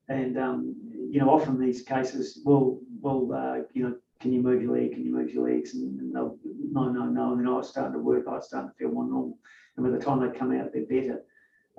And 0.08 0.38
um, 0.38 0.74
you 1.10 1.20
know, 1.20 1.30
often 1.30 1.60
these 1.60 1.82
cases 1.82 2.40
will 2.44 2.80
will 3.00 3.32
uh, 3.32 3.58
you 3.74 3.82
know, 3.82 3.94
can 4.20 4.32
you 4.32 4.42
move 4.42 4.62
your 4.62 4.76
leg? 4.76 4.92
Can 4.92 5.04
you 5.04 5.12
move 5.12 5.30
your 5.30 5.48
legs? 5.48 5.74
And, 5.74 6.00
and 6.00 6.14
they'll 6.14 6.36
no, 6.44 6.90
no, 6.90 7.04
no. 7.04 7.32
And 7.32 7.40
then 7.40 7.48
I 7.48 7.56
was 7.56 7.68
starting 7.68 7.92
to 7.92 7.98
work. 7.98 8.24
I 8.28 8.32
was 8.32 8.48
starting 8.48 8.70
to 8.70 8.76
feel 8.76 8.90
more 8.90 9.04
normal. 9.04 9.38
And 9.76 9.86
by 9.86 9.96
the 9.96 10.04
time 10.04 10.20
they 10.20 10.36
come 10.36 10.52
out, 10.58 10.72
they're 10.72 10.86
better. 10.86 11.22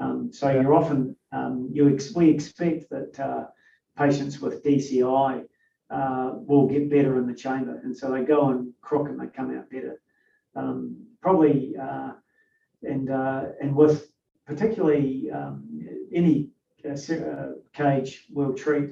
Um, 0.02 0.34
so 0.34 0.50
you're 0.50 0.74
often 0.74 1.16
um, 1.32 1.70
you 1.72 1.94
ex- 1.94 2.16
we 2.16 2.30
expect 2.30 2.90
that 2.90 3.20
uh, 3.20 3.46
patients 3.98 4.42
with 4.42 4.64
DCI 4.64 5.46
uh, 5.92 6.32
will 6.36 6.68
get 6.68 6.90
better 6.90 7.18
in 7.20 7.28
the 7.28 7.36
chamber, 7.36 7.80
and 7.84 7.96
so 7.96 8.12
they 8.12 8.24
go 8.24 8.50
and 8.50 8.74
crook 8.82 9.10
and 9.10 9.20
they 9.20 9.28
come 9.28 9.56
out 9.56 9.70
better. 9.70 10.02
Um, 10.56 10.98
probably 11.22 11.76
uh, 11.80 12.14
and 12.84 13.12
uh, 13.12 13.44
and 13.62 13.76
with 13.76 14.12
particularly 14.48 15.30
um, 15.32 15.64
any 16.14 16.50
uh, 16.90 16.96
CAGE 17.74 18.26
will 18.34 18.54
treat 18.54 18.90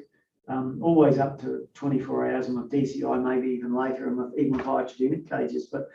um, 0.47 0.79
always 0.81 1.17
up 1.17 1.41
to 1.41 1.67
24 1.73 2.31
hours, 2.31 2.47
and 2.47 2.57
with 2.57 2.71
DCI 2.71 3.23
maybe 3.23 3.47
even 3.49 3.73
later, 3.75 4.07
and 4.07 4.17
with 4.17 4.37
even 4.37 4.57
with 4.57 5.29
CAGEs. 5.29 5.67
But 5.71 5.87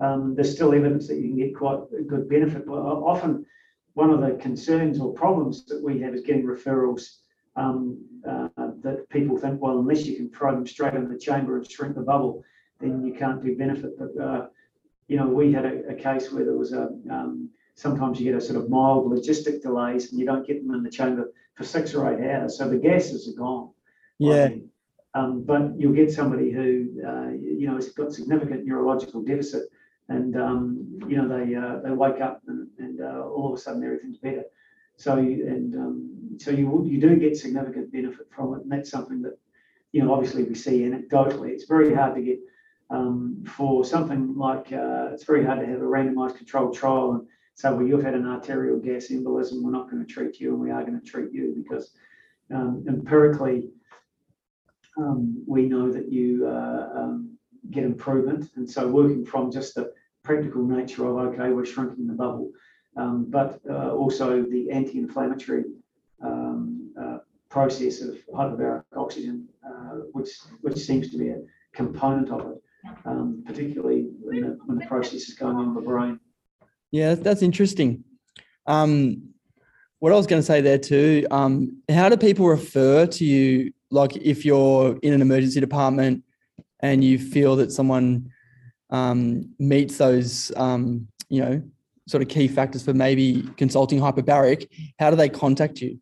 um, 0.00 0.34
there's 0.36 0.54
still 0.54 0.72
evidence 0.74 1.08
that 1.08 1.16
you 1.16 1.28
can 1.28 1.36
get 1.36 1.56
quite 1.56 1.80
a 1.98 2.02
good 2.02 2.28
benefit. 2.28 2.66
But 2.66 2.74
often, 2.74 3.44
one 3.94 4.10
of 4.10 4.20
the 4.20 4.36
concerns 4.40 5.00
or 5.00 5.12
problems 5.12 5.64
that 5.66 5.82
we 5.82 6.00
have 6.00 6.14
is 6.14 6.22
getting 6.22 6.44
referrals 6.44 7.18
um, 7.56 7.98
uh, 8.28 8.48
that 8.82 9.06
people 9.10 9.36
think, 9.36 9.60
well, 9.60 9.78
unless 9.78 10.06
you 10.06 10.16
can 10.16 10.30
throw 10.30 10.52
them 10.52 10.66
straight 10.66 10.94
in 10.94 11.08
the 11.08 11.18
chamber 11.18 11.56
and 11.56 11.70
shrink 11.70 11.94
the 11.94 12.00
bubble, 12.00 12.44
then 12.80 13.04
you 13.04 13.14
can't 13.14 13.42
do 13.42 13.56
benefit. 13.56 13.98
But 13.98 14.22
uh, 14.22 14.46
you 15.08 15.16
know, 15.16 15.26
we 15.26 15.52
had 15.52 15.64
a, 15.64 15.88
a, 15.88 15.94
case 15.94 16.30
where 16.30 16.44
there 16.44 16.56
was 16.56 16.72
a 16.72 16.88
um, 17.10 17.50
sometimes 17.74 18.20
you 18.20 18.30
get 18.30 18.40
a 18.40 18.40
sort 18.40 18.62
of 18.62 18.70
mild 18.70 19.10
logistic 19.10 19.62
delays 19.62 20.10
and 20.10 20.20
you 20.20 20.26
don't 20.26 20.46
get 20.46 20.64
them 20.64 20.74
in 20.74 20.82
the 20.82 20.90
chamber 20.90 21.32
for 21.54 21.64
six 21.64 21.94
or 21.94 22.12
eight 22.12 22.24
hours, 22.30 22.56
so 22.56 22.68
the 22.68 22.78
gases 22.78 23.28
are 23.28 23.38
gone. 23.38 23.70
Yeah. 24.18 24.50
Um, 25.14 25.42
but 25.42 25.72
you'll 25.76 25.92
get 25.92 26.12
somebody 26.12 26.52
who 26.52 26.88
uh, 27.04 27.30
you 27.30 27.66
know 27.66 27.74
has 27.74 27.88
got 27.88 28.12
significant 28.12 28.64
neurological 28.64 29.22
deficit, 29.22 29.64
and 30.10 30.36
um, 30.36 31.00
you 31.08 31.16
know 31.16 31.28
they 31.28 31.54
uh, 31.54 31.78
they 31.82 31.90
wake 31.90 32.20
up 32.20 32.42
and, 32.46 32.68
and 32.78 33.00
uh, 33.00 33.22
all 33.22 33.52
of 33.52 33.58
a 33.58 33.62
sudden 33.62 33.82
everything's 33.82 34.18
better. 34.18 34.44
So 34.96 35.16
and 35.16 35.74
um, 35.76 36.36
so 36.38 36.50
you 36.50 36.84
you 36.84 37.00
do 37.00 37.16
get 37.16 37.36
significant 37.36 37.90
benefit 37.90 38.26
from 38.30 38.54
it, 38.54 38.62
and 38.62 38.70
that's 38.70 38.90
something 38.90 39.22
that 39.22 39.38
you 39.92 40.02
know 40.02 40.12
obviously 40.12 40.42
we 40.42 40.54
see 40.54 40.82
anecdotally. 40.82 41.50
It's 41.50 41.64
very 41.64 41.94
hard 41.94 42.16
to 42.16 42.22
get 42.22 42.40
um, 42.90 43.42
for 43.46 43.84
something 43.84 44.36
like 44.36 44.72
uh, 44.72 45.10
it's 45.12 45.24
very 45.24 45.44
hard 45.44 45.60
to 45.60 45.66
have 45.66 45.80
a 45.80 45.84
randomized 45.84 46.36
controlled 46.36 46.76
trial 46.76 47.12
and 47.12 47.26
say, 47.54 47.70
well, 47.70 47.86
you've 47.86 48.02
had 48.02 48.14
an 48.14 48.26
arterial 48.26 48.78
gas 48.78 49.08
embolism, 49.08 49.62
we're 49.62 49.70
not 49.70 49.90
going 49.90 50.04
to 50.04 50.12
treat 50.12 50.40
you, 50.40 50.50
and 50.50 50.60
we 50.60 50.70
are 50.70 50.84
going 50.84 51.00
to 51.00 51.06
treat 51.06 51.32
you 51.32 51.54
because 51.56 51.92
um, 52.52 52.84
empirically 52.88 53.70
um, 54.98 55.42
we 55.46 55.66
know 55.66 55.92
that 55.92 56.10
you 56.10 56.46
uh, 56.46 56.88
um, 56.96 57.38
get 57.70 57.84
improvement. 57.84 58.50
And 58.56 58.68
so 58.68 58.88
working 58.88 59.24
from 59.24 59.52
just 59.52 59.74
the 59.74 59.92
practical 60.30 60.62
nature 60.62 61.04
of, 61.08 61.16
okay, 61.16 61.50
we're 61.50 61.64
shrinking 61.64 62.06
the 62.06 62.12
bubble, 62.12 62.52
um, 62.96 63.26
but 63.28 63.60
uh, 63.68 63.90
also 63.90 64.42
the 64.42 64.70
anti-inflammatory 64.70 65.64
um, 66.24 66.92
uh, 67.00 67.18
process 67.48 68.00
of 68.00 68.14
hyperbaric 68.32 68.84
oxygen, 68.96 69.48
uh, 69.66 69.94
which, 70.12 70.30
which 70.60 70.78
seems 70.78 71.10
to 71.10 71.18
be 71.18 71.30
a 71.30 71.40
component 71.72 72.30
of 72.30 72.52
it, 72.52 72.62
um, 73.06 73.42
particularly 73.44 74.06
when 74.20 74.42
the, 74.42 74.58
when 74.66 74.78
the 74.78 74.86
process 74.86 75.22
is 75.28 75.34
going 75.34 75.56
on 75.56 75.68
in 75.68 75.74
the 75.74 75.80
brain. 75.80 76.20
Yeah, 76.92 77.16
that's 77.16 77.42
interesting. 77.42 78.04
Um, 78.66 79.30
what 79.98 80.12
I 80.12 80.16
was 80.16 80.28
going 80.28 80.40
to 80.40 80.46
say 80.46 80.60
there 80.60 80.78
too, 80.78 81.26
um, 81.32 81.82
how 81.88 82.08
do 82.08 82.16
people 82.16 82.46
refer 82.46 83.04
to 83.04 83.24
you? 83.24 83.72
Like 83.90 84.16
if 84.16 84.44
you're 84.44 84.96
in 85.02 85.12
an 85.12 85.22
emergency 85.22 85.58
department 85.58 86.22
and 86.78 87.02
you 87.02 87.18
feel 87.18 87.56
that 87.56 87.72
someone 87.72 88.30
um, 88.90 89.48
meets 89.58 89.98
those, 89.98 90.52
um, 90.56 91.08
you 91.28 91.42
know, 91.42 91.62
sort 92.06 92.22
of 92.22 92.28
key 92.28 92.48
factors 92.48 92.84
for 92.84 92.92
maybe 92.92 93.42
consulting 93.56 94.00
hyperbaric, 94.00 94.68
how 94.98 95.10
do 95.10 95.16
they 95.16 95.28
contact 95.28 95.80
you? 95.80 95.98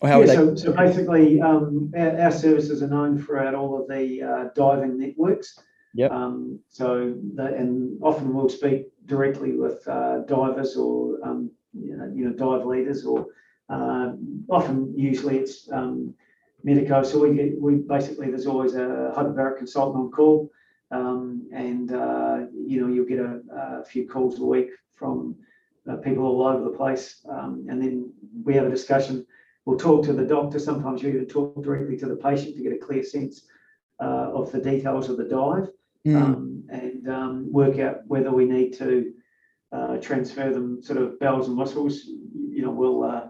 Or 0.00 0.08
how 0.08 0.20
yeah, 0.20 0.26
they- 0.26 0.34
so, 0.34 0.54
so 0.54 0.72
basically, 0.72 1.40
um, 1.40 1.92
our, 1.96 2.20
our, 2.22 2.32
services 2.32 2.82
are 2.82 2.88
known 2.88 3.22
throughout 3.22 3.54
all 3.54 3.80
of 3.80 3.88
the 3.88 4.22
uh, 4.22 4.44
diving 4.54 4.98
networks. 4.98 5.58
Yep. 5.94 6.12
Um, 6.12 6.60
so, 6.68 7.14
the, 7.34 7.46
and 7.46 7.98
often 8.02 8.34
we'll 8.34 8.48
speak 8.48 8.86
directly 9.06 9.52
with 9.56 9.86
uh, 9.88 10.18
divers 10.20 10.76
or 10.76 11.18
um, 11.24 11.50
you, 11.72 11.96
know, 11.96 12.12
you 12.14 12.24
know 12.26 12.32
dive 12.32 12.66
leaders, 12.66 13.04
or 13.04 13.26
uh, 13.70 14.12
often 14.48 14.92
usually 14.96 15.38
it's 15.38 15.70
um, 15.72 16.14
medico. 16.62 17.02
So 17.02 17.20
we 17.20 17.34
get 17.34 17.60
we 17.60 17.76
basically 17.76 18.28
there's 18.30 18.46
always 18.46 18.74
a 18.74 19.12
hyperbaric 19.16 19.58
consultant 19.58 20.04
on 20.04 20.10
call, 20.12 20.50
um, 20.90 21.48
and 21.52 21.92
uh, 21.92 22.46
you 22.52 22.80
know 22.80 22.92
you'll 22.92 23.06
get 23.06 23.18
a, 23.18 23.40
a, 23.52 23.84
few 23.84 24.08
calls 24.08 24.40
a 24.40 24.44
week 24.44 24.70
from 24.94 25.36
uh, 25.90 25.96
people 25.96 26.24
all 26.24 26.46
over 26.46 26.64
the 26.64 26.76
place, 26.76 27.24
um, 27.30 27.66
and 27.68 27.82
then 27.82 28.12
we 28.44 28.54
have 28.54 28.66
a 28.66 28.70
discussion. 28.70 29.26
We'll 29.64 29.78
talk 29.78 30.04
to 30.06 30.12
the 30.14 30.24
doctor. 30.24 30.58
Sometimes 30.58 31.02
you 31.02 31.10
even 31.10 31.26
talk 31.26 31.62
directly 31.62 31.96
to 31.98 32.06
the 32.06 32.16
patient 32.16 32.56
to 32.56 32.62
get 32.62 32.72
a 32.72 32.78
clear 32.78 33.04
sense 33.04 33.42
uh, 34.00 34.30
of 34.32 34.50
the 34.50 34.60
details 34.60 35.10
of 35.10 35.18
the 35.18 35.24
dive 35.24 35.68
mm. 36.06 36.16
um, 36.16 36.64
and 36.70 37.08
um, 37.08 37.52
work 37.52 37.78
out 37.78 38.06
whether 38.06 38.30
we 38.30 38.44
need 38.44 38.72
to 38.78 39.12
uh, 39.72 39.98
transfer 39.98 40.50
them 40.50 40.82
sort 40.82 40.98
of 40.98 41.18
bells 41.20 41.48
and 41.48 41.58
whistles. 41.58 42.04
You 42.06 42.62
know, 42.62 42.70
we'll, 42.70 43.04
uh, 43.04 43.26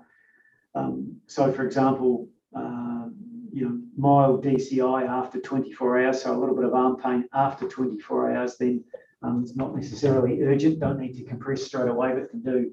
um, 0.74 1.16
so 1.26 1.52
for 1.52 1.64
example, 1.64 2.28
uh, 2.54 3.06
you 3.52 3.64
know, 3.64 3.80
mild 3.98 4.44
DCI 4.44 5.06
after 5.06 5.40
24 5.40 6.06
hours, 6.06 6.22
so 6.22 6.34
a 6.34 6.38
little 6.38 6.54
bit 6.54 6.64
of 6.64 6.72
arm 6.72 6.96
pain 6.96 7.28
after 7.34 7.68
24 7.68 8.36
hours, 8.36 8.56
then 8.56 8.84
um, 9.22 9.42
it's 9.42 9.56
not 9.56 9.74
necessarily 9.74 10.42
urgent, 10.42 10.78
don't 10.78 11.00
need 11.00 11.14
to 11.14 11.24
compress 11.24 11.64
straight 11.64 11.88
away, 11.88 12.14
but 12.14 12.30
can 12.30 12.40
do, 12.40 12.70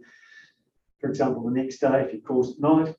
for 1.02 1.10
example, 1.10 1.44
the 1.44 1.52
next 1.52 1.80
day 1.80 2.06
if 2.08 2.14
it 2.14 2.24
calls 2.24 2.54
at 2.54 2.60
night. 2.60 2.96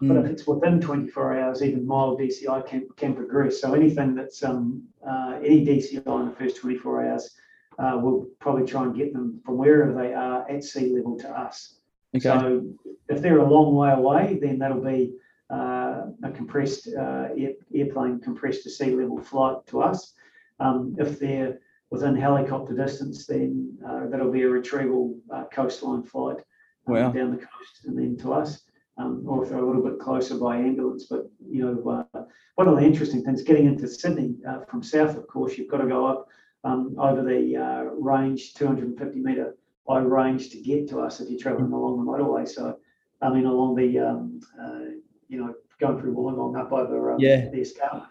But 0.00 0.16
if 0.16 0.24
hmm. 0.24 0.32
it's 0.32 0.46
within 0.48 0.80
24 0.80 1.38
hours, 1.38 1.62
even 1.62 1.86
mild 1.86 2.18
DCI 2.18 2.66
can, 2.66 2.88
can 2.96 3.14
progress. 3.14 3.60
So 3.60 3.74
anything 3.74 4.16
that's 4.16 4.42
um, 4.42 4.82
uh, 5.06 5.38
any 5.44 5.64
DCI 5.64 6.20
in 6.20 6.28
the 6.30 6.34
first 6.36 6.56
24 6.56 7.06
hours, 7.06 7.30
uh, 7.78 7.98
we'll 8.02 8.26
probably 8.40 8.66
try 8.66 8.82
and 8.82 8.96
get 8.96 9.12
them 9.12 9.40
from 9.44 9.58
wherever 9.58 9.92
they 9.92 10.12
are 10.12 10.50
at 10.50 10.64
sea 10.64 10.92
level 10.92 11.16
to 11.18 11.28
us. 11.30 11.76
Okay. 12.16 12.22
So 12.22 12.66
if 13.08 13.22
they're 13.22 13.38
a 13.38 13.48
long 13.48 13.76
way 13.76 13.92
away, 13.92 14.38
then 14.42 14.58
that'll 14.58 14.82
be 14.82 15.14
uh, 15.52 16.06
a 16.24 16.30
compressed 16.34 16.88
uh, 16.88 17.28
air, 17.36 17.52
airplane 17.74 18.20
compressed 18.20 18.62
to 18.64 18.70
sea 18.70 18.94
level 18.94 19.20
flight 19.20 19.56
to 19.66 19.82
us. 19.82 20.14
Um, 20.60 20.96
if 20.98 21.18
they're 21.18 21.58
within 21.90 22.16
helicopter 22.16 22.74
distance, 22.74 23.26
then 23.26 23.76
uh, 23.86 24.06
that'll 24.08 24.32
be 24.32 24.42
a 24.42 24.48
retrieval 24.48 25.18
uh, 25.32 25.44
coastline 25.52 26.02
flight 26.02 26.38
um, 26.86 26.94
wow. 26.94 27.10
down 27.10 27.30
the 27.30 27.36
coast 27.36 27.84
and 27.84 27.98
then 27.98 28.16
to 28.18 28.32
us 28.32 28.62
um, 28.98 29.24
or 29.26 29.42
if 29.42 29.50
they're 29.50 29.58
a 29.58 29.66
little 29.66 29.82
bit 29.82 29.98
closer 29.98 30.36
by 30.36 30.56
ambulance. 30.56 31.06
But 31.08 31.30
you 31.48 31.64
know, 31.64 32.06
uh, 32.14 32.22
one 32.56 32.68
of 32.68 32.76
the 32.76 32.84
interesting 32.84 33.22
things 33.24 33.42
getting 33.42 33.66
into 33.66 33.88
Sydney 33.88 34.36
uh, 34.48 34.60
from 34.68 34.82
south, 34.82 35.16
of 35.16 35.26
course, 35.26 35.56
you've 35.56 35.70
got 35.70 35.78
to 35.78 35.88
go 35.88 36.06
up 36.06 36.28
um, 36.64 36.94
over 36.98 37.22
the 37.22 37.56
uh, 37.56 37.82
range, 37.94 38.54
250 38.54 39.20
metre 39.20 39.56
high 39.88 39.98
range 39.98 40.50
to 40.50 40.60
get 40.60 40.88
to 40.88 41.00
us 41.00 41.20
if 41.20 41.28
you're 41.28 41.40
travelling 41.40 41.72
along 41.72 42.04
the 42.04 42.10
motorway. 42.10 42.48
So, 42.48 42.78
I 43.20 43.30
mean, 43.30 43.46
along 43.46 43.76
the 43.76 43.98
um, 43.98 44.40
uh, 44.60 44.96
you 45.32 45.38
know 45.38 45.54
going 45.80 45.98
through 45.98 46.14
Wollongong 46.14 46.60
up 46.60 46.72
over 46.72 47.12
um, 47.12 47.18
yeah. 47.18 47.48
the 47.48 47.60
escarpment. 47.60 48.04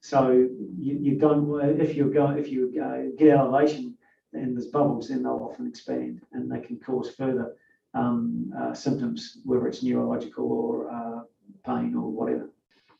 So 0.00 0.30
you, 0.30 0.98
you 1.00 1.18
don't 1.18 1.80
if 1.80 1.94
you 1.94 2.12
go 2.12 2.30
if 2.30 2.48
you 2.48 2.72
uh, 2.82 3.16
get 3.16 3.28
elevation 3.28 3.96
and 4.32 4.56
there's 4.56 4.68
bubbles, 4.68 5.08
then 5.08 5.22
they'll 5.22 5.48
often 5.50 5.66
expand 5.66 6.22
and 6.32 6.50
they 6.50 6.60
can 6.60 6.78
cause 6.78 7.14
further 7.14 7.54
um, 7.94 8.50
uh, 8.58 8.72
symptoms, 8.72 9.38
whether 9.44 9.68
it's 9.68 9.82
neurological 9.82 10.50
or 10.50 10.90
uh, 10.90 11.20
pain 11.66 11.94
or 11.94 12.10
whatever. 12.10 12.50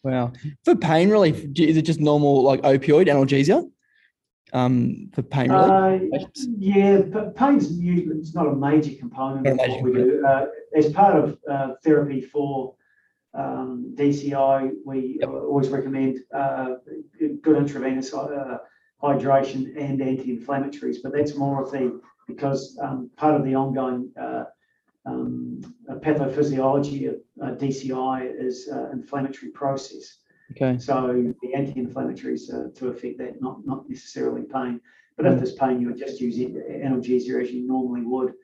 Wow. 0.02 0.32
For 0.64 0.76
pain 0.76 1.08
relief, 1.08 1.44
is 1.56 1.76
it 1.76 1.82
just 1.82 2.00
normal 2.00 2.42
like 2.42 2.60
opioid 2.62 3.08
analgesia? 3.08 3.68
Um, 4.52 5.08
for 5.14 5.22
pain 5.22 5.50
relief? 5.50 6.12
Uh, 6.12 6.26
yeah, 6.58 6.98
but 6.98 7.34
pain's 7.34 7.72
usually 7.72 8.18
it's 8.18 8.34
not 8.34 8.46
a 8.46 8.54
major 8.54 8.94
component 8.98 9.46
of 9.46 9.56
what 9.56 9.82
we 9.82 9.92
do. 9.94 10.22
Uh, 10.26 10.46
as 10.76 10.92
part 10.92 11.16
of 11.16 11.38
uh, 11.50 11.68
therapy 11.82 12.20
for 12.20 12.74
um, 13.34 13.94
DCI, 13.96 14.72
we 14.84 15.18
yep. 15.20 15.28
always 15.28 15.68
recommend 15.68 16.20
uh, 16.34 16.74
good 17.42 17.56
intravenous 17.56 18.12
hydration 19.02 19.76
and 19.76 20.00
anti-inflammatories, 20.00 20.98
but 21.02 21.12
that's 21.12 21.34
more 21.34 21.62
of 21.62 21.70
the 21.72 22.00
because 22.28 22.78
um, 22.80 23.10
part 23.16 23.34
of 23.34 23.44
the 23.44 23.54
ongoing 23.54 24.10
uh, 24.20 24.44
um, 25.06 25.60
pathophysiology 25.88 27.08
of 27.08 27.16
uh, 27.42 27.54
DCI 27.56 28.32
is 28.38 28.68
uh, 28.72 28.90
inflammatory 28.92 29.50
process. 29.50 30.18
Okay. 30.52 30.78
So 30.78 31.32
the 31.42 31.54
anti-inflammatories 31.54 32.52
uh, 32.52 32.72
to 32.78 32.88
affect 32.88 33.18
that, 33.18 33.40
not 33.40 33.66
not 33.66 33.88
necessarily 33.88 34.42
pain. 34.42 34.80
But 35.16 35.26
mm. 35.26 35.32
if 35.32 35.38
there's 35.38 35.54
pain, 35.54 35.80
you 35.80 35.88
would 35.88 35.98
just 35.98 36.20
use 36.20 36.36
analgesia 36.36 37.42
as 37.42 37.50
you 37.50 37.66
normally 37.66 38.02
would. 38.02 38.34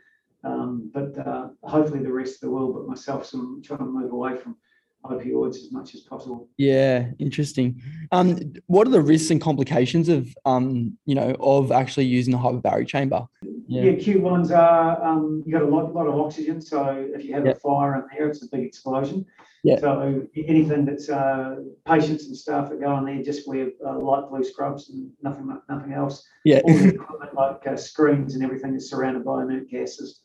Um, 0.44 0.90
but 0.92 1.18
uh, 1.18 1.48
hopefully 1.62 2.02
the 2.02 2.12
rest 2.12 2.36
of 2.36 2.40
the 2.42 2.50
world, 2.50 2.74
but 2.74 2.86
myself, 2.86 3.26
so 3.26 3.38
I'm 3.38 3.62
trying 3.62 3.80
to 3.80 3.84
move 3.84 4.12
away 4.12 4.36
from 4.36 4.56
opioids 5.04 5.56
as 5.56 5.72
much 5.72 5.94
as 5.94 6.00
possible. 6.00 6.48
Yeah, 6.56 7.08
interesting. 7.18 7.80
Um, 8.12 8.52
what 8.66 8.86
are 8.86 8.90
the 8.90 9.00
risks 9.00 9.30
and 9.30 9.40
complications 9.40 10.08
of 10.08 10.34
um, 10.44 10.96
you 11.06 11.14
know, 11.14 11.36
of 11.40 11.72
actually 11.72 12.06
using 12.06 12.32
the 12.32 12.38
hyperbaric 12.38 12.88
chamber? 12.88 13.26
Yeah, 13.66 13.82
yeah 13.82 13.90
acute 13.92 14.22
ones 14.22 14.50
are 14.50 15.02
um, 15.04 15.42
you 15.46 15.52
got 15.52 15.62
a 15.62 15.66
lot, 15.66 15.94
lot 15.94 16.06
of 16.06 16.14
oxygen. 16.18 16.60
So 16.60 17.08
if 17.14 17.24
you 17.24 17.34
have 17.34 17.46
a 17.46 17.54
fire 17.54 17.96
in 17.96 18.04
there, 18.12 18.28
it's 18.28 18.42
a 18.42 18.48
big 18.48 18.64
explosion. 18.64 19.26
Yeah. 19.64 19.78
So 19.80 20.26
anything 20.36 20.84
that's 20.84 21.08
uh, 21.08 21.56
patients 21.84 22.26
and 22.26 22.36
staff 22.36 22.70
that 22.70 22.80
go 22.80 22.96
in 22.98 23.04
there 23.04 23.22
just 23.22 23.48
wear 23.48 23.70
uh, 23.84 23.98
light 23.98 24.28
blue 24.30 24.44
scrubs 24.44 24.90
and 24.90 25.10
nothing, 25.22 25.58
nothing 25.68 25.92
else. 25.92 26.26
Yeah. 26.44 26.60
All 26.64 26.74
the 26.74 26.88
equipment 26.94 27.34
like 27.34 27.66
uh, 27.66 27.76
screens 27.76 28.34
and 28.34 28.44
everything 28.44 28.74
is 28.74 28.88
surrounded 28.88 29.24
by 29.24 29.42
inert 29.42 29.68
gases. 29.68 30.20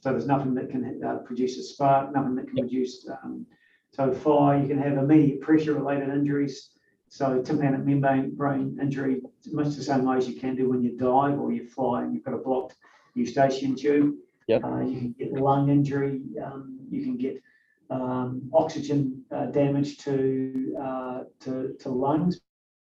So 0.00 0.10
there's 0.10 0.26
nothing 0.26 0.54
that 0.54 0.70
can 0.70 1.00
uh, 1.04 1.16
produce 1.18 1.58
a 1.58 1.62
spark, 1.62 2.14
nothing 2.14 2.34
that 2.36 2.46
can 2.46 2.56
yep. 2.56 2.68
produce 2.68 3.06
um, 3.22 3.46
So 3.92 4.12
fire, 4.12 4.60
you 4.60 4.68
can 4.68 4.78
have 4.78 4.98
immediate 4.98 5.40
pressure-related 5.40 6.08
injuries. 6.08 6.70
So 7.08 7.42
tympanic 7.42 7.84
membrane 7.84 8.34
brain 8.34 8.78
injury, 8.80 9.22
much 9.50 9.74
the 9.74 9.82
same 9.82 10.04
way 10.04 10.18
as 10.18 10.28
you 10.28 10.38
can 10.38 10.54
do 10.54 10.68
when 10.68 10.82
you 10.82 10.96
dive 10.96 11.38
or 11.40 11.52
you 11.52 11.66
fly 11.66 12.02
and 12.02 12.14
you've 12.14 12.24
got 12.24 12.34
a 12.34 12.38
blocked 12.38 12.76
eustachian 13.14 13.74
tube. 13.74 14.14
Yep. 14.46 14.64
Uh, 14.64 14.80
you 14.80 14.98
can 14.98 15.14
get 15.18 15.32
lung 15.32 15.70
injury. 15.70 16.20
Um, 16.44 16.78
you 16.90 17.02
can 17.02 17.16
get 17.16 17.42
um, 17.90 18.50
oxygen 18.52 19.24
uh, 19.30 19.46
damage 19.46 19.98
to, 19.98 20.76
uh, 20.80 21.20
to 21.40 21.74
to 21.80 21.88
lungs 21.88 22.40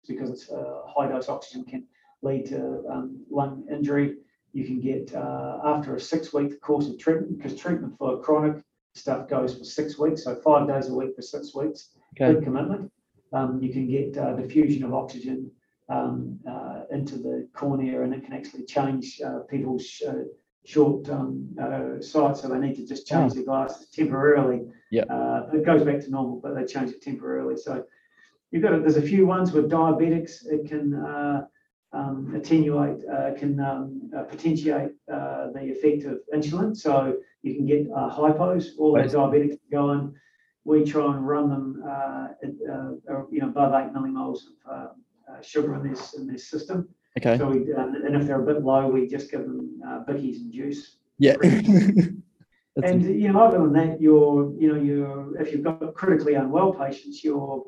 because 0.08 0.30
it's 0.30 0.52
uh, 0.52 0.82
high 0.88 1.08
dose 1.08 1.30
oxygen 1.30 1.64
can 1.66 1.84
lead 2.22 2.46
to 2.48 2.84
um, 2.90 3.24
lung 3.30 3.66
injury. 3.72 4.18
You 4.54 4.66
can 4.66 4.80
get 4.80 5.14
uh, 5.16 5.60
after 5.64 5.96
a 5.96 6.00
six 6.00 6.34
week 6.34 6.60
course 6.62 6.88
of 6.88 7.00
treatment 7.00 7.38
because 7.38 7.60
treatment 7.60 7.98
for 7.98 8.22
chronic 8.22 8.64
stuff 8.94 9.28
goes 9.28 9.58
for 9.58 9.64
six 9.64 9.98
weeks, 9.98 10.24
so 10.24 10.36
five 10.36 10.68
days 10.68 10.90
a 10.90 10.94
week 10.94 11.16
for 11.16 11.22
six 11.22 11.56
weeks. 11.56 11.90
Okay. 12.16 12.34
Good 12.34 12.44
commitment. 12.44 12.92
Um, 13.34 13.62
you 13.62 13.72
can 13.72 13.88
get 13.88 14.18
uh, 14.18 14.34
diffusion 14.34 14.84
of 14.84 14.94
oxygen 14.94 15.50
um, 15.90 16.40
uh, 16.50 16.82
into 16.92 17.16
the 17.16 17.48
cornea, 17.54 18.02
and 18.04 18.14
it 18.14 18.24
can 18.26 18.34
actually 18.34 18.66
change 18.66 19.22
uh, 19.26 19.40
people's 19.50 20.02
uh, 20.08 20.24
short 20.66 21.10
um, 21.10 21.48
uh, 21.62 22.02
sight, 22.02 22.38
so 22.38 22.48
they 22.48 22.60
need 22.60 22.76
to 22.76 22.86
just 22.86 23.08
change 23.08 23.34
their 23.34 23.44
glasses 23.44 23.88
temporarily. 23.90 24.62
Yep. 24.92 25.08
Uh, 25.10 25.42
it 25.54 25.66
goes 25.66 25.84
back 25.84 26.00
to 26.02 26.12
normal, 26.12 26.40
but 26.42 26.56
they 26.56 26.66
change 26.66 26.92
it 26.92 27.02
temporarily. 27.02 27.56
So 27.58 27.86
you've 28.52 28.62
got 28.62 28.74
a, 28.74 28.80
there's 28.80 28.98
a 28.98 29.02
few 29.02 29.26
ones 29.26 29.54
with 29.54 29.72
diabetics. 29.72 30.46
It 30.46 30.68
can 30.68 30.94
uh, 30.94 31.46
um, 31.94 32.34
attenuate, 32.36 33.02
uh, 33.12 33.32
can 33.38 33.60
um, 33.60 34.10
uh, 34.16 34.24
potentiate 34.24 34.92
uh, 35.12 35.48
the 35.54 35.72
effect 35.72 36.06
of 36.06 36.20
insulin. 36.34 36.76
So 36.76 37.18
you 37.44 37.56
can 37.56 37.66
get 37.66 37.88
uh, 37.96 38.10
hypos. 38.10 38.70
All 38.78 38.94
the 38.94 39.00
Right. 39.00 39.10
diabetics 39.10 39.58
go 39.72 39.90
on. 39.90 40.16
We 40.64 40.86
try 40.86 41.16
and 41.16 41.28
run 41.28 41.50
them, 41.50 41.84
uh, 41.86 42.28
at, 42.44 42.52
uh, 42.72 43.24
you 43.32 43.42
know, 43.42 43.50
above 43.50 43.74
eight 43.74 43.94
millimoles 43.94 44.40
of 44.66 44.96
sugar 45.44 45.76
in 45.76 45.90
this 45.90 46.14
in 46.14 46.28
their 46.28 46.38
system. 46.38 46.88
Okay. 47.18 47.38
So 47.38 47.50
we, 47.50 47.58
and 47.74 48.16
if 48.16 48.28
they're 48.28 48.42
a 48.42 48.46
bit 48.46 48.64
low, 48.64 48.88
we 48.88 49.08
just 49.08 49.32
give 49.32 49.42
them 49.42 49.82
uh, 49.86 50.04
bickies 50.08 50.38
and 50.38 50.54
juice. 50.54 50.98
Yeah. 51.18 51.36
And 52.84 53.04
you 53.04 53.32
know, 53.32 53.42
other 53.42 53.60
than 53.60 53.74
that, 53.74 54.00
you're, 54.00 54.54
you 54.58 54.74
know, 54.74 54.82
you're 54.82 55.42
if 55.42 55.52
you've 55.52 55.64
got 55.64 55.94
critically 55.94 56.36
unwell 56.36 56.74
patients, 56.74 57.22
you're 57.24 57.66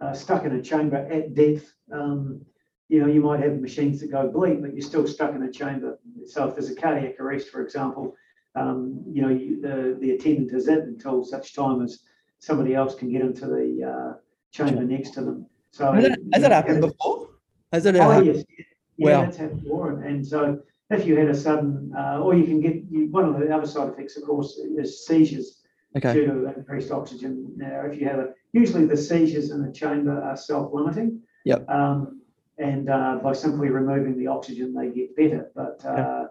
uh, 0.00 0.12
stuck 0.12 0.44
in 0.44 0.52
a 0.52 0.62
chamber 0.62 0.98
at 1.10 1.34
depth. 1.34 1.72
Um, 1.90 2.44
you 2.92 3.00
know, 3.00 3.06
you 3.06 3.22
might 3.22 3.40
have 3.40 3.58
machines 3.58 4.00
that 4.00 4.10
go 4.10 4.28
bleed, 4.28 4.60
but 4.60 4.74
you're 4.74 4.86
still 4.86 5.06
stuck 5.06 5.34
in 5.34 5.42
a 5.44 5.50
chamber. 5.50 5.98
So 6.26 6.46
if 6.46 6.54
there's 6.54 6.68
a 6.68 6.74
cardiac 6.74 7.18
arrest, 7.18 7.48
for 7.48 7.62
example, 7.62 8.14
um, 8.54 9.02
you 9.10 9.22
know, 9.22 9.30
you, 9.30 9.62
the 9.62 9.96
the 9.98 10.10
attendant 10.10 10.52
is 10.52 10.68
in 10.68 10.80
until 10.80 11.24
such 11.24 11.54
time 11.54 11.80
as 11.80 12.00
somebody 12.38 12.74
else 12.74 12.94
can 12.94 13.10
get 13.10 13.22
into 13.22 13.46
the 13.46 13.68
uh, 13.92 14.18
chamber 14.50 14.84
next 14.84 15.14
to 15.14 15.22
them. 15.22 15.46
So 15.70 15.90
Has 15.92 16.04
that, 16.04 16.18
has 16.34 16.42
that 16.42 16.52
happened 16.52 16.82
before? 16.82 17.30
Has 17.72 17.86
it 17.86 17.96
ever 17.96 18.12
Oh, 18.12 18.20
yes, 18.20 18.44
yeah, 18.98 19.16
Wow. 19.16 19.22
that's 19.24 19.38
happened 19.38 19.62
before, 19.62 19.92
and, 19.92 20.04
and 20.04 20.26
so 20.26 20.60
if 20.90 21.06
you 21.06 21.16
had 21.16 21.28
a 21.28 21.34
sudden, 21.34 21.94
uh, 21.96 22.20
or 22.20 22.34
you 22.34 22.44
can 22.44 22.60
get, 22.60 22.74
you, 22.90 23.06
one 23.10 23.24
of 23.24 23.40
the 23.40 23.48
other 23.56 23.66
side 23.66 23.88
effects, 23.88 24.18
of 24.18 24.24
course, 24.24 24.58
is 24.58 25.06
seizures 25.06 25.60
Okay. 25.96 26.12
due 26.14 26.26
to 26.26 26.54
increased 26.58 26.90
oxygen. 26.90 27.52
Now, 27.56 27.86
if 27.86 27.98
you 27.98 28.06
have 28.06 28.18
a, 28.18 28.28
usually 28.52 28.86
the 28.86 28.96
seizures 28.96 29.50
in 29.50 29.62
the 29.62 29.72
chamber 29.72 30.22
are 30.22 30.36
self-limiting. 30.36 31.20
Yep. 31.44 31.68
Um, 31.68 32.21
and, 32.62 32.88
uh, 32.88 33.18
by 33.22 33.32
simply 33.32 33.68
removing 33.68 34.16
the 34.16 34.28
oxygen, 34.28 34.72
they 34.74 34.88
get 34.90 35.16
better, 35.16 35.50
but, 35.54 35.84
uh, 35.84 36.26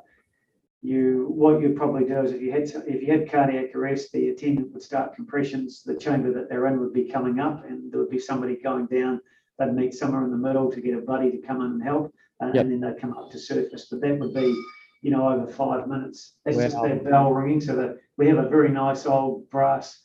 you, 0.82 1.28
what 1.30 1.62
you'd 1.62 1.76
probably 1.76 2.06
do 2.06 2.20
is 2.22 2.32
if 2.32 2.42
you 2.42 2.52
had, 2.52 2.64
if 2.64 3.02
you 3.04 3.12
had 3.12 3.30
cardiac 3.32 3.76
arrest, 3.76 4.12
the 4.12 4.30
attendant 4.30 4.72
would 4.74 4.82
start 4.82 5.16
compressions, 5.16 5.84
the 5.84 5.96
chamber 5.96 6.32
that 6.34 6.50
they're 6.50 6.66
in 6.68 6.80
would 6.80 6.94
be 6.94 7.06
coming 7.06 7.40
up 7.40 7.64
and 7.66 7.92
there 7.92 8.00
would 8.00 8.10
be 8.10 8.18
somebody 8.20 8.56
going 8.56 8.88
down. 8.88 9.22
They'd 9.60 9.76
meet 9.76 9.94
somewhere 9.94 10.24
in 10.24 10.32
the 10.32 10.38
middle 10.38 10.72
to 10.72 10.82
get 10.82 10.98
a 10.98 11.02
buddy 11.02 11.30
to 11.32 11.38
come 11.38 11.62
in 11.62 11.74
and 11.74 11.84
help, 11.84 12.12
and 12.40 12.56
Yep. 12.56 12.64
and 12.66 12.72
then 12.72 12.82
they'd 12.82 13.00
come 13.00 13.16
up 13.16 13.30
to 13.32 13.38
surface, 13.38 13.90
but 13.92 14.02
that 14.02 14.18
would 14.20 14.34
be, 14.34 14.56
you 15.04 15.12
know, 15.12 15.28
over 15.30 15.46
five 15.46 15.88
minutes. 15.88 16.38
That's 16.46 16.58
just 16.58 16.78
Wow. 16.78 16.84
that 16.88 17.04
bell 17.04 17.32
ringing, 17.32 17.62
so 17.62 17.76
that 17.76 18.00
we 18.18 18.28
have 18.28 18.40
a 18.40 18.50
very 18.50 18.70
nice 18.70 19.06
old 19.06 19.48
brass 19.52 20.02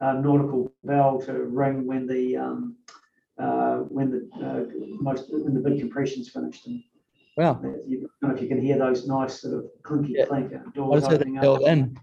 uh, 0.00 0.14
nautical 0.14 0.72
bell 0.84 1.20
to 1.22 1.32
ring 1.62 1.86
when 1.86 2.06
the, 2.06 2.36
um, 2.36 2.76
uh, 3.40 3.76
when 3.96 4.10
the, 4.10 4.46
uh, 4.46 4.64
most, 5.00 5.32
when 5.32 5.54
the 5.54 5.60
big 5.60 5.80
compression's 5.80 6.28
finished. 6.28 6.66
And 6.66 6.82
wow. 7.36 7.60
you, 7.86 7.98
I 8.04 8.26
don't 8.26 8.30
know 8.30 8.36
if 8.36 8.42
you 8.42 8.48
can 8.48 8.60
hear 8.60 8.78
those 8.78 9.06
nice 9.06 9.40
sort 9.40 9.54
of 9.54 9.64
clinky 9.82 10.14
Yeah. 10.16 10.26
clank 10.26 10.52
doors 10.74 11.04
opening 11.04 11.38
up. 11.38 11.60
then? 11.64 11.98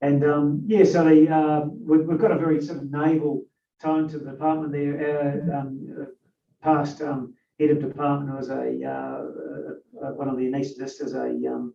And 0.00 0.24
um, 0.24 0.62
yeah, 0.66 0.84
so 0.84 1.04
the, 1.04 1.28
uh, 1.28 1.66
we've, 1.66 2.04
we've 2.06 2.18
got 2.18 2.30
a 2.30 2.38
very 2.38 2.60
sort 2.62 2.78
of 2.78 2.90
naval 2.90 3.44
tone 3.80 4.08
to 4.08 4.18
the 4.18 4.30
department 4.30 4.72
there. 4.72 5.48
Our 5.50 5.60
um, 5.60 5.96
uh, 6.00 6.04
past 6.62 7.00
um, 7.02 7.34
head 7.58 7.70
of 7.70 7.80
department 7.80 8.36
was 8.36 8.50
a, 8.50 8.84
uh, 8.84 10.10
one 10.12 10.28
of 10.28 10.36
the 10.36 10.44
anaesthetists 10.44 11.02
as 11.02 11.14
a 11.14 11.28
um, 11.52 11.74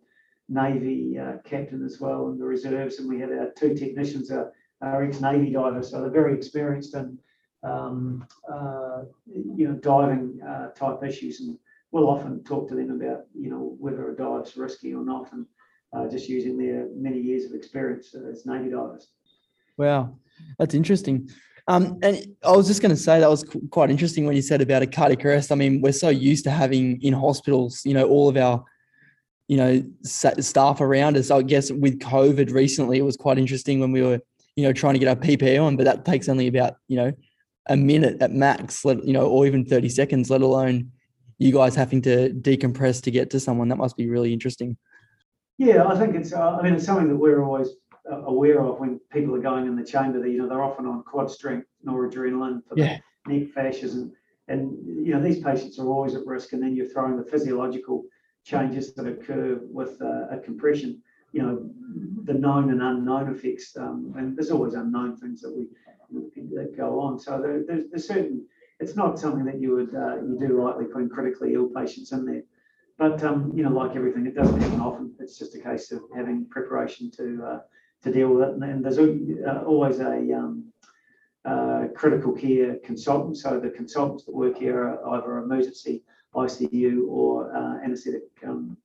Navy 0.50 1.18
uh, 1.18 1.38
captain 1.44 1.84
as 1.86 2.00
well 2.00 2.30
in 2.30 2.38
the 2.38 2.46
reserves. 2.46 3.00
And 3.00 3.10
we 3.10 3.20
had 3.20 3.32
our 3.32 3.52
two 3.58 3.74
technicians 3.76 4.32
are, 4.32 4.54
are 4.82 5.04
ex-Navy 5.04 5.52
divers, 5.52 5.92
so 5.92 6.02
they're 6.02 6.10
very 6.10 6.36
experienced 6.36 6.96
in, 6.96 7.18
um, 7.64 8.28
uh, 8.52 9.04
you 9.28 9.68
know, 9.68 9.74
diving 9.74 10.40
uh, 10.42 10.70
type 10.70 11.04
issues. 11.04 11.42
And 11.42 11.58
we'll 11.92 12.10
often 12.10 12.44
talk 12.44 12.68
to 12.70 12.76
them 12.76 12.92
about, 12.92 13.26
you 13.34 13.50
know, 13.50 13.76
whether 13.80 14.12
a 14.12 14.16
dive's 14.16 14.58
risky 14.58 14.94
or 14.94 15.04
not. 15.04 15.32
And 15.32 15.46
uh, 15.94 16.08
just 16.08 16.28
using 16.28 16.58
their 16.58 16.88
many 16.96 17.20
years 17.20 17.46
of 17.46 17.54
experience 17.54 18.16
as 18.16 18.46
Navy 18.46 18.70
divers. 18.70 19.10
Wow, 19.78 20.18
that's 20.58 20.74
interesting. 20.74 21.30
Um, 21.68 22.00
and 22.04 22.36
I 22.44 22.52
was 22.52 22.68
just 22.68 22.82
going 22.82 22.94
to 22.94 23.02
say 23.02 23.20
that 23.20 23.30
was 23.30 23.44
qu- 23.44 23.68
quite 23.70 23.90
interesting 23.90 24.26
when 24.26 24.36
you 24.36 24.42
said 24.42 24.62
about 24.62 24.82
a 24.82 24.88
cardiac 24.88 25.24
arrest. 25.24 25.52
I 25.52 25.56
mean, 25.56 25.82
we're 25.82 25.94
so 25.94 26.10
used 26.10 26.44
to 26.44 26.52
having 26.52 27.02
in 27.02 27.14
hospitals, 27.14 27.82
you 27.86 27.94
know, 27.94 28.08
all 28.08 28.28
of 28.28 28.36
our, 28.36 28.64
you 29.48 29.58
know, 29.58 29.84
staff 30.04 30.82
around 30.82 31.16
us. 31.16 31.32
I 31.32 31.42
guess 31.42 31.72
with 31.72 32.00
COVID 32.00 32.52
recently, 32.52 32.98
it 32.98 33.04
was 33.04 33.16
quite 33.16 33.38
interesting 33.38 33.80
when 33.80 33.92
we 33.92 34.02
were, 34.02 34.20
you 34.56 34.64
know, 34.64 34.74
trying 34.74 34.94
to 34.94 35.00
get 35.00 35.08
our 35.08 35.16
PPE 35.16 35.62
on, 35.62 35.78
but 35.78 35.86
that 35.86 36.06
takes 36.06 36.28
only 36.28 36.48
about, 36.48 36.76
you 36.88 36.98
know, 36.98 37.14
a 37.68 37.78
minute 37.78 38.22
at 38.22 38.32
max, 38.32 38.84
let, 38.84 39.04
you 39.06 39.14
know, 39.14 39.28
or 39.28 39.46
even 39.46 39.66
30 39.66 39.90
seconds, 39.90 40.30
let 40.30 40.42
alone 40.42 40.92
you 41.38 41.52
guys 41.52 41.76
having 41.76 42.02
to 42.02 42.30
decompress 42.30 43.02
to 43.04 43.12
get 43.12 43.30
to 43.32 43.40
someone. 43.40 43.70
That 43.70 43.78
must 43.78 43.98
be 43.98 44.10
really 44.10 44.34
interesting. 44.34 44.78
Yeah, 45.58 45.88
I 45.88 45.98
think 45.98 46.16
it's, 46.16 46.34
uh, 46.34 46.58
I 46.58 46.62
mean, 46.62 46.74
it's 46.74 46.86
something 46.86 47.08
that 47.10 47.16
we're 47.16 47.44
always 47.44 47.70
uh, 48.12 48.24
aware 48.24 48.62
of 48.62 48.80
when 48.80 49.00
people 49.12 49.36
are 49.36 49.42
going 49.42 49.68
in 49.68 49.76
the 49.76 49.84
chamber. 49.84 50.20
That 50.20 50.30
you 50.30 50.38
know, 50.40 50.50
they're 50.50 50.64
often 50.64 50.86
on 50.86 51.04
quad 51.04 51.32
strength 51.32 51.68
noradrenaline 51.88 52.62
for 52.68 52.78
Yeah. 52.78 53.00
the 53.26 53.40
neck 53.40 53.50
fascias, 53.56 53.94
and 53.94 54.12
and 54.48 55.06
you 55.06 55.14
know 55.14 55.22
these 55.22 55.42
patients 55.42 55.80
are 55.80 55.88
always 55.88 56.16
at 56.16 56.26
risk. 56.26 56.54
And 56.54 56.62
then 56.62 56.76
you're 56.76 56.88
throwing 56.88 57.18
the 57.18 57.24
physiological 57.24 58.04
changes 58.44 58.94
that 58.96 59.08
occur 59.08 59.60
with 59.72 60.02
uh, 60.02 60.28
a 60.32 60.38
compression. 60.38 61.02
You 61.32 61.42
know, 61.44 61.70
the 62.26 62.34
known 62.34 62.70
and 62.72 62.82
unknown 62.82 63.34
effects, 63.34 63.76
um, 63.78 64.14
and 64.18 64.36
there's 64.36 64.52
always 64.52 64.74
unknown 64.74 65.16
things 65.18 65.42
that 65.42 65.56
we 65.56 65.68
that 66.56 66.78
go 66.78 67.00
on. 67.00 67.20
So 67.20 67.42
there, 67.42 67.64
there's, 67.68 67.86
there's 67.90 68.08
certain. 68.08 68.46
It's 68.80 68.96
not 68.96 69.20
something 69.20 69.46
that 69.46 69.60
you 69.62 69.76
would 69.76 69.96
uh, 69.96 70.16
you 70.18 70.38
do 70.40 70.62
lightly 70.62 70.86
putting 70.86 71.10
critically 71.10 71.54
ill 71.54 71.70
patients 71.70 72.12
in 72.12 72.26
there. 72.26 72.44
But 72.98 73.24
um, 73.24 73.52
you 73.56 73.64
know, 73.64 73.72
like 73.72 73.96
everything, 73.96 74.26
it 74.26 74.36
doesn't 74.36 74.60
happen 74.60 74.82
often. 74.82 75.14
It's 75.20 75.38
just 75.38 75.56
a 75.56 75.60
case 75.60 75.92
of 75.92 76.02
having 76.16 76.46
preparation 76.50 77.12
to 77.12 77.44
uh, 77.46 77.60
to 78.04 78.12
deal 78.12 78.30
with 78.30 78.48
it. 78.48 78.54
And, 78.56 78.64
and 78.64 78.86
there's 78.86 79.00
uh, 79.00 79.64
always 79.66 80.00
a 80.00 80.34
um, 80.34 80.72
uh, 81.46 81.86
critical 81.96 82.34
care 82.34 82.78
consultant. 82.84 83.38
So 83.38 83.60
the 83.60 83.70
consultants 83.70 84.26
that 84.26 84.36
work 84.36 84.58
here 84.58 84.84
are 84.84 85.16
either 85.16 85.38
emergency 85.38 86.04
ICU 86.36 87.08
or 87.08 87.56
uh, 87.56 87.84
anaesthetic 87.84 88.24
um, 88.46 88.78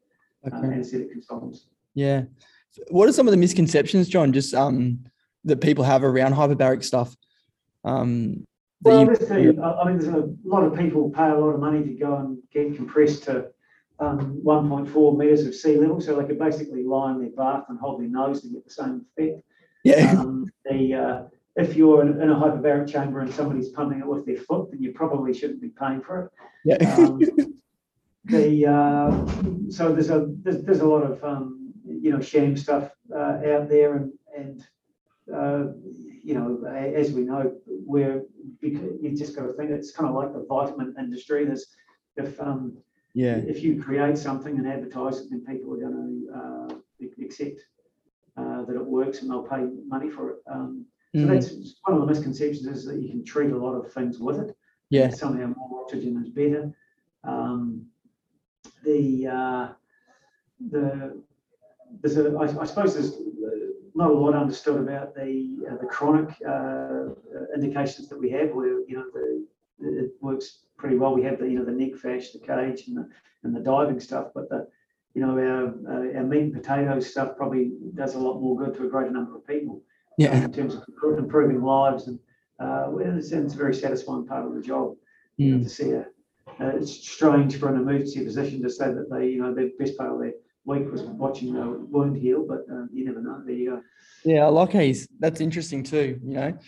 uh, 0.44 0.56
Okay. 0.56 0.66
anaesthetic 0.68 1.12
consultants. 1.12 1.66
Yeah. 1.94 2.22
What 2.90 3.08
are 3.08 3.12
some 3.12 3.26
of 3.26 3.32
the 3.32 3.36
misconceptions, 3.36 4.08
John, 4.08 4.32
just 4.32 4.54
um, 4.54 5.00
that 5.49 5.61
people 5.61 5.84
have 5.84 6.05
around 6.05 6.34
hyperbaric 6.34 6.84
stuff? 6.84 7.14
Um, 7.84 8.44
Well, 8.82 9.05
you-. 9.05 9.62
I 9.62 9.84
mean, 9.86 9.99
there's 9.99 10.14
a 10.14 10.28
lot 10.44 10.64
of 10.64 10.78
people 10.78 11.11
pay 11.11 11.28
a 11.28 11.34
lot 11.34 11.51
of 11.51 11.61
money 11.61 11.84
to 11.84 11.94
go 11.94 12.16
and 12.16 12.38
get 12.53 12.76
compressed 12.76 13.24
to 13.24 13.49
um, 14.01 14.40
1.4 14.44 15.16
meters 15.16 15.46
of 15.46 15.55
sea 15.55 15.76
level, 15.76 16.01
so 16.01 16.16
they 16.16 16.26
could 16.26 16.38
basically 16.38 16.84
lie 16.84 17.12
in 17.12 17.20
their 17.20 17.30
bath 17.30 17.64
and 17.68 17.78
hold 17.78 18.01
their 18.01 18.09
nose 18.09 18.44
and 18.44 18.53
get 18.53 18.64
the 18.64 18.70
same 18.70 19.05
effect. 19.16 19.42
yeah. 19.84 20.14
Um, 20.20 20.46
the, 20.64 20.94
uh, 20.94 21.22
if 21.57 21.74
you're 21.74 22.03
in, 22.03 22.20
in 22.22 22.30
a 22.30 22.36
hyperbaric 22.36 22.88
chamber 22.88 23.20
and 23.20 23.34
somebody's 23.34 23.70
pumping 23.70 23.99
it 23.99 24.07
with 24.07 24.24
their 24.24 24.36
foot, 24.36 24.70
then 24.70 24.80
you 24.80 24.92
probably 24.92 25.34
shouldn't 25.34 25.61
be 25.61 25.70
paying 25.70 26.01
for 26.01 26.26
it. 26.26 26.30
yeah. 26.64 26.94
Um, 26.96 27.20
the, 28.26 28.66
uh, 28.66 29.70
so 29.70 29.92
there's 29.92 30.11
a, 30.11 30.28
there's, 30.42 30.62
there's 30.62 30.80
a 30.80 30.86
lot 30.86 31.03
of, 31.03 31.22
um, 31.24 31.72
you 31.84 32.12
know, 32.12 32.20
sham 32.20 32.57
stuff, 32.57 32.90
uh, 33.14 33.38
out 33.53 33.68
there 33.68 33.96
and, 33.96 34.12
and, 34.36 34.64
uh, 35.34 35.66
you 36.22 36.34
know, 36.34 36.64
as 36.66 37.12
we 37.12 37.22
know, 37.22 37.54
we're, 37.66 38.22
because 38.60 38.90
you 39.00 39.16
just 39.16 39.36
got 39.36 39.46
to 39.46 39.52
think, 39.54 39.70
it's 39.70 39.92
kind 39.92 40.08
of 40.08 40.14
like 40.14 40.32
the 40.32 40.44
vitamin 40.48 40.94
industry. 40.98 41.44
There's, 41.44 41.66
if, 42.16 42.40
um, 42.40 42.76
yeah. 43.14 43.36
if 43.36 43.62
you 43.62 43.82
create 43.82 44.18
something 44.18 44.58
and 44.58 44.66
advertise 44.68 45.20
it, 45.20 45.30
then 45.30 45.44
people 45.44 45.72
are 45.74 45.78
going 45.78 46.28
to 46.30 46.38
uh, 46.38 47.14
accept 47.24 47.60
uh, 48.36 48.64
that 48.64 48.74
it 48.76 48.84
works 48.84 49.22
and 49.22 49.30
they'll 49.30 49.42
pay 49.42 49.66
money 49.86 50.10
for 50.10 50.30
it. 50.30 50.36
Um, 50.50 50.84
So 51.14 51.22
Mm, 51.22 51.28
that's 51.28 51.80
one 51.84 51.94
of 51.96 52.00
the 52.02 52.06
misconceptions 52.12 52.66
is 52.66 52.84
that 52.84 53.00
you 53.00 53.08
can 53.08 53.24
treat 53.24 53.50
a 53.50 53.56
lot 53.56 53.74
of 53.74 53.90
things 53.92 54.18
with 54.18 54.38
it. 54.40 54.54
yeah. 54.90 55.08
Somehow 55.08 55.46
more 55.56 55.82
oxygen 55.82 56.22
is 56.22 56.28
better. 56.28 56.70
Um, 57.24 57.86
the, 58.84 59.26
uh, 59.26 59.68
the, 60.70 61.22
there's 62.00 62.18
a, 62.18 62.36
I, 62.36 62.44
I 62.62 62.66
suppose 62.66 62.92
there's 62.94 63.12
not 63.99 64.11
a 64.11 64.14
lot 64.14 64.34
understood 64.34 64.80
about 64.80 65.12
the, 65.14 65.66
uh, 65.68 65.76
the 65.76 65.86
chronic, 65.86 66.30
uh, 66.49 67.07
indications 67.55 68.09
that 68.09 68.18
we 68.18 68.30
have 68.30 68.51
where, 68.51 68.80
you 68.88 68.96
know, 68.96 69.07
the, 69.12 69.44
it 69.80 70.12
works 70.20 70.61
pretty 70.76 70.96
well. 70.96 71.12
We 71.14 71.24
have 71.24 71.40
the, 71.40 71.49
you 71.49 71.59
know, 71.59 71.64
the 71.64 71.72
neck 71.72 71.96
fash, 71.96 72.30
the 72.30 72.38
CAGE 72.38 72.86
and 72.86 72.96
the, 72.99 73.09
and 73.42 73.55
the 73.55 73.61
diving 73.61 73.99
stuff, 73.99 74.28
but 74.36 74.49
the, 74.49 74.68
you 75.14 75.20
know, 75.20 75.32
our, 75.36 75.66
uh, 75.92 76.16
our 76.18 76.24
meat 76.24 76.42
and 76.42 76.55
potatoes 76.55 77.11
stuff 77.11 77.36
probably 77.36 77.72
does 77.94 78.14
a 78.14 78.18
lot 78.20 78.40
more 78.40 78.57
good 78.57 78.76
to 78.76 78.86
a 78.86 78.88
greater 78.88 79.11
number 79.11 79.34
of 79.34 79.44
people 79.44 79.82
Yeah. 80.16 80.44
in 80.44 80.53
terms 80.53 80.74
of 80.76 80.84
improving 81.18 81.61
lives 81.61 82.07
and 82.07 82.20
uh, 82.61 82.86
well, 82.88 83.16
it's, 83.18 83.32
it's 83.32 83.55
a 83.55 83.57
very 83.57 83.74
satisfying 83.74 84.26
part 84.26 84.46
of 84.46 84.55
the 84.55 84.62
job 84.62 84.94
you 85.36 85.53
know, 85.53 85.59
Mm, 85.59 85.62
to 85.64 85.68
see 85.68 85.90
a, 85.90 86.01
uh, 86.61 86.72
it's 86.78 86.92
strange 86.92 87.57
for 87.57 87.68
an 87.68 87.80
emergency 87.80 88.24
physician 88.24 88.62
to 88.62 88.70
say 88.70 88.86
that 88.92 89.09
they, 89.11 89.28
you 89.28 89.40
know, 89.40 89.55
the 89.55 89.72
best 89.78 89.96
part 89.96 90.12
of 90.12 90.18
their 90.20 90.32
week 90.64 90.90
was 90.90 91.02
watching 91.02 91.56
a 91.56 91.70
wound 91.70 92.16
heal, 92.16 92.44
but 92.46 92.64
uh, 92.72 92.86
you 92.92 93.04
never 93.04 93.20
know. 93.20 93.42
There 93.44 93.54
you 93.54 93.70
go. 93.70 93.82
Yeah, 94.24 94.44
I 94.44 94.48
like 94.48 94.72
he's 94.72 95.09
that's 95.18 95.40
interesting 95.40 95.82
too, 95.82 96.20
you 96.24 96.34
know. 96.34 96.59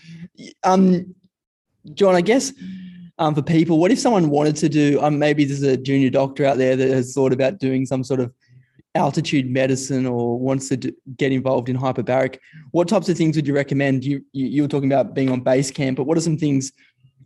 Um 0.63 1.15
John, 1.95 2.15
I 2.15 2.21
guess 2.21 2.53
um 3.19 3.35
for 3.35 3.43
people, 3.43 3.79
what 3.79 3.91
if 3.91 3.99
someone 3.99 4.31
wanted 4.31 4.57
to 4.57 4.69
do 4.69 5.01
um 5.03 5.19
maybe 5.19 5.45
there's 5.45 5.63
a 5.63 5.77
junior 5.77 6.11
doctor 6.11 6.45
out 6.45 6.59
there 6.59 6.77
that 6.77 6.89
has 6.91 7.13
thought 7.15 7.33
about 7.33 7.59
doing 7.59 7.85
some 7.87 8.05
sort 8.05 8.21
of 8.21 8.33
altitude 8.95 9.49
medicine 9.49 10.05
or 10.07 10.39
wants 10.39 10.69
to 10.69 10.77
d- 10.77 10.93
get 11.17 11.31
involved 11.31 11.69
in 11.69 11.77
hyperbaric. 11.77 12.39
What 12.73 12.89
types 12.89 13.09
of 13.09 13.17
things 13.17 13.37
would 13.37 13.47
you 13.47 13.55
recommend? 13.55 14.05
You, 14.05 14.25
you 14.33 14.47
you 14.47 14.63
were 14.63 14.69
talking 14.69 14.91
about 14.93 15.15
being 15.15 15.31
on 15.31 15.41
base 15.41 15.71
camp, 15.71 15.97
but 15.97 16.05
what 16.05 16.17
are 16.17 16.23
some 16.23 16.39
things 16.39 16.73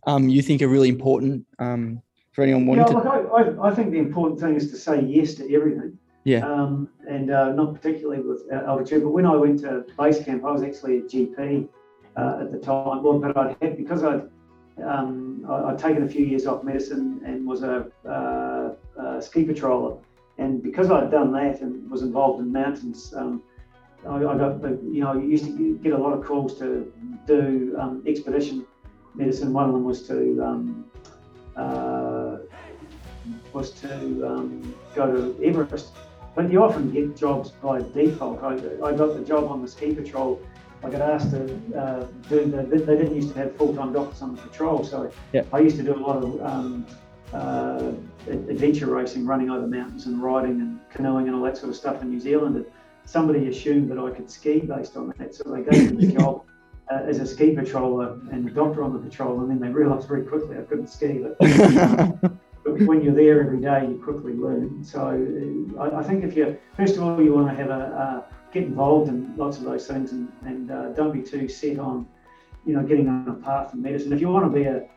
um 0.07 0.29
you 0.29 0.41
think 0.41 0.61
are 0.61 0.67
really 0.67 0.89
important 0.89 1.45
um 1.59 2.01
for 2.33 2.43
anyone 2.43 2.63
Yeah, 2.63 2.83
wanting 2.83 2.85
to 2.87 2.93
look, 2.93 3.05
I, 3.07 3.67
I, 3.67 3.69
I 3.69 3.75
think 3.75 3.91
the 3.91 3.99
important 3.99 4.39
thing 4.41 4.55
is 4.55 4.69
to 4.71 4.77
say 4.77 5.01
yes 5.01 5.35
to 5.35 5.53
everything. 5.55 5.97
Yeah. 6.25 6.39
Um, 6.39 6.89
and 7.07 7.29
uh, 7.29 7.53
not 7.53 7.75
particularly 7.75 8.21
with 8.21 8.41
uh, 8.51 8.65
altitude, 8.65 9.03
but 9.03 9.11
when 9.11 9.27
I 9.27 9.35
went 9.35 9.59
to 9.59 9.85
base 9.97 10.23
camp, 10.23 10.43
I 10.43 10.51
was 10.51 10.63
actually 10.63 10.97
a 10.97 11.01
GP 11.03 11.69
uh, 12.17 12.39
at 12.41 12.51
the 12.51 12.57
time. 12.57 13.03
Well, 13.03 13.19
but 13.19 13.37
I'd 13.37 13.55
had 13.61 13.77
because 13.77 14.03
I'd 14.03 14.27
um, 14.83 15.45
I'd 15.47 15.77
taken 15.77 16.03
a 16.03 16.09
few 16.09 16.25
years 16.25 16.47
off 16.47 16.63
medicine 16.63 17.21
and 17.25 17.45
was 17.45 17.61
a, 17.61 17.91
uh, 18.09 18.73
a 19.01 19.21
ski 19.21 19.45
patroller, 19.45 20.01
and 20.39 20.63
because 20.63 20.89
I'd 20.89 21.11
done 21.11 21.31
that 21.33 21.61
and 21.61 21.89
was 21.91 22.01
involved 22.01 22.41
in 22.41 22.51
mountains, 22.51 23.13
um, 23.15 23.43
I, 24.09 24.15
I 24.15 24.35
got 24.35 24.63
you 24.63 25.01
know 25.01 25.11
I 25.11 25.17
used 25.17 25.45
to 25.45 25.77
get 25.83 25.93
a 25.93 25.97
lot 25.97 26.17
of 26.17 26.25
calls 26.25 26.57
to 26.57 26.91
do 27.27 27.75
um, 27.79 28.03
expedition 28.07 28.65
medicine. 29.13 29.53
One 29.53 29.69
of 29.69 29.73
them 29.73 29.83
was 29.83 30.07
to 30.07 30.43
um, 30.43 30.85
uh, 31.55 32.37
was 33.53 33.69
to 33.81 34.27
um, 34.27 34.75
go 34.95 35.11
to 35.11 35.43
Everest. 35.43 35.91
But 36.35 36.51
you 36.51 36.61
often 36.63 36.91
get 36.91 37.15
jobs 37.15 37.51
by 37.51 37.81
default. 37.81 38.43
I, 38.43 38.55
I 38.83 38.93
got 38.93 39.15
the 39.15 39.23
job 39.25 39.45
on 39.45 39.61
the 39.61 39.67
ski 39.67 39.93
patrol. 39.93 40.41
I 40.83 40.89
got 40.89 41.01
asked 41.01 41.31
to 41.31 41.43
uh, 41.75 42.05
do 42.29 42.45
the, 42.45 42.63
they 42.63 42.97
didn't 42.97 43.15
used 43.15 43.33
to 43.33 43.39
have 43.39 43.55
full-time 43.55 43.93
doctors 43.93 44.21
on 44.21 44.35
the 44.35 44.41
patrol, 44.41 44.83
so 44.83 45.11
Yeah. 45.33 45.43
I 45.53 45.59
used 45.59 45.77
to 45.77 45.83
do 45.83 45.95
a 45.95 46.01
lot 46.07 46.23
of 46.23 46.41
um, 46.41 46.85
uh, 47.33 47.91
adventure 48.27 48.87
racing, 48.87 49.25
running 49.25 49.49
over 49.49 49.65
mountains 49.65 50.05
and 50.05 50.21
riding 50.21 50.59
and 50.61 50.79
canoeing 50.91 51.27
and 51.27 51.35
all 51.35 51.43
that 51.43 51.57
sort 51.57 51.69
of 51.69 51.75
stuff 51.75 52.01
in 52.01 52.09
New 52.09 52.19
Zealand. 52.19 52.57
And 52.57 52.65
somebody 53.05 53.47
assumed 53.47 53.89
that 53.91 53.97
I 53.97 54.11
could 54.11 54.29
ski 54.29 54.59
based 54.59 54.97
on 54.97 55.13
that, 55.17 55.33
so 55.33 55.43
they 55.45 55.63
gave 55.63 55.93
me 55.93 56.05
the 56.05 56.13
job 56.19 56.43
uh, 56.91 57.01
as 57.07 57.19
a 57.19 57.25
ski 57.25 57.55
patroller 57.55 58.21
and 58.31 58.47
a 58.47 58.51
doctor 58.51 58.83
on 58.83 58.93
the 58.93 58.99
patrol, 58.99 59.39
and 59.39 59.49
then 59.49 59.59
they 59.59 59.69
realised 59.69 60.07
very 60.07 60.23
quickly 60.23 60.57
I 60.57 60.61
couldn't 60.61 60.87
ski. 60.87 61.23
But, 61.39 62.31
when 62.81 63.01
you're 63.01 63.13
there 63.13 63.41
every 63.41 63.59
day, 63.59 63.87
you 63.87 64.01
quickly 64.03 64.33
learn. 64.33 64.83
So 64.83 64.99
uh, 65.77 65.81
I, 65.81 65.99
I 65.99 66.03
think 66.03 66.23
if 66.23 66.35
you 66.35 66.57
first 66.75 66.97
of 66.97 67.03
all 67.03 67.21
you 67.21 67.33
want 67.33 67.49
to 67.49 67.55
have 67.55 67.69
a 67.69 67.83
uh, 68.03 68.23
get 68.51 68.63
involved 68.63 69.09
in 69.09 69.35
lots 69.35 69.57
of 69.57 69.63
those 69.63 69.87
things, 69.87 70.11
and, 70.11 70.31
and 70.43 70.71
uh, 70.71 70.89
don't 70.89 71.11
be 71.11 71.21
too 71.21 71.47
set 71.47 71.79
on 71.79 72.07
you 72.65 72.73
know 72.73 72.83
getting 72.83 73.07
on 73.07 73.27
a 73.27 73.33
path 73.33 73.73
in 73.73 73.81
medicine. 73.81 74.13
If 74.13 74.21
you 74.21 74.29
want 74.29 74.45
to 74.45 74.59
be 74.59 74.65
a 74.65 74.87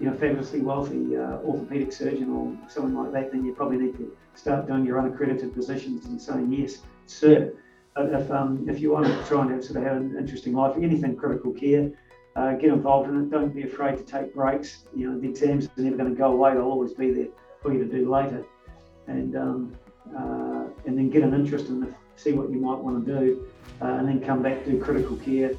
you 0.00 0.06
know 0.10 0.14
fabulously 0.16 0.60
wealthy 0.60 1.16
uh, 1.16 1.38
orthopedic 1.48 1.92
surgeon 1.92 2.30
or 2.30 2.56
something 2.68 2.96
like 2.96 3.12
that, 3.12 3.32
then 3.32 3.44
you 3.44 3.54
probably 3.54 3.78
need 3.78 3.96
to 3.96 4.16
start 4.34 4.66
doing 4.66 4.84
your 4.84 4.98
unaccredited 4.98 5.54
positions 5.54 6.06
and 6.06 6.20
saying 6.20 6.52
yes, 6.52 6.78
sir. 7.06 7.52
But 7.94 8.12
if 8.12 8.30
um, 8.30 8.66
if 8.68 8.80
you 8.80 8.92
want 8.92 9.06
to 9.06 9.24
try 9.24 9.42
and 9.42 9.50
have, 9.50 9.64
sort 9.64 9.76
of 9.78 9.84
have 9.84 9.96
an 9.96 10.16
interesting 10.18 10.54
life, 10.54 10.76
anything 10.76 11.14
critical 11.16 11.52
care, 11.52 11.90
uh, 12.36 12.52
get 12.52 12.70
involved 12.70 13.10
in 13.10 13.20
it. 13.22 13.30
Don't 13.30 13.54
be 13.54 13.62
afraid 13.62 13.98
to 13.98 14.04
take 14.04 14.34
breaks. 14.34 14.84
You 14.94 15.10
know 15.10 15.20
the 15.20 15.28
exams 15.28 15.66
are 15.66 15.82
never 15.82 15.96
going 15.96 16.10
to 16.10 16.16
go 16.16 16.32
away; 16.32 16.54
they'll 16.54 16.62
always 16.62 16.92
be 16.92 17.12
there 17.12 17.28
for 17.60 17.72
you 17.72 17.78
to 17.84 17.90
do 17.90 18.10
later, 18.10 18.44
and 19.06 19.36
um, 19.36 19.76
uh, 20.16 20.64
and 20.86 20.96
then 20.96 21.10
get 21.10 21.22
an 21.22 21.34
interest 21.34 21.66
in 21.66 21.80
the, 21.80 21.94
see 22.16 22.32
what 22.32 22.50
you 22.50 22.58
might 22.58 22.78
want 22.78 23.04
to 23.04 23.20
do, 23.20 23.46
uh, 23.80 23.86
and 23.86 24.08
then 24.08 24.20
come 24.20 24.42
back 24.42 24.64
do 24.64 24.80
critical 24.80 25.16
care 25.18 25.52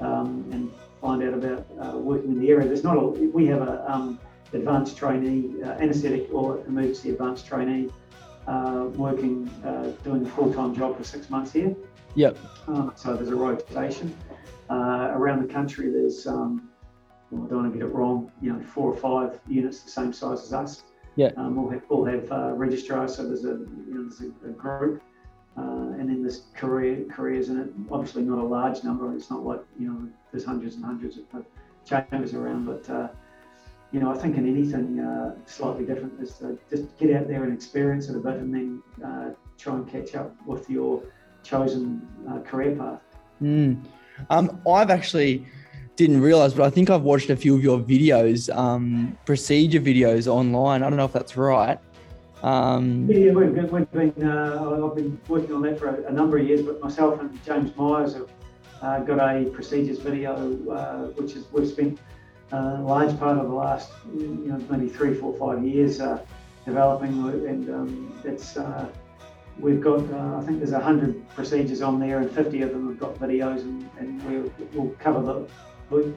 um, 0.00 0.44
and 0.52 0.70
find 1.00 1.22
out 1.22 1.34
about 1.34 1.66
uh, 1.80 1.96
working 1.96 2.32
in 2.32 2.40
the 2.40 2.50
area. 2.50 2.66
There's 2.66 2.84
not 2.84 2.96
a 2.96 3.06
we 3.06 3.46
have 3.46 3.62
a 3.62 3.90
um, 3.90 4.18
advanced 4.52 4.96
trainee 4.96 5.62
uh, 5.62 5.72
anaesthetic 5.72 6.28
or 6.32 6.58
emergency 6.66 7.10
advanced 7.10 7.46
trainee 7.46 7.90
uh, 8.48 8.88
working 8.94 9.48
uh, 9.64 9.90
doing 10.02 10.26
a 10.26 10.30
full 10.30 10.52
time 10.52 10.74
job 10.74 10.96
for 10.96 11.04
six 11.04 11.30
months 11.30 11.52
here. 11.52 11.74
Yep. 12.14 12.38
So 12.96 13.14
there's 13.14 13.28
a 13.28 13.36
rotation 13.36 14.16
uh, 14.70 15.10
around 15.12 15.46
the 15.46 15.52
country. 15.52 15.90
There's 15.90 16.26
um, 16.26 16.68
well, 17.30 17.44
I 17.44 17.48
don't 17.48 17.62
want 17.62 17.72
to 17.72 17.78
get 17.78 17.88
it 17.88 17.92
wrong. 17.92 18.30
You 18.40 18.52
know, 18.52 18.60
four 18.60 18.92
or 18.92 18.96
five 18.96 19.40
units 19.48 19.80
the 19.80 19.90
same 19.90 20.12
size 20.12 20.42
as 20.42 20.52
us. 20.52 20.82
Yeah. 21.16 21.30
Um, 21.36 21.56
we'll 21.56 21.70
have, 21.70 21.82
we'll 21.88 22.04
have 22.04 22.30
uh, 22.30 22.52
registrars. 22.52 23.16
So 23.16 23.26
there's 23.26 23.44
a 23.44 23.48
you 23.48 23.86
know 23.88 24.02
there's 24.08 24.20
a, 24.20 24.48
a 24.48 24.52
group. 24.52 25.02
Uh, 25.58 25.96
and 25.98 26.10
then 26.10 26.20
there's 26.20 26.48
career 26.54 27.06
careers 27.10 27.48
in 27.48 27.58
it. 27.58 27.68
Obviously, 27.90 28.22
not 28.22 28.38
a 28.38 28.44
large 28.44 28.84
number. 28.84 29.14
It's 29.14 29.30
not 29.30 29.42
like 29.42 29.60
you 29.78 29.88
know 29.88 30.08
there's 30.30 30.44
hundreds 30.44 30.76
and 30.76 30.84
hundreds 30.84 31.16
of 31.16 31.24
of 31.32 31.46
chambers 31.86 32.34
around. 32.34 32.66
But 32.66 32.90
uh, 32.90 33.08
you 33.90 34.00
know, 34.00 34.10
I 34.10 34.18
think 34.18 34.36
in 34.36 34.46
anything 34.46 35.00
uh, 35.00 35.34
slightly 35.46 35.86
different 35.86 36.20
is 36.20 36.34
to 36.38 36.58
just 36.68 36.98
get 36.98 37.16
out 37.16 37.28
there 37.28 37.44
and 37.44 37.54
experience 37.54 38.10
it 38.10 38.16
a 38.16 38.20
bit, 38.20 38.34
and 38.34 38.52
then 38.52 38.82
uh, 39.02 39.30
try 39.56 39.74
and 39.76 39.88
catch 39.88 40.14
up 40.14 40.34
with 40.46 40.68
your 40.68 41.02
chosen 41.42 42.06
uh, 42.28 42.40
career 42.40 42.76
path. 42.76 43.00
Mm. 43.40 43.82
Um, 44.30 44.60
I've 44.68 44.90
actually 44.90 45.46
didn't 45.96 46.20
realize, 46.20 46.54
but 46.54 46.64
I 46.64 46.70
think 46.70 46.90
I've 46.90 47.02
watched 47.02 47.30
a 47.30 47.36
few 47.36 47.56
of 47.56 47.62
your 47.62 47.78
videos, 47.78 48.54
um, 48.54 49.16
procedure 49.24 49.80
videos 49.80 50.26
online. 50.26 50.82
I 50.82 50.88
don't 50.88 50.98
know 50.98 51.06
if 51.06 51.12
that's 51.12 51.36
right. 51.36 51.78
Um, 52.42 53.10
Yeah, 53.10 53.32
we've 53.32 53.54
been, 53.54 53.70
we've 53.70 53.90
been 53.90 54.28
uh, 54.28 54.86
I've 54.86 54.94
been 54.94 55.18
working 55.26 55.54
on 55.54 55.62
that 55.62 55.78
for 55.78 55.88
a, 55.88 56.12
number 56.12 56.38
of 56.38 56.46
years, 56.46 56.62
but 56.62 56.80
myself 56.82 57.18
and 57.20 57.42
James 57.44 57.74
Myers 57.76 58.14
have 58.14 58.28
uh, 58.82 59.00
got 59.00 59.18
a 59.18 59.48
procedures 59.50 59.98
video, 59.98 60.34
uh, 60.70 61.06
which 61.14 61.34
is 61.34 61.46
we've 61.50 61.66
spent 61.66 61.98
uh, 62.52 62.76
a 62.78 62.82
large 62.82 63.18
part 63.18 63.38
of 63.38 63.48
the 63.48 63.54
last, 63.54 63.90
you 64.14 64.44
know, 64.46 64.62
maybe 64.70 64.88
three, 64.88 65.14
four, 65.14 65.34
five 65.38 65.64
years 65.64 66.00
uh, 66.00 66.20
developing, 66.66 67.12
and 67.48 67.70
um, 67.70 68.20
it's 68.22 68.58
we've 69.58 69.80
got 69.80 70.00
uh, 70.12 70.36
I 70.38 70.42
think 70.44 70.58
there's 70.58 70.72
hundred 70.72 71.28
procedures 71.30 71.82
on 71.82 71.98
there, 71.98 72.18
and 72.20 72.30
50 72.30 72.62
of 72.62 72.70
them 72.70 72.88
have 72.88 72.98
got 72.98 73.14
videos, 73.16 73.60
and, 73.62 73.88
and 73.98 74.22
we'll, 74.24 74.52
we'll 74.72 74.94
cover 74.96 75.22
the 75.22 75.48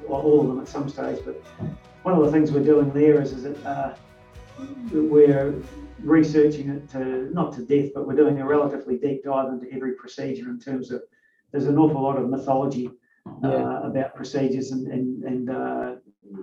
all 0.10 0.42
of 0.42 0.48
them 0.48 0.60
at 0.60 0.68
some 0.68 0.90
stage. 0.90 1.20
But 1.26 1.36
one 2.04 2.18
of 2.18 2.24
the 2.26 2.32
things 2.32 2.52
we're 2.52 2.64
doing 2.64 2.92
there 2.92 3.22
is 3.22 3.32
is 3.34 3.44
that 3.44 3.66
uh, 3.66 3.96
we're 4.92 5.54
researching 6.00 6.70
it 6.70 6.90
to 6.90 7.30
not 7.34 7.54
to 7.54 7.62
death, 7.66 7.92
but 7.94 8.08
we're 8.08 8.16
doing 8.16 8.42
a 8.42 8.46
relatively 8.48 8.98
deep 8.98 9.24
dive 9.24 9.50
into 9.50 9.72
every 9.74 9.94
procedure 9.94 10.50
in 10.50 10.60
terms 10.60 10.92
of 10.92 11.02
there's 11.52 11.66
an 11.66 11.78
awful 11.78 12.02
lot 12.02 12.18
of 12.18 12.30
mythology 12.30 12.90
uh, 13.44 13.50
Yeah. 13.50 13.88
about 13.88 14.16
procedures 14.16 14.72
and 14.72 14.88
and, 14.88 15.24
and 15.24 15.50
uh, 15.50 15.96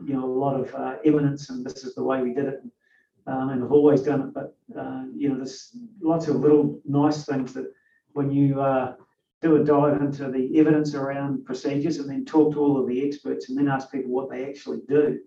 you 0.05 0.15
know 0.15 0.25
a 0.25 0.35
lot 0.45 0.59
of 0.61 0.75
uh, 0.75 0.97
evidence 1.05 1.51
and 1.51 1.65
this 1.65 1.85
is 1.85 1.95
the 1.95 2.03
way 2.03 2.23
we 2.23 2.33
did 2.35 2.47
it 2.47 2.61
um, 3.27 3.51
and 3.51 3.65
I've 3.65 3.73
always 3.73 4.03
done 4.03 4.21
it. 4.23 4.35
But 4.35 4.57
uh, 4.79 5.05
you 5.17 5.29
know 5.29 5.37
there's 5.37 5.77
lots 6.01 6.29
of 6.29 6.37
little 6.37 6.81
nice 6.85 7.25
things 7.25 7.53
that 7.55 7.71
when 8.13 8.31
you 8.31 8.61
uh, 8.61 8.95
do 9.43 9.57
a 9.57 9.65
dive 9.65 10.01
into 10.01 10.31
the 10.31 10.59
evidence 10.59 10.95
around 10.95 11.45
procedures 11.45 11.99
and 11.99 12.09
then 12.09 12.25
talk 12.25 12.53
to 12.53 12.61
all 12.61 12.81
of 12.81 12.89
the 12.89 13.07
experts 13.07 13.49
and 13.49 13.59
then 13.59 13.69
ask 13.69 13.93
people 13.93 14.11
what 14.11 14.31
they 14.31 14.49
actually 14.49 14.81
do. 14.89 15.19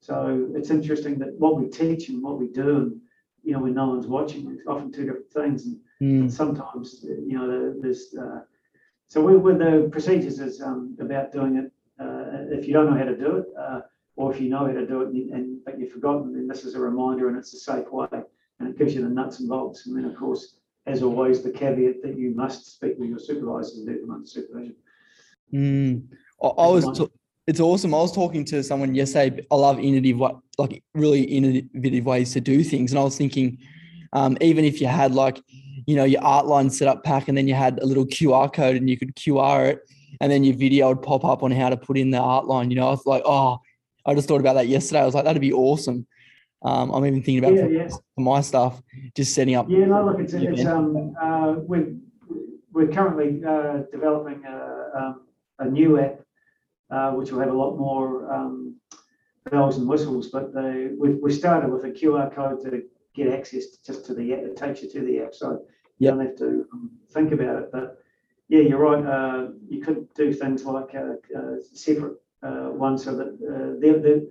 So 0.00 0.48
it's 0.54 0.70
interesting 0.70 1.18
that 1.18 1.34
what 1.38 1.60
we 1.60 1.68
teach 1.68 2.08
and 2.08 2.22
what 2.22 2.38
we 2.38 2.48
do, 2.48 2.76
and 2.76 3.00
you 3.42 3.52
know, 3.52 3.60
when 3.60 3.74
no 3.74 3.88
one's 3.88 4.06
watching, 4.06 4.50
it's 4.50 4.66
often 4.66 4.90
two 4.90 5.04
different 5.04 5.30
things. 5.30 5.66
And 5.66 5.80
mm, 6.00 6.30
sometimes, 6.32 7.04
you 7.04 7.36
know, 7.36 7.74
there's 7.80 8.14
uh, 8.14 8.40
so 9.10 9.20
we, 9.20 9.36
with 9.36 9.58
the 9.58 9.88
procedures 9.90 10.38
is 10.38 10.62
um, 10.62 10.96
about 11.00 11.32
doing 11.32 11.56
it. 11.56 11.72
Uh, 12.00 12.46
if 12.56 12.66
you 12.66 12.72
don't 12.72 12.88
know 12.88 12.96
how 12.96 13.04
to 13.04 13.16
do 13.16 13.38
it, 13.38 13.46
uh, 13.58 13.80
or 14.20 14.30
if 14.30 14.38
you 14.38 14.50
know 14.50 14.66
how 14.66 14.72
to 14.72 14.86
do 14.86 15.00
it 15.00 15.08
and, 15.08 15.32
and 15.32 15.64
but 15.64 15.80
you've 15.80 15.92
forgotten, 15.92 16.34
then 16.34 16.46
this 16.46 16.66
is 16.66 16.74
a 16.74 16.78
reminder 16.78 17.28
and 17.28 17.38
it's 17.38 17.54
a 17.54 17.58
safe 17.58 17.90
way, 17.90 18.06
and 18.12 18.68
it 18.68 18.76
gives 18.76 18.94
you 18.94 19.00
the 19.00 19.08
nuts 19.08 19.40
and 19.40 19.48
bolts. 19.48 19.86
And 19.86 19.96
then, 19.96 20.04
of 20.04 20.14
course, 20.14 20.56
as 20.86 21.02
always, 21.02 21.42
the 21.42 21.50
caveat 21.50 22.02
that 22.02 22.18
you 22.18 22.34
must 22.34 22.74
speak 22.74 22.96
with 22.98 23.08
your 23.08 23.18
supervisors 23.18 23.78
and 23.78 23.86
do 23.88 23.98
them 23.98 24.10
under 24.10 24.26
supervision. 24.26 24.76
mm. 25.54 26.02
I, 26.42 26.46
I 26.46 26.66
was 26.66 27.08
it's 27.46 27.60
awesome. 27.60 27.94
I 27.94 27.98
was 27.98 28.12
talking 28.12 28.44
to 28.44 28.62
someone 28.62 28.94
yesterday. 28.94 29.42
I 29.50 29.54
love 29.54 29.80
innovative, 29.80 30.20
like 30.58 30.82
really 30.94 31.22
innovative 31.22 32.04
ways 32.04 32.34
to 32.34 32.42
do 32.42 32.62
things, 32.62 32.92
and 32.92 33.00
I 33.00 33.04
was 33.04 33.16
thinking, 33.16 33.56
um, 34.12 34.36
even 34.42 34.66
if 34.66 34.82
you 34.82 34.86
had 34.86 35.14
like, 35.14 35.40
you 35.86 35.96
know, 35.96 36.04
your 36.04 36.22
art 36.22 36.44
line 36.44 36.68
setup 36.68 37.04
pack, 37.04 37.28
and 37.28 37.38
then 37.38 37.48
you 37.48 37.54
had 37.54 37.78
a 37.78 37.86
little 37.86 38.04
QR 38.04 38.52
code, 38.52 38.76
and 38.76 38.90
you 38.90 38.98
could 38.98 39.16
QR 39.16 39.66
it, 39.70 39.80
and 40.20 40.30
then 40.30 40.44
your 40.44 40.56
video 40.56 40.88
would 40.88 41.00
pop 41.00 41.24
up 41.24 41.42
on 41.42 41.50
how 41.50 41.70
to 41.70 41.76
put 41.78 41.96
in 41.96 42.10
the 42.10 42.18
art 42.20 42.44
line. 42.44 42.70
You 42.70 42.76
know, 42.76 42.88
I 42.88 42.90
was 42.90 43.06
like, 43.06 43.22
oh, 43.24 43.60
I 44.06 44.14
just 44.14 44.28
thought 44.28 44.40
about 44.40 44.54
that 44.54 44.68
yesterday. 44.68 45.00
I 45.00 45.04
was 45.04 45.14
like, 45.14 45.24
that'd 45.24 45.40
be 45.40 45.52
awesome. 45.52 46.06
Um, 46.62 46.90
I'm 46.90 47.06
even 47.06 47.22
thinking 47.22 47.38
about 47.38 47.54
Yeah, 47.54 47.62
for, 47.64 47.70
yeah. 47.70 47.88
for 47.88 48.20
my 48.20 48.40
stuff, 48.40 48.82
just 49.14 49.34
setting 49.34 49.54
up. 49.54 49.66
Yeah, 49.68 49.86
no, 49.86 50.04
look, 50.04 50.20
it's, 50.20 50.34
it's, 50.34 50.64
um, 50.66 51.14
uh, 51.20 51.54
we're, 51.58 51.94
we're 52.72 52.88
currently, 52.88 53.42
uh, 53.44 53.84
developing 53.90 54.44
a, 54.44 54.90
um, 54.94 55.22
a 55.58 55.64
new 55.66 55.98
app, 55.98 56.20
uh, 56.90 57.12
which 57.12 57.30
will 57.30 57.40
have 57.40 57.48
a 57.50 57.54
lot 57.54 57.78
more, 57.78 58.30
um, 58.32 58.76
bells 59.50 59.78
and 59.78 59.88
whistles, 59.88 60.28
but 60.28 60.52
the, 60.52 60.94
we, 61.00 61.14
we 61.14 61.32
started 61.32 61.70
with 61.70 61.84
a 61.84 61.90
QR 61.90 62.32
code 62.34 62.62
to 62.62 62.82
get 63.14 63.32
access 63.32 63.78
just 63.84 64.04
to 64.06 64.14
the 64.14 64.34
app, 64.34 64.40
it 64.40 64.56
takes 64.56 64.82
you 64.82 64.90
to 64.90 65.00
the 65.00 65.20
app, 65.20 65.34
so 65.34 65.62
you 65.98 66.08
Yep. 66.08 66.14
don't 66.14 66.26
have 66.26 66.36
to 66.36 66.66
um, 66.72 66.90
think 67.10 67.32
about 67.32 67.56
it, 67.62 67.72
but 67.72 68.02
yeah, 68.48 68.60
you're 68.60 68.78
right, 68.78 69.04
uh, 69.04 69.48
you 69.66 69.80
could 69.80 70.12
do 70.14 70.32
things 70.34 70.64
like, 70.64 70.94
uh, 70.94 71.14
uh, 71.38 71.56
separate, 71.72 72.19
uh, 72.42 72.70
ones 72.70 73.04
so 73.04 73.16
that, 73.16 73.28
uh, 73.28 73.78
they're, 73.80 74.22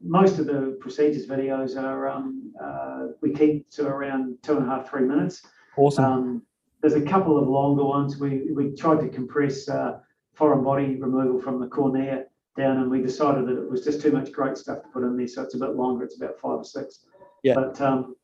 most 0.00 0.38
of 0.38 0.46
the 0.46 0.78
procedures 0.80 1.26
videos 1.26 1.76
are, 1.76 2.08
um, 2.08 2.52
uh, 2.62 3.06
we 3.20 3.32
keep 3.32 3.68
to 3.70 3.86
around 3.86 4.36
two 4.42 4.56
and 4.56 4.66
a 4.66 4.68
half, 4.70 4.88
three 4.88 5.02
minutes. 5.02 5.42
Awesome. 5.76 6.04
Um, 6.04 6.42
there's 6.80 6.94
a 6.94 7.02
couple 7.02 7.36
of 7.36 7.48
longer 7.48 7.84
ones. 7.84 8.18
We, 8.18 8.52
we 8.52 8.76
tried 8.76 9.00
to 9.00 9.08
compress, 9.08 9.68
uh, 9.68 9.98
foreign 10.34 10.62
body 10.62 10.94
removal 10.94 11.40
from 11.40 11.58
the 11.58 11.66
cornea 11.66 12.24
down 12.56 12.76
and 12.78 12.90
we 12.90 13.02
decided 13.02 13.46
that 13.46 13.60
it 13.60 13.68
was 13.68 13.84
just 13.84 14.00
too 14.00 14.12
much 14.12 14.30
great 14.30 14.56
stuff 14.56 14.82
to 14.82 14.88
put 14.88 15.02
in 15.02 15.16
there. 15.16 15.26
So 15.26 15.42
it's 15.42 15.54
a 15.54 15.58
bit 15.58 15.74
longer. 15.74 16.04
It's 16.04 16.16
about 16.16 16.38
five 16.40 16.58
or 16.58 16.64
six. 16.64 17.04
Yeah. 17.42 17.54
But, 17.54 17.80
um, 17.80 18.14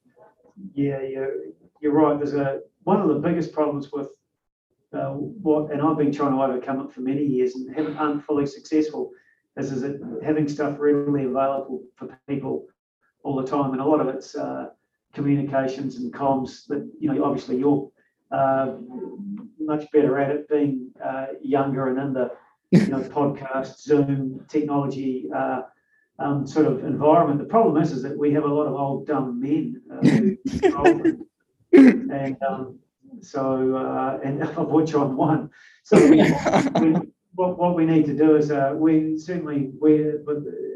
yeah, 0.75 1.03
you're, 1.03 1.35
you're 1.81 1.93
right. 1.93 2.17
There's 2.17 2.35
a, 2.35 2.61
one 2.85 3.01
of 3.01 3.09
the 3.09 3.15
biggest 3.15 3.53
problems 3.53 3.91
with, 3.93 4.09
uh, 4.93 5.11
what, 5.11 5.73
and 5.73 5.83
I've 5.83 5.99
been 5.99 6.13
trying 6.13 6.33
to 6.33 6.43
overcome 6.43 6.81
it 6.87 6.93
for 6.93 7.01
many 7.01 7.25
years 7.25 7.57
and 7.57 7.75
haven't, 7.75 7.97
aren't 7.97 8.25
fully 8.25 8.47
successful, 8.47 9.11
is, 9.57 9.73
is 9.73 9.83
it 9.83 10.01
having 10.23 10.49
stuff 10.49 10.77
readily 10.79 11.25
available 11.25 11.83
for 11.97 12.19
people 12.29 12.67
all 13.23 13.37
the 13.41 13.47
time. 13.47 13.73
And 13.73 13.81
a 13.81 13.85
lot 13.85 14.01
of 14.01 14.09
it's, 14.09 14.35
uh, 14.35 14.69
communications 15.13 15.97
and 15.97 16.13
comms 16.13 16.67
that, 16.67 16.89
you 16.99 17.13
know, 17.13 17.25
obviously 17.25 17.59
you're, 17.59 17.91
uh, 18.31 18.75
much 19.61 19.91
better 19.93 20.19
at 20.19 20.31
it 20.31 20.49
being, 20.49 20.91
uh, 21.03 21.27
younger 21.41 21.89
and 21.89 21.99
in 21.99 22.13
the, 22.13 22.31
you 22.71 22.87
know, 22.89 23.01
podcast, 23.19 23.79
Zoom, 23.79 24.45
technology, 24.49 25.29
uh, 25.35 25.63
um, 26.19 26.47
sort 26.47 26.67
of 26.67 26.85
environment. 26.85 27.39
The 27.39 27.47
problem 27.47 27.83
is, 27.83 27.93
is 27.93 28.03
that 28.03 28.17
we 28.17 28.33
have 28.33 28.45
a 28.45 28.49
lot 28.49 28.67
of 28.67 28.75
old 28.75 29.07
dumb 29.07 29.41
men, 29.41 29.81
uh, 29.91 30.07
who 30.07 30.37
control 30.61 31.07
it. 31.07 31.17
and, 31.73 32.37
um, 32.43 32.79
so, 33.21 33.77
uh, 33.77 34.19
and 34.23 34.43
of 34.43 34.69
which 34.69 34.95
I'm 34.95 35.17
one. 35.17 35.51
So 35.83 35.97
we, 36.11 36.23
we, 36.81 36.97
what, 37.35 37.59
what 37.59 37.75
we 37.75 37.85
need 37.85 38.05
to 38.07 38.15
do 38.15 38.37
is, 38.37 38.51
uh, 38.51 38.73
we 38.77 39.19
certainly, 39.19 39.71
we, 39.81 40.13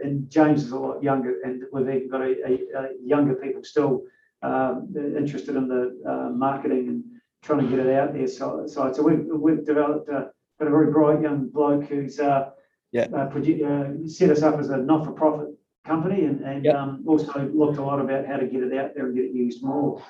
and 0.03 0.29
James 0.31 0.65
is 0.65 0.73
a 0.73 0.79
lot 0.79 1.03
younger 1.03 1.41
and 1.45 1.63
we've 1.73 1.89
even 1.89 2.09
got 2.09 2.23
a, 2.23 2.35
a, 2.47 2.81
a 2.81 2.89
younger 3.05 3.35
people 3.35 3.63
still, 3.63 4.03
um, 4.43 4.93
interested 5.17 5.57
in 5.57 5.69
the, 5.69 6.01
uh, 6.09 6.31
marketing 6.31 6.89
and 6.89 7.05
trying 7.43 7.61
to 7.61 7.77
get 7.77 7.85
it 7.85 7.95
out 7.95 8.13
there 8.13 8.27
side. 8.27 8.69
side. 8.69 8.97
So 8.97 9.03
we've, 9.03 9.25
we've 9.33 9.65
developed 9.65 10.09
a, 10.09 10.31
got 10.59 10.69
a 10.69 10.71
very 10.71 10.91
bright 10.91 11.21
young 11.23 11.49
bloke 11.49 11.85
who's, 11.85 12.19
uh, 12.19 12.51
Yeah. 12.93 13.05
uh, 13.15 13.29
produ- 13.31 13.65
uh, 13.65 14.09
set 14.09 14.31
us 14.31 14.43
up 14.43 14.59
as 14.59 14.71
a 14.71 14.77
not-for-profit 14.77 15.49
company 15.85 16.25
and, 16.25 16.41
and, 16.41 16.67
um, 16.69 17.05
also 17.07 17.49
looked 17.55 17.79
a 17.79 17.83
lot 17.83 18.01
about 18.01 18.27
how 18.27 18.37
to 18.37 18.47
get 18.47 18.63
it 18.63 18.77
out 18.77 18.95
there 18.95 19.07
and 19.07 19.15
get 19.15 19.27
it 19.27 19.33
used 19.33 19.63
more. 19.63 20.03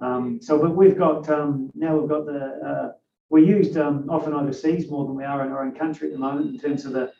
Um, 0.00 0.40
so, 0.42 0.58
but 0.58 0.76
we've 0.76 0.98
got, 0.98 1.28
um, 1.30 1.70
now 1.74 1.96
we've 1.96 2.08
got 2.08 2.26
the, 2.26 2.40
uh, 2.66 2.92
we're 3.30 3.44
used, 3.44 3.76
um, 3.76 4.06
often 4.08 4.34
overseas 4.34 4.90
more 4.90 5.04
than 5.04 5.16
we 5.16 5.24
are 5.24 5.44
in 5.44 5.52
our 5.52 5.64
own 5.64 5.74
country 5.74 6.08
at 6.08 6.12
the 6.12 6.18
moment 6.18 6.54
in 6.54 6.60
terms 6.60 6.84
of 6.84 6.92
the, 6.92 7.12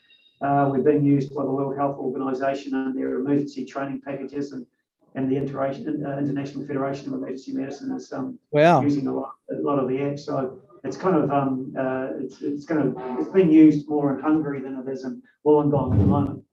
uh, 0.42 0.68
we're 0.70 0.82
being 0.82 1.04
used 1.04 1.34
by 1.34 1.42
the 1.42 1.50
World 1.50 1.76
Health 1.76 1.96
Organization 1.98 2.74
and 2.74 2.96
their 2.96 3.16
emergency 3.16 3.64
training 3.64 4.02
packages 4.04 4.52
and, 4.52 4.66
and 5.14 5.30
the 5.30 5.36
uh, 5.36 6.18
International 6.18 6.66
Federation 6.66 7.08
of 7.08 7.14
Emergency 7.14 7.52
Medicine 7.52 7.92
is, 7.96 8.12
um, 8.12 8.38
wow. 8.52 8.82
using 8.82 9.06
a 9.06 9.14
lot, 9.14 9.32
a 9.50 9.60
lot 9.60 9.78
of 9.78 9.88
the 9.88 9.94
apps. 9.94 10.20
So 10.20 10.58
it's 10.84 10.96
kind 10.96 11.16
of, 11.16 11.30
um, 11.30 11.74
uh, 11.76 12.08
it's, 12.20 12.42
it's 12.42 12.66
going 12.66 12.94
to, 12.94 13.18
it's 13.18 13.30
being 13.30 13.50
used 13.50 13.88
more 13.88 14.14
in 14.14 14.20
Hungary 14.20 14.60
than 14.60 14.78
it 14.78 14.90
is 14.90 15.04
in 15.04 15.22
Wollongong 15.44 15.92
at 15.92 15.98
the 15.98 16.04
moment. 16.04 16.44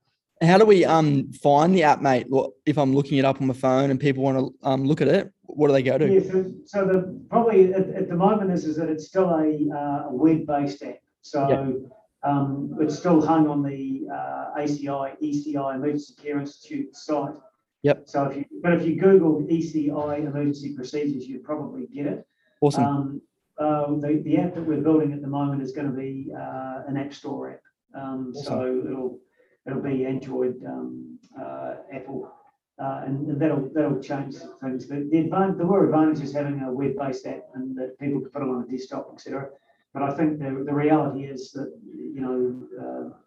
How 0.44 0.58
do 0.58 0.66
we 0.66 0.86
um 0.86 1.32
find 1.34 1.74
the 1.74 1.84
app, 1.84 2.02
mate? 2.02 2.28
If 2.66 2.78
I'm 2.78 2.94
looking 2.94 3.18
it 3.18 3.26
up 3.26 3.41
on 3.41 3.48
my 3.48 3.54
phone 3.54 3.91
and 3.91 4.00
people 4.00 4.24
want 4.24 4.38
to 4.38 4.68
um 4.68 4.86
look 4.86 5.02
at 5.02 5.08
it, 5.08 5.34
what 5.56 5.68
do 5.68 5.74
they 5.74 5.84
go 5.84 5.98
to? 5.98 6.08
Yeah, 6.08 6.32
so, 6.32 6.52
so 6.66 6.86
the, 6.86 7.26
probably 7.30 7.74
at, 7.74 7.89
at 7.89 8.10
the 8.10 8.16
moment 8.16 8.52
is, 8.52 8.66
is 8.66 8.76
that 8.78 8.89
it's 8.89 9.08
still 9.08 9.30
a, 9.30 9.70
uh, 9.76 10.08
web-based 10.10 10.84
app. 10.84 10.98
So, 11.22 11.89
um, 12.24 12.76
it's 12.80 12.98
still 12.98 13.26
hung 13.26 13.48
on 13.48 13.64
the, 13.64 14.08
uh, 14.12 14.60
ACI, 14.60 15.16
ECI, 15.22 15.76
Emergency 15.76 16.16
Care 16.22 16.39
Institute 16.39 16.96
site. 16.96 17.36
Yep. 17.84 18.04
So 18.06 18.26
if 18.26 18.38
you, 18.38 18.46
but 18.62 18.74
if 18.74 18.86
you 18.86 19.00
Google 19.00 19.41
ECI 19.41 20.20
emergency 20.20 20.74
procedures, 20.74 21.28
you'd 21.28 21.44
probably 21.44 21.88
get 21.88 22.08
it. 22.08 22.26
Awesome. 22.62 22.84
Um, 22.84 23.22
uh, 23.58 23.88
the, 24.00 24.22
the 24.24 24.38
app 24.38 24.56
that 24.56 24.64
we're 24.64 24.82
building 24.82 25.12
at 25.14 25.22
the 25.22 25.28
moment 25.28 25.62
is 25.62 25.74
going 25.74 25.88
to 25.88 25.94
be, 25.94 26.32
uh, 26.36 26.84
an 26.88 26.98
App 26.98 27.14
Store 27.14 27.52
app. 27.52 27.62
Um, 28.02 28.34
so 28.34 28.84
it'll, 28.86 29.20
it'll 29.68 29.82
be 29.82 30.05
Android, 30.05 30.64
um, 30.66 31.20
uh, 31.39 31.76
Apple, 31.93 32.32
uh, 32.80 33.03
and 33.05 33.39
that'll, 33.39 33.70
that'll 33.74 34.01
change 34.01 34.36
things. 34.61 34.86
But 34.86 35.09
the 35.09 35.20
advantage, 35.20 35.57
the 35.57 35.66
real 35.66 35.86
advantage 35.86 36.24
is 36.24 36.34
having 36.34 36.61
a 36.61 36.72
web-based 36.72 37.26
app 37.28 37.43
and 37.55 37.78
that 37.78 37.99
people 37.99 38.22
can 38.22 38.30
put 38.30 38.41
it 38.41 38.49
on 38.49 38.64
a 38.64 38.72
desktop, 38.72 39.09
etc. 39.14 39.49
But 39.93 40.03
I 40.03 40.11
think 40.16 40.39
the, 40.39 40.64
the 40.66 40.74
reality 40.74 41.26
is 41.26 41.51
that, 41.51 41.72
you 41.86 42.22
know, 42.22 43.11
uh, 43.11 43.18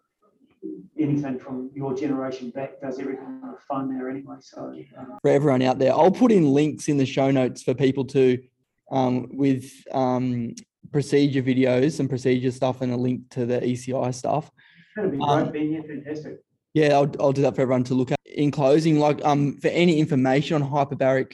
anything 0.99 1.39
from 1.39 1.69
your 1.73 1.93
generation 1.93 2.49
back 2.49 2.81
does 2.81 2.99
everything 2.99 3.39
on 3.43 3.55
a 3.55 3.57
phone 3.67 3.95
there 3.95 4.09
anyway, 4.09 4.35
so. 4.39 4.73
um, 4.97 5.17
for 5.21 5.31
everyone 5.31 5.61
out 5.61 5.79
there. 5.79 5.93
I'll 5.93 6.11
put 6.11 6.31
in 6.31 6.51
links 6.53 6.89
in 6.89 6.97
the 6.97 7.05
show 7.05 7.31
notes 7.31 7.63
for 7.63 7.73
people 7.73 8.05
to, 8.05 8.41
um, 8.91 9.29
with 9.31 9.71
um, 9.93 10.55
procedure 10.91 11.41
videos 11.41 11.99
and 11.99 12.09
procedure 12.09 12.51
stuff, 12.51 12.81
and 12.81 12.91
a 12.91 12.97
link 12.97 13.29
to 13.31 13.45
the 13.45 13.59
ECI 13.59 14.13
stuff. 14.13 14.51
Be 15.05 15.17
Um, 15.21 15.49
great, 15.49 15.53
Ben, 15.53 15.71
yeah, 15.73 15.81
fantastic. 15.81 16.39
Yeah, 16.73 16.95
I'll, 16.95 17.11
I'll 17.19 17.31
do 17.31 17.41
that 17.43 17.55
for 17.55 17.61
everyone 17.61 17.83
to 17.85 17.93
look 17.93 18.11
at. 18.11 18.17
In 18.25 18.51
closing, 18.51 18.99
like 18.99 19.23
um, 19.23 19.57
for 19.57 19.67
any 19.69 19.99
information 19.99 20.61
on 20.61 20.69
hyperbaric 20.69 21.33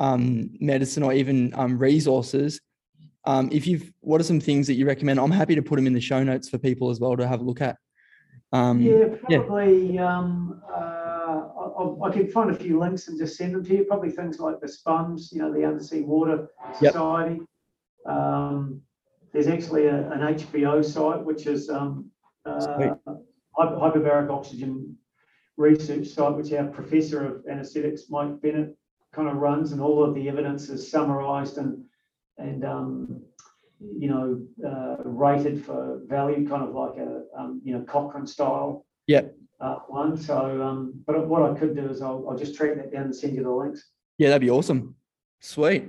um, 0.00 0.50
medicine 0.60 1.02
or 1.02 1.12
even 1.12 1.52
um, 1.54 1.78
resources, 1.78 2.60
um, 3.24 3.48
if 3.52 3.66
you've, 3.66 3.92
what 4.00 4.20
are 4.20 4.24
some 4.24 4.40
things 4.40 4.66
that 4.66 4.74
you 4.74 4.86
recommend? 4.86 5.20
I'm 5.20 5.30
happy 5.30 5.54
to 5.54 5.62
put 5.62 5.76
them 5.76 5.86
in 5.86 5.92
the 5.92 6.00
show 6.00 6.22
notes 6.22 6.48
for 6.48 6.58
people 6.58 6.90
as 6.90 6.98
well 6.98 7.16
to 7.16 7.26
have 7.26 7.40
a 7.40 7.44
look 7.44 7.60
at. 7.60 7.76
Um, 8.52 8.80
Yeah, 8.80 9.06
yeah. 9.28 9.38
probably, 9.38 9.98
um, 9.98 10.62
uh, 10.70 10.74
I, 10.74 11.72
I- 11.78 12.08
I 12.08 12.10
could 12.12 12.32
find 12.32 12.50
a 12.50 12.54
few 12.54 12.78
links 12.78 13.08
and 13.08 13.18
just 13.18 13.36
send 13.36 13.54
them 13.54 13.64
to 13.64 13.76
you, 13.76 13.84
probably 13.84 14.10
things 14.10 14.38
like 14.40 14.60
the 14.60 14.68
SPUMS, 14.68 15.30
you 15.32 15.40
know, 15.40 15.52
the 15.52 15.64
Undersea 15.64 16.00
Water 16.02 16.48
Yep. 16.80 16.92
Society. 16.92 17.40
Um, 18.06 18.82
there's 19.32 19.46
actually 19.46 19.86
a, 19.86 20.10
an 20.10 20.20
HBO 20.20 20.84
site, 20.84 21.24
which 21.24 21.46
is, 21.46 21.70
um. 21.70 22.10
Uh, 22.44 22.94
hy- 23.06 23.66
hyperbaric 23.66 24.30
oxygen 24.30 24.96
research 25.56 26.06
site, 26.08 26.34
which 26.36 26.52
our 26.52 26.66
professor 26.66 27.24
of 27.24 27.46
anesthetics, 27.46 28.04
Mike 28.10 28.40
Bennett, 28.40 28.76
kind 29.12 29.28
of 29.28 29.36
runs, 29.36 29.72
and 29.72 29.80
all 29.80 30.02
of 30.02 30.14
the 30.14 30.28
evidence 30.28 30.68
is 30.68 30.90
summarized 30.90 31.58
and, 31.58 31.84
and, 32.38 32.64
um, 32.64 33.20
you 33.80 34.08
know, 34.08 34.40
uh, 34.66 34.96
rated 35.04 35.64
for 35.64 36.00
value, 36.06 36.48
kind 36.48 36.62
of 36.62 36.74
like 36.74 36.96
a, 36.98 37.22
um, 37.38 37.60
you 37.64 37.74
know, 37.74 37.84
Cochrane 37.84 38.26
style. 38.26 38.86
Yep. 39.08 39.36
Uh, 39.60 39.76
one, 39.88 40.16
so, 40.16 40.62
um, 40.62 40.94
but 41.06 41.28
what 41.28 41.42
I 41.42 41.54
could 41.58 41.76
do 41.76 41.88
is 41.88 42.00
I'll, 42.00 42.26
I'll 42.28 42.36
just 42.36 42.56
track 42.56 42.76
that 42.76 42.92
down 42.92 43.04
and 43.04 43.14
send 43.14 43.36
you 43.36 43.42
the 43.42 43.50
links. 43.50 43.90
yeah, 44.18 44.28
that'd 44.28 44.40
be 44.40 44.50
awesome. 44.50 44.94
Sweet. 45.40 45.84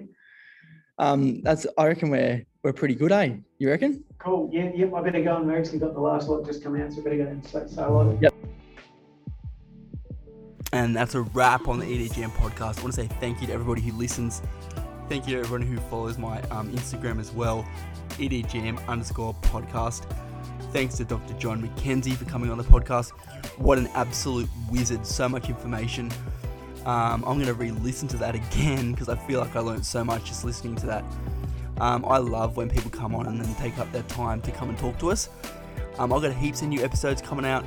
Um, 0.97 1.41
that's, 1.41 1.65
I 1.77 1.87
reckon 1.87 2.09
we're, 2.09 2.45
we're 2.63 2.73
pretty 2.73 2.95
good, 2.95 3.11
eh? 3.11 3.35
You 3.59 3.69
reckon? 3.69 4.03
Cool, 4.19 4.49
yeah, 4.51 4.71
yep, 4.73 4.93
I 4.93 5.01
better 5.01 5.21
go 5.21 5.35
and 5.35 5.47
we 5.47 5.53
actually 5.53 5.79
got 5.79 5.93
the 5.93 5.99
last 5.99 6.29
lot 6.29 6.45
just 6.45 6.63
come 6.63 6.79
out, 6.79 6.93
so 6.93 7.01
I 7.01 7.03
better 7.03 7.17
go 7.17 7.23
and 7.23 7.45
say, 7.45 7.63
say 7.67 7.81
hello. 7.81 8.17
Yep. 8.21 8.33
And 10.71 10.95
that's 10.95 11.13
a 11.13 11.21
wrap 11.21 11.67
on 11.67 11.79
the 11.79 11.85
EDGM 11.85 12.31
podcast. 12.31 12.79
I 12.79 12.81
want 12.81 12.93
to 12.95 13.01
say 13.01 13.07
thank 13.19 13.41
you 13.41 13.47
to 13.47 13.53
everybody 13.53 13.81
who 13.81 13.91
listens. 13.91 14.41
Thank 15.09 15.27
you 15.27 15.35
to 15.35 15.41
everyone 15.41 15.67
who 15.67 15.77
follows 15.89 16.17
my 16.17 16.41
um, 16.43 16.71
Instagram 16.71 17.19
as 17.19 17.31
well, 17.31 17.67
EDGM 18.11 18.87
underscore 18.87 19.33
podcast. 19.41 20.09
Thanks 20.71 20.95
to 20.97 21.03
Dr. 21.03 21.33
John 21.35 21.61
McKenzie 21.61 22.15
for 22.15 22.25
coming 22.25 22.49
on 22.49 22.57
the 22.57 22.63
podcast. 22.63 23.11
What 23.57 23.77
an 23.77 23.87
absolute 23.93 24.49
wizard. 24.71 25.05
So 25.05 25.27
much 25.27 25.49
information. 25.49 26.09
Um, 26.85 27.23
I'm 27.25 27.35
going 27.35 27.45
to 27.45 27.53
re 27.53 27.71
listen 27.71 28.07
to 28.09 28.17
that 28.17 28.35
again 28.35 28.93
because 28.93 29.09
I 29.09 29.15
feel 29.27 29.41
like 29.41 29.55
I 29.55 29.59
learned 29.59 29.85
so 29.85 30.03
much 30.03 30.25
just 30.25 30.45
listening 30.45 30.75
to 30.77 30.85
that. 30.87 31.03
Um, 31.79 32.05
I 32.05 32.17
love 32.17 32.57
when 32.57 32.69
people 32.69 32.91
come 32.91 33.15
on 33.15 33.27
and 33.27 33.41
then 33.41 33.55
take 33.55 33.77
up 33.77 33.91
their 33.91 34.03
time 34.03 34.41
to 34.41 34.51
come 34.51 34.69
and 34.69 34.77
talk 34.77 34.97
to 34.99 35.11
us. 35.11 35.29
Um, 35.97 36.13
I've 36.13 36.21
got 36.21 36.33
heaps 36.33 36.61
of 36.61 36.69
new 36.69 36.83
episodes 36.83 37.21
coming 37.21 37.45
out. 37.45 37.65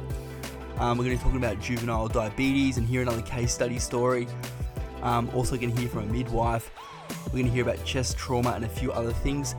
Um, 0.78 0.98
we're 0.98 1.04
going 1.04 1.16
to 1.16 1.22
be 1.22 1.30
talking 1.30 1.38
about 1.38 1.60
juvenile 1.60 2.08
diabetes 2.08 2.76
and 2.76 2.86
hear 2.86 3.02
another 3.02 3.22
case 3.22 3.52
study 3.52 3.78
story. 3.78 4.26
Um, 5.02 5.30
also, 5.34 5.56
going 5.56 5.74
to 5.74 5.80
hear 5.80 5.88
from 5.88 6.10
a 6.10 6.12
midwife. 6.12 6.70
We're 7.26 7.32
going 7.32 7.46
to 7.46 7.50
hear 7.50 7.62
about 7.62 7.84
chest 7.84 8.16
trauma 8.16 8.50
and 8.50 8.64
a 8.64 8.68
few 8.68 8.92
other 8.92 9.12
things. 9.12 9.54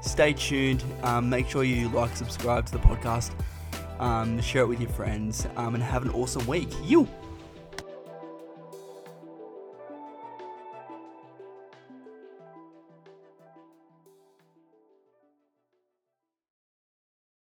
Stay 0.00 0.32
tuned. 0.32 0.82
Um, 1.02 1.28
make 1.28 1.48
sure 1.48 1.64
you 1.64 1.88
like, 1.88 2.16
subscribe 2.16 2.66
to 2.66 2.72
the 2.72 2.78
podcast, 2.78 3.32
um, 4.00 4.40
share 4.40 4.62
it 4.62 4.66
with 4.66 4.80
your 4.80 4.90
friends, 4.90 5.46
and 5.56 5.82
have 5.82 6.02
an 6.02 6.10
awesome 6.10 6.46
week. 6.46 6.68
You. 6.82 7.08